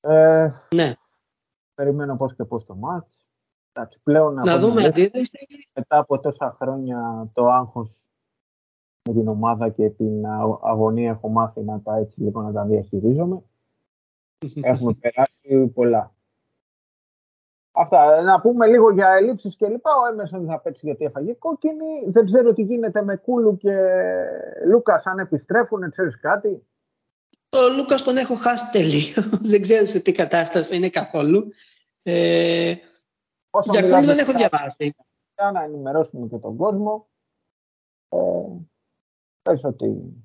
Ε, 0.00 0.50
ναι. 0.74 0.92
Περιμένω 1.74 2.16
πώς 2.16 2.34
και 2.34 2.44
πώς 2.44 2.64
το 2.64 2.74
μάτς. 2.74 3.26
πλέον 4.02 4.34
να 4.34 4.58
δούμε 4.58 4.84
αντίδραση. 4.84 5.46
Μετά 5.74 5.98
από 5.98 6.20
τόσα 6.20 6.56
χρόνια 6.58 7.30
το 7.34 7.48
άγχος 7.48 7.90
με 9.06 9.12
την 9.12 9.28
ομάδα 9.28 9.68
και 9.68 9.90
την 9.90 10.26
αγωνία 10.62 11.10
έχω 11.10 11.28
μάθει 11.28 11.60
να 11.60 11.80
τα 11.80 11.96
έτσι 11.96 12.20
λίγο 12.20 12.42
να 12.42 12.52
τα 12.52 12.64
διαχειρίζομαι. 12.64 13.42
Έχουμε 14.60 14.92
περάσει 14.92 15.66
πολλά. 15.74 16.14
Αυτά. 17.72 18.22
Να 18.22 18.40
πούμε 18.40 18.66
λίγο 18.66 18.90
για 18.90 19.08
ελλείψεις 19.08 19.56
και 19.56 19.68
λοιπά. 19.68 19.90
Ο 19.96 20.06
Έμεσον 20.12 20.46
θα 20.46 20.60
παίξει 20.60 20.80
γιατί 20.86 21.04
έφαγε 21.04 21.32
κόκκινη. 21.32 22.04
Δεν 22.06 22.24
ξέρω 22.24 22.52
τι 22.52 22.62
γίνεται 22.62 23.02
με 23.02 23.16
Κούλου 23.16 23.56
και 23.56 23.92
Λούκας 24.66 25.04
αν 25.04 25.18
επιστρέφουν, 25.18 25.90
ξέρεις 25.90 26.20
κάτι. 26.20 26.66
Ο 27.48 27.76
Λούκας 27.76 28.02
τον 28.02 28.16
έχω 28.16 28.34
χάσει 28.34 28.70
τελείω. 28.72 29.22
δεν 29.50 29.60
ξέρω 29.60 29.86
σε 29.86 30.00
τι 30.00 30.12
κατάσταση 30.12 30.76
είναι 30.76 30.88
καθόλου. 30.88 31.48
Ε, 32.02 32.74
για 33.64 33.82
Κούλου 33.82 34.06
δεν 34.06 34.18
έχω 34.18 34.32
διαβάσει. 34.32 34.94
Για 35.34 35.50
να 35.52 35.62
ενημερώσουμε 35.62 36.26
και 36.26 36.36
τον 36.36 36.56
κόσμο. 36.56 37.08
Ε, 38.08 38.18
πες 39.46 39.64
ότι, 39.64 40.24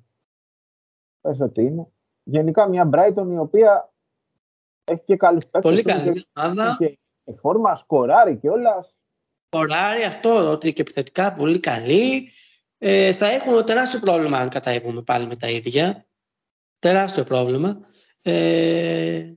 πες 1.20 1.40
ότι 1.40 1.62
είναι. 1.62 1.86
Γενικά 2.22 2.68
μια 2.68 2.90
Brighton 2.92 3.26
η 3.30 3.38
οποία 3.38 3.92
έχει 4.84 5.02
και 5.04 5.16
καλούς 5.16 5.46
παίκτες. 5.46 5.70
Πολύ 5.70 5.82
καλή 5.82 6.24
ομάδα. 6.36 6.76
Και, 6.78 6.98
και 7.24 7.32
φόρμα 7.40 7.76
σκοράρει 7.76 8.38
και 8.38 8.48
όλα. 8.48 8.88
Σκοράρει 9.46 10.02
αυτό, 10.02 10.50
ότι 10.50 10.72
και 10.72 10.80
επιθετικά 10.80 11.34
πολύ 11.34 11.60
καλή. 11.60 12.28
Ε, 12.78 13.12
θα 13.12 13.26
έχουμε 13.26 13.62
τεράστιο 13.62 14.00
πρόβλημα 14.00 14.38
αν 14.38 14.48
καταίγουμε 14.48 15.02
πάλι 15.02 15.26
με 15.26 15.36
τα 15.36 15.48
ίδια. 15.48 16.06
Τεράστιο 16.78 17.24
πρόβλημα. 17.24 17.80
Ε, 18.22 19.32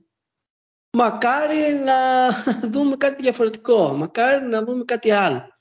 μακάρι 0.92 1.74
να 1.84 2.28
δούμε 2.72 2.96
κάτι 2.96 3.22
διαφορετικό. 3.22 3.92
Μακάρι 3.92 4.44
να 4.46 4.62
δούμε 4.64 4.84
κάτι 4.84 5.10
άλλο. 5.10 5.55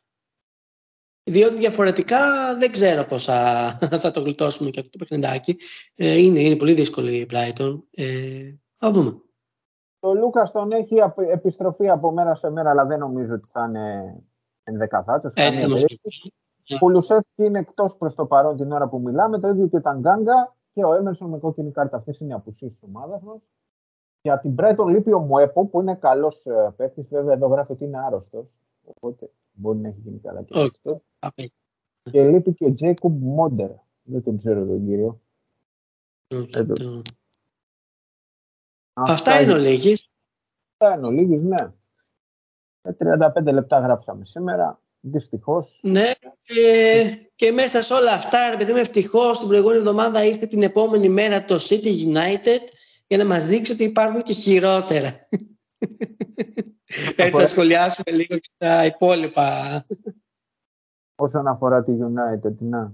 Διότι 1.28 1.56
διαφορετικά 1.56 2.18
δεν 2.58 2.72
ξέρω 2.72 3.04
πώς 3.04 3.24
θα, 3.24 3.68
θα 4.04 4.12
το 4.12 4.22
γλιτώσουμε 4.22 4.70
και 4.70 4.80
αυτό 4.80 4.98
το 4.98 5.06
παιχνιδάκι. 5.06 5.56
Ε, 5.96 6.18
είναι, 6.18 6.40
είναι 6.40 6.56
πολύ 6.56 6.74
δύσκολη 6.74 7.18
η 7.18 7.28
Brighton. 7.32 7.80
Ε, 7.92 8.06
θα 8.78 8.92
δούμε. 8.92 9.22
Το 10.00 10.14
Λούκα 10.14 10.52
τον 10.52 10.72
έχει 10.72 10.96
επιστροφή 11.32 11.90
από 11.90 12.12
μέρα 12.12 12.36
σε 12.36 12.50
μέρα, 12.50 12.70
αλλά 12.70 12.86
δεν 12.86 13.00
νομίζω 13.00 13.34
ότι 13.34 13.48
θα 13.52 13.66
είναι 13.68 14.16
ενδεκαθάτος. 14.64 15.34
Ε, 15.36 15.50
ο 16.74 16.78
Κουλουσεύσκι 16.80 17.44
είναι 17.44 17.60
εκτός 17.60 17.96
προς 17.98 18.16
το 18.16 18.26
παρόν 18.26 18.58
την 18.58 18.72
ώρα 18.72 18.88
που 18.88 19.00
μιλάμε. 19.00 19.40
Το 19.40 19.48
ίδιο 19.48 19.68
και 19.68 19.80
τα 19.80 19.94
Γκάγκα 19.94 20.56
και 20.74 20.84
ο 20.84 20.94
Έμερσον 20.94 21.30
με 21.30 21.38
κόκκινη 21.38 21.72
κάρτα. 21.72 21.98
Αυτές 21.98 22.20
είναι 22.20 22.30
οι 22.30 22.34
απουσίες 22.34 22.72
της 22.72 22.82
ομάδας 22.88 23.22
μας. 23.22 23.42
Για 24.22 24.40
την 24.40 24.56
Brighton 24.60 24.86
λείπει 24.88 25.14
ο 25.14 25.20
Μουέπο 25.20 25.66
που 25.66 25.82
είναι 25.82 25.96
καλός 25.96 26.42
ε, 26.46 26.74
παίκτης. 26.76 27.08
Βέβαια 27.10 27.34
εδώ 27.34 27.48
γράφει 27.48 27.72
ότι 27.72 27.84
είναι 27.84 28.00
άρρωστος. 28.06 28.46
Οπότε 28.86 29.30
μπορεί 29.52 29.78
να 29.78 29.88
έχει 29.88 30.00
γίνει 30.04 30.20
καλά 30.20 30.44
και 30.44 30.60
αυτό. 30.60 31.02
Και 32.12 32.30
λείπει 32.30 32.54
και 32.54 32.66
ο 32.66 32.74
Τζέικομπ 32.74 33.22
Μόντερ. 33.22 33.70
Δεν 34.04 34.24
τον 34.24 34.38
ξέρω 34.38 34.66
τον 34.66 34.86
κύριο. 34.86 35.22
Okay, 36.28 37.02
Αυτά, 38.94 39.42
είναι 39.42 39.54
ο 39.54 39.58
Λίγης. 39.58 40.10
Αυτά 40.72 40.96
είναι 40.96 41.08
ο 41.08 41.10
Λίγης, 41.10 41.42
ναι. 41.42 41.74
35 42.82 43.54
λεπτά 43.54 43.80
γράψαμε 43.80 44.26
σήμερα. 44.26 44.80
Δυστυχώς. 45.00 45.80
Ναι, 45.82 46.12
και, 46.42 47.04
και 47.36 47.52
μέσα 47.52 47.82
σε 47.82 47.94
όλα 47.94 48.12
αυτά, 48.12 48.40
επειδή 48.54 48.72
είμαι 48.72 48.80
ευτυχώς, 48.80 49.40
την 49.40 49.48
προηγούμενη 49.48 49.80
εβδομάδα 49.80 50.26
ήρθε 50.26 50.46
την 50.46 50.64
επόμενη 50.64 51.10
μέρα 51.10 51.46
το 51.46 51.56
City 51.56 52.06
United 52.14 52.62
για 53.08 53.18
να 53.18 53.26
μας 53.26 53.48
δείξει 53.48 53.72
ότι 53.72 53.84
υπάρχουν 53.84 54.24
και 54.24 54.34
χειρότερα. 54.34 55.10
Έτσι 57.16 57.40
θα 57.40 57.48
σχολιάσουμε 57.48 58.12
λίγο 58.18 58.38
και 58.38 58.50
τα 58.58 58.86
υπόλοιπα. 58.86 59.86
Όσον 61.16 61.48
αφορά 61.48 61.84
τη 61.84 61.92
United, 61.92 62.56
να. 62.58 62.94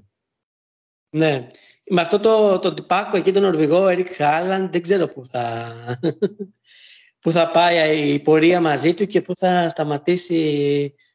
Ναι. 1.10 1.50
Με 1.90 2.02
αυτό 2.02 2.20
το, 2.20 2.60
το 2.60 2.74
τυπάκο 2.74 3.18
εκεί, 3.18 3.32
τον 3.32 3.42
Νορβηγό, 3.42 3.88
Ερικ 3.88 4.08
Χάλαντ, 4.16 4.72
δεν 4.72 4.82
ξέρω 4.82 5.08
πού 5.08 5.26
θα, 5.26 5.66
πού 7.22 7.32
θα 7.32 7.52
πάει 7.52 8.14
η 8.14 8.20
πορεία 8.20 8.62
μαζί 8.62 8.94
του 8.94 9.06
και 9.06 9.22
πού 9.22 9.36
θα 9.36 9.70
σταματήσει 9.70 10.40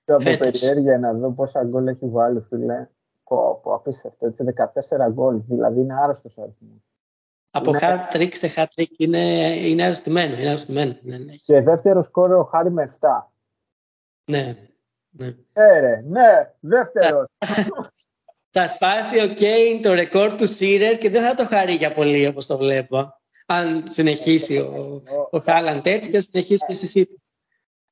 και 0.05 0.13
από 0.13 0.39
περιέργεια 0.39 0.99
να 0.99 1.13
δω 1.13 1.33
πόσα 1.33 1.65
γκολ 1.65 1.87
έχει 1.87 2.09
βάλει, 2.09 2.41
φίλε. 2.49 2.89
Πω, 3.25 3.61
πω, 3.63 3.75
απίστευτο. 3.75 4.27
Έτσι, 4.27 4.45
14 5.09 5.13
γκολ. 5.13 5.41
Δηλαδή 5.47 5.81
είναι 5.81 5.95
άρρωστος 6.03 6.39
αριθμός. 6.39 6.86
Από 7.51 7.71
είναι... 7.71 7.79
hat-trick 7.83 8.31
σε 8.33 8.53
hat-trick 8.57 8.97
είναι, 8.97 9.19
είναι 9.57 9.83
αρρωστημένο. 9.83 10.37
Είναι 10.37 10.49
αρρωστημένο. 10.49 10.97
Ναι, 11.03 11.19
ναι. 11.19 11.35
Και 11.35 11.61
δεύτερο 11.61 12.03
σκόρ 12.03 12.33
ο 12.33 12.45
Χάρη 12.45 12.71
με 12.71 12.97
7. 13.01 13.09
Ναι. 14.25 14.57
Ναι, 15.11 15.35
ε, 15.53 16.03
ναι, 16.05 16.53
δεύτερος. 16.61 17.27
θα 18.51 18.69
σπάσει 18.69 19.21
ο 19.21 19.35
Κέιν 19.35 19.83
το 19.83 19.95
ρεκόρ 19.95 20.35
του 20.35 20.47
Σίρερ 20.47 20.99
και 20.99 21.11
δεν 21.11 21.23
θα 21.23 21.35
το 21.35 21.47
χαρεί 21.47 21.73
για 21.73 21.93
πολύ 21.93 22.27
όπως 22.27 22.47
το 22.47 22.59
βλέπω. 22.59 23.21
Αν 23.47 23.83
συνεχίσει 23.89 24.59
ο, 24.59 25.03
ο 25.31 25.39
Χάλαντ 25.39 25.87
έτσι 25.87 26.11
και 26.11 26.21
συνεχίσει 26.21 26.65
και 26.67 26.73
εσύ 26.73 27.21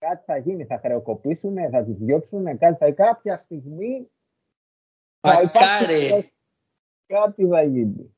κάτι 0.05 0.23
θα 0.27 0.37
γίνει, 0.37 0.65
θα 0.65 0.79
χρεοκοπήσουν, 0.79 1.57
θα 1.71 1.85
τους 1.85 1.97
διώξουν, 1.97 2.59
κάτι 2.59 2.77
θα 2.79 2.93
κάποια 2.93 3.43
στιγμή 3.45 4.11
θα 5.21 5.41
υπάρχει 5.41 6.33
κάτι 7.07 7.47
θα 7.47 7.63
γίνει. 7.63 8.17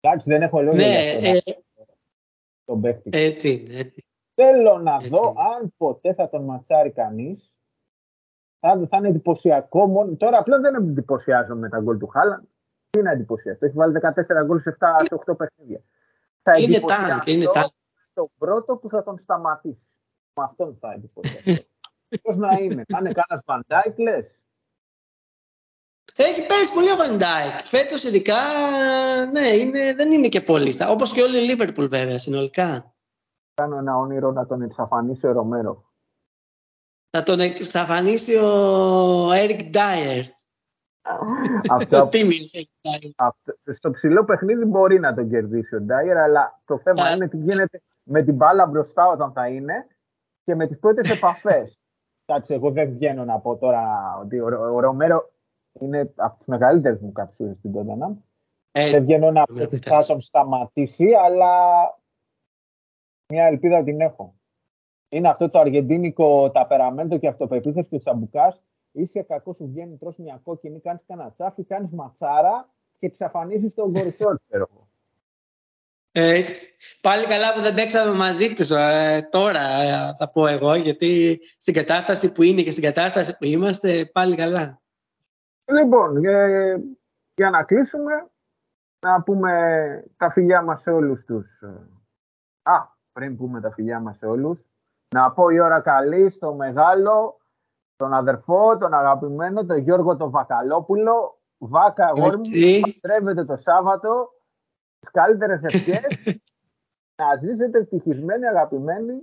Εντάξει, 0.00 0.30
δεν 0.30 0.42
έχω 0.42 0.62
λόγια 0.62 0.86
ναι, 0.86 1.18
για 1.18 1.32
αυτό. 1.32 1.50
Ε, 1.50 1.94
τον 2.64 2.80
παίχτη. 2.80 3.10
Έτσι, 3.12 3.64
έτσι. 3.70 4.04
Θέλω 4.34 4.78
να 4.78 4.98
δω 4.98 5.34
αν 5.36 5.74
ποτέ 5.76 6.14
θα 6.14 6.28
τον 6.28 6.44
ματσάρει 6.44 6.90
κανείς. 6.90 7.52
Θα, 8.60 8.86
θα 8.90 8.96
είναι 8.96 9.08
εντυπωσιακό 9.08 9.86
μόνο. 9.86 10.16
Τώρα 10.16 10.38
απλά 10.38 10.60
δεν 10.60 10.74
εντυπωσιάζω 10.74 11.54
με 11.54 11.68
τα 11.68 11.78
γκολ 11.78 11.98
του 11.98 12.06
Χάλαν. 12.06 12.48
Τι 12.90 13.02
να 13.02 13.10
εντυπωσιαστεί. 13.10 13.66
Έχει 13.66 13.76
βάλει 13.76 13.94
14 14.42 14.44
γκολ 14.44 14.60
σε 14.60 14.76
7 14.80 15.16
8 15.26 15.36
παιχνίδια. 15.36 15.80
Θα 16.42 16.58
είναι 16.58 16.80
τάγκ, 16.80 17.26
είναι 17.26 17.44
τάγκ. 17.44 17.68
Το 18.12 18.30
πρώτο 18.38 18.76
που 18.76 18.88
θα 18.88 19.02
τον 19.02 19.18
σταματήσει. 19.18 19.86
Με 20.34 20.44
αυτόν 20.44 20.76
θα 20.80 20.92
εντυπωσιαστώ. 20.92 21.64
Πώς 22.22 22.36
να 22.36 22.48
είναι, 22.60 22.84
θα 22.88 22.98
είναι 22.98 23.12
κανένας 23.12 23.44
Βαν 23.44 23.62
Ντάικ, 23.62 23.98
λες. 23.98 24.39
Έχει 26.24 26.46
πέσει 26.46 26.74
πολύ 26.74 26.90
ο 26.90 26.96
Βαν 26.96 27.17
Ντάικ. 27.17 27.58
Φέτος 27.64 28.04
ειδικά 28.04 28.36
ναι, 29.32 29.48
είναι, 29.48 29.94
δεν 29.94 30.12
είναι 30.12 30.28
και 30.28 30.40
πολύ. 30.40 30.74
Όπως 30.88 31.12
και 31.12 31.22
όλη 31.22 31.38
η 31.38 31.40
Λίβερπουλ 31.40 31.86
βέβαια 31.86 32.18
συνολικά. 32.18 32.94
Κάνω 33.54 33.76
ένα 33.76 33.96
όνειρο 33.96 34.32
να 34.32 34.46
τον 34.46 34.62
εξαφανίσει 34.62 35.26
ο 35.26 35.32
Ρομέρο. 35.32 35.84
Να 37.10 37.22
τον 37.22 37.40
εξαφανίσει 37.40 38.36
ο 38.36 39.32
Έρικ 39.32 39.62
Ντάιερ. 39.62 40.24
αυτό, 41.76 41.96
αυτό, 43.16 43.54
στο 43.74 43.90
ψηλό 43.90 44.24
παιχνίδι 44.24 44.64
μπορεί 44.64 44.98
να 44.98 45.14
τον 45.14 45.30
κερδίσει 45.30 45.74
ο 45.74 45.80
Ντάιερ, 45.80 46.16
αλλά 46.16 46.62
το 46.64 46.78
θέμα 46.78 47.10
είναι 47.14 47.28
τι 47.28 47.36
γίνεται 47.36 47.82
με 48.02 48.22
την 48.22 48.34
μπάλα 48.34 48.66
μπροστά 48.66 49.06
όταν 49.06 49.32
θα 49.32 49.48
είναι 49.48 49.86
και 50.44 50.54
με 50.54 50.66
τις 50.66 50.78
πρώτες 50.78 51.10
επαφές. 51.16 51.78
Εντάξει, 52.24 52.54
εγώ 52.54 52.70
δεν 52.70 52.90
βγαίνω 52.90 53.24
να 53.24 53.38
πω 53.38 53.56
τώρα 53.56 53.82
ότι 54.20 54.40
ο, 54.40 54.80
Ρομέρο 54.80 55.30
είναι 55.80 56.12
από 56.16 56.36
τις 56.38 56.46
μεγαλύτερες 56.46 57.00
μου 57.00 57.12
καψούρες 57.12 57.56
στην 57.56 57.72
Τότανα. 57.72 58.16
Ε, 58.72 58.90
δεν 58.90 59.02
βγαίνω 59.02 59.30
να 59.30 59.44
πω 59.44 59.62
ότι 59.62 59.76
θα 59.76 60.04
τον 60.06 60.20
σταματήσει, 60.20 61.06
αλλά 61.24 61.54
μια 63.32 63.44
ελπίδα 63.44 63.84
την 63.84 64.00
έχω. 64.00 64.34
Είναι 65.08 65.28
αυτό 65.28 65.50
το 65.50 65.58
αργεντίνικο 65.58 66.50
ταπεραμέντο 66.50 67.18
και 67.18 67.28
αυτοπεποίθηση 67.28 67.84
του 67.84 67.98
τσαμπουκάς. 67.98 68.62
Είσαι 68.92 69.22
κακός 69.22 69.56
σου 69.56 69.66
βγαίνει, 69.66 69.96
τρως 69.96 70.16
μια 70.16 70.40
κόκκινη, 70.44 70.80
κάνεις 70.80 71.02
κανένα 71.06 71.32
τσάφι, 71.32 71.64
κάνεις 71.64 71.90
ματσάρα 71.90 72.68
και 72.98 73.06
εξαφανίζεις 73.06 73.74
τον 73.74 73.92
κορυφαίο, 73.92 74.38
ξέρω 74.48 74.68
εγώ. 74.70 74.88
Ε, 76.12 76.44
πάλι 77.00 77.26
καλά 77.26 77.52
που 77.52 77.60
δεν 77.60 77.74
παίξαμε 77.74 78.16
μαζί 78.16 78.52
του 78.52 78.74
ε, 78.74 79.22
τώρα, 79.22 79.60
ε, 79.60 80.14
θα 80.18 80.30
πω 80.30 80.46
εγώ, 80.46 80.74
γιατί 80.74 81.38
στην 81.42 81.74
κατάσταση 81.74 82.32
που 82.32 82.42
είναι 82.42 82.62
και 82.62 82.70
στην 82.70 82.82
κατάσταση 82.82 83.36
που 83.36 83.44
είμαστε, 83.44 84.04
πάλι 84.04 84.36
καλά. 84.36 84.80
Λοιπόν, 85.72 86.18
για 87.34 87.50
να 87.50 87.62
κλείσουμε, 87.62 88.30
να 89.06 89.22
πούμε 89.22 90.04
τα 90.16 90.30
φιλιά 90.30 90.62
μας 90.62 90.82
σε 90.82 90.90
όλους 90.90 91.24
τους. 91.24 91.46
Α, 92.62 92.86
πριν 93.12 93.36
πούμε 93.36 93.60
τα 93.60 93.72
φιλιά 93.72 94.00
μας 94.00 94.16
σε 94.16 94.26
όλους, 94.26 94.58
να 95.14 95.32
πω 95.32 95.48
η 95.48 95.60
ώρα 95.60 95.80
καλή 95.80 96.30
στο 96.30 96.54
μεγάλο, 96.54 97.40
τον 97.96 98.12
αδερφό, 98.12 98.76
τον 98.76 98.94
αγαπημένο, 98.94 99.64
τον 99.64 99.76
Γιώργο 99.76 100.16
τον 100.16 100.30
Βακαλόπουλο. 100.30 101.40
Βάκα, 101.62 102.06
αγόρι 102.06 102.36
μου, 103.22 103.44
το 103.46 103.56
Σάββατο 103.56 104.30
τις 105.00 105.10
καλύτερες 105.10 105.62
ευχές. 105.62 106.40
να 107.20 107.38
ζήσετε 107.40 107.78
ευτυχισμένοι, 107.78 108.46
αγαπημένοι. 108.46 109.20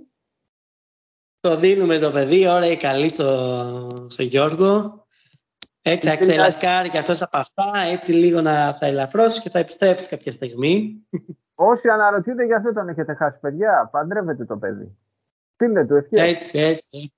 Το 1.40 1.56
δίνουμε 1.56 1.98
το 1.98 2.10
παιδί, 2.10 2.48
ωραία 2.48 2.70
ή 2.70 2.76
καλή 2.76 3.08
στο, 3.08 4.06
στο 4.08 4.22
Γιώργο. 4.22 5.06
Έτσι 5.90 6.08
θα 6.08 6.16
ξελασκάρει 6.16 6.88
και 6.88 6.98
αυτός 6.98 7.22
από 7.22 7.36
αυτά, 7.36 7.72
έτσι 7.92 8.12
λίγο 8.12 8.40
να 8.40 8.72
θα 8.72 8.86
ελαφρώσει 8.86 9.40
και 9.40 9.50
θα 9.50 9.58
επιστρέψει 9.58 10.08
κάποια 10.08 10.32
στιγμή. 10.32 11.06
Όσοι 11.54 11.88
αναρωτιούνται 11.88 12.44
για 12.44 12.56
αυτό 12.56 12.72
τον 12.72 12.88
έχετε 12.88 13.14
χάσει, 13.14 13.38
παιδιά, 13.40 13.88
παντρεύετε 13.92 14.44
το 14.44 14.56
παιδί. 14.56 14.96
Στείλτε 15.54 15.84
του 15.84 15.94
ευχές. 15.94 16.22
Έτσι, 16.22 16.58
έτσι. 16.58 17.12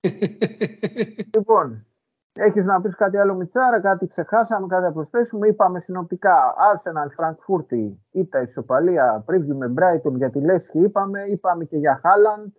Λοιπόν, 1.34 1.86
Έχεις 2.34 2.64
να 2.64 2.80
πεις 2.80 2.94
κάτι 2.94 3.18
άλλο 3.18 3.34
Μιτσάρα, 3.34 3.80
κάτι 3.80 4.06
ξεχάσαμε, 4.06 4.66
κάτι 4.66 4.82
να 4.82 4.92
προσθέσουμε; 4.92 5.48
Είπαμε 5.48 5.80
συνοπτικά 5.80 6.54
Arsenal, 6.72 7.22
Frankfurt, 7.22 7.92
ήττα 8.10 8.42
ισοπαλία, 8.42 9.24
preview 9.28 9.54
με 9.54 9.74
Brighton 9.76 10.14
για 10.16 10.30
τη 10.30 10.40
Λέσχη 10.40 10.78
είπαμε. 10.78 11.22
Είπαμε 11.22 11.64
και 11.64 11.76
για 11.76 12.00
Haaland. 12.04 12.50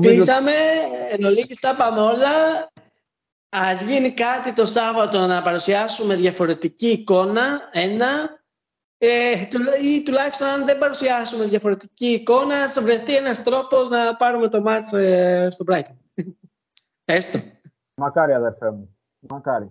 Κλείσαμε, 0.00 0.50
εν 1.10 1.24
ολίγης 1.24 1.60
τα 1.60 1.70
είπαμε 1.70 2.00
όλα. 2.00 2.28
Ας 3.48 3.82
γίνει 3.82 4.10
κάτι 4.10 4.52
το 4.52 4.66
Σάββατο 4.66 5.26
να 5.26 5.42
παρουσιάσουμε 5.42 6.14
διαφορετική 6.14 6.86
εικόνα, 6.86 7.42
ένα. 7.72 8.06
Ε, 8.98 9.32
ή 9.84 10.02
τουλάχιστον 10.02 10.46
αν 10.46 10.64
δεν 10.64 10.78
παρουσιάσουμε 10.78 11.44
διαφορετική 11.44 12.06
εικόνα, 12.06 12.68
θα 12.68 12.82
βρεθεί 12.82 13.16
ένας 13.16 13.42
τρόπος 13.42 13.88
να 13.88 14.16
πάρουμε 14.16 14.48
το 14.48 14.60
μάτς 14.60 14.92
ε, 14.92 15.48
στο 15.50 15.64
Brighton. 15.68 15.96
Έστω. 17.04 17.38
Μακάρι 17.94 18.32
αδερφέ 18.32 18.70
μου. 18.70 18.96
Μακάρι. 19.18 19.70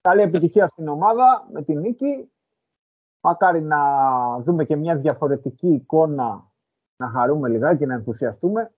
Καλή 0.00 0.22
επιτυχία 0.22 0.68
στην 0.68 0.88
ομάδα 0.88 1.48
με 1.52 1.62
την 1.62 1.78
νίκη. 1.80 2.30
Μακάρι 3.20 3.62
να 3.62 3.78
δούμε 4.40 4.64
και 4.64 4.76
μια 4.76 4.96
διαφορετική 4.96 5.68
εικόνα 5.68 6.50
να 6.96 7.08
χαρούμε 7.08 7.48
λιγάκι 7.48 7.78
και 7.78 7.86
να 7.86 7.94
ενθουσιαστούμε. 7.94 8.72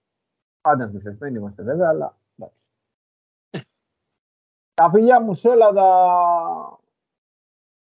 Πάντα 0.62 0.84
ενθουσιασμένοι 0.84 1.38
είμαστε 1.38 1.62
βέβαια, 1.62 1.88
αλλά 1.88 2.16
εντάξει. 2.36 2.56
τα 4.74 4.90
φιλιά 4.90 5.20
μου 5.20 5.34
σε 5.34 5.48
όλα 5.48 5.72
τα 5.72 5.88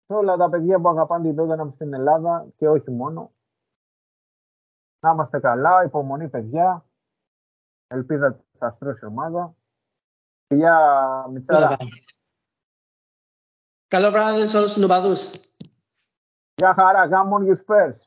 σε 0.05 0.13
όλα 0.13 0.37
τα 0.37 0.49
παιδιά 0.49 0.79
που 0.79 0.89
αγαπάνε 0.89 1.27
την 1.27 1.35
Τότεναμ 1.35 1.71
στην 1.73 1.93
Ελλάδα 1.93 2.47
και 2.57 2.69
όχι 2.69 2.91
μόνο. 2.91 3.31
Να 4.99 5.11
είμαστε 5.11 5.39
καλά, 5.39 5.83
υπομονή 5.83 6.29
παιδιά. 6.29 6.85
Ελπίδα 7.87 8.43
θα 8.57 8.71
στρώσει 8.71 9.05
ομάδα. 9.05 9.55
Φιλιά 10.47 11.25
Μιτσάρα. 11.29 11.75
Καλό 13.87 14.11
βράδυ 14.11 14.47
σε 14.47 14.57
όλους 14.57 14.73
τους 14.73 14.81
νοπαδούς. 14.81 15.31
Γεια 16.55 16.73
χαρά, 16.73 17.09
come 17.11 17.33
on 17.33 17.45
you 17.47 17.55
Spurs. 17.55 18.06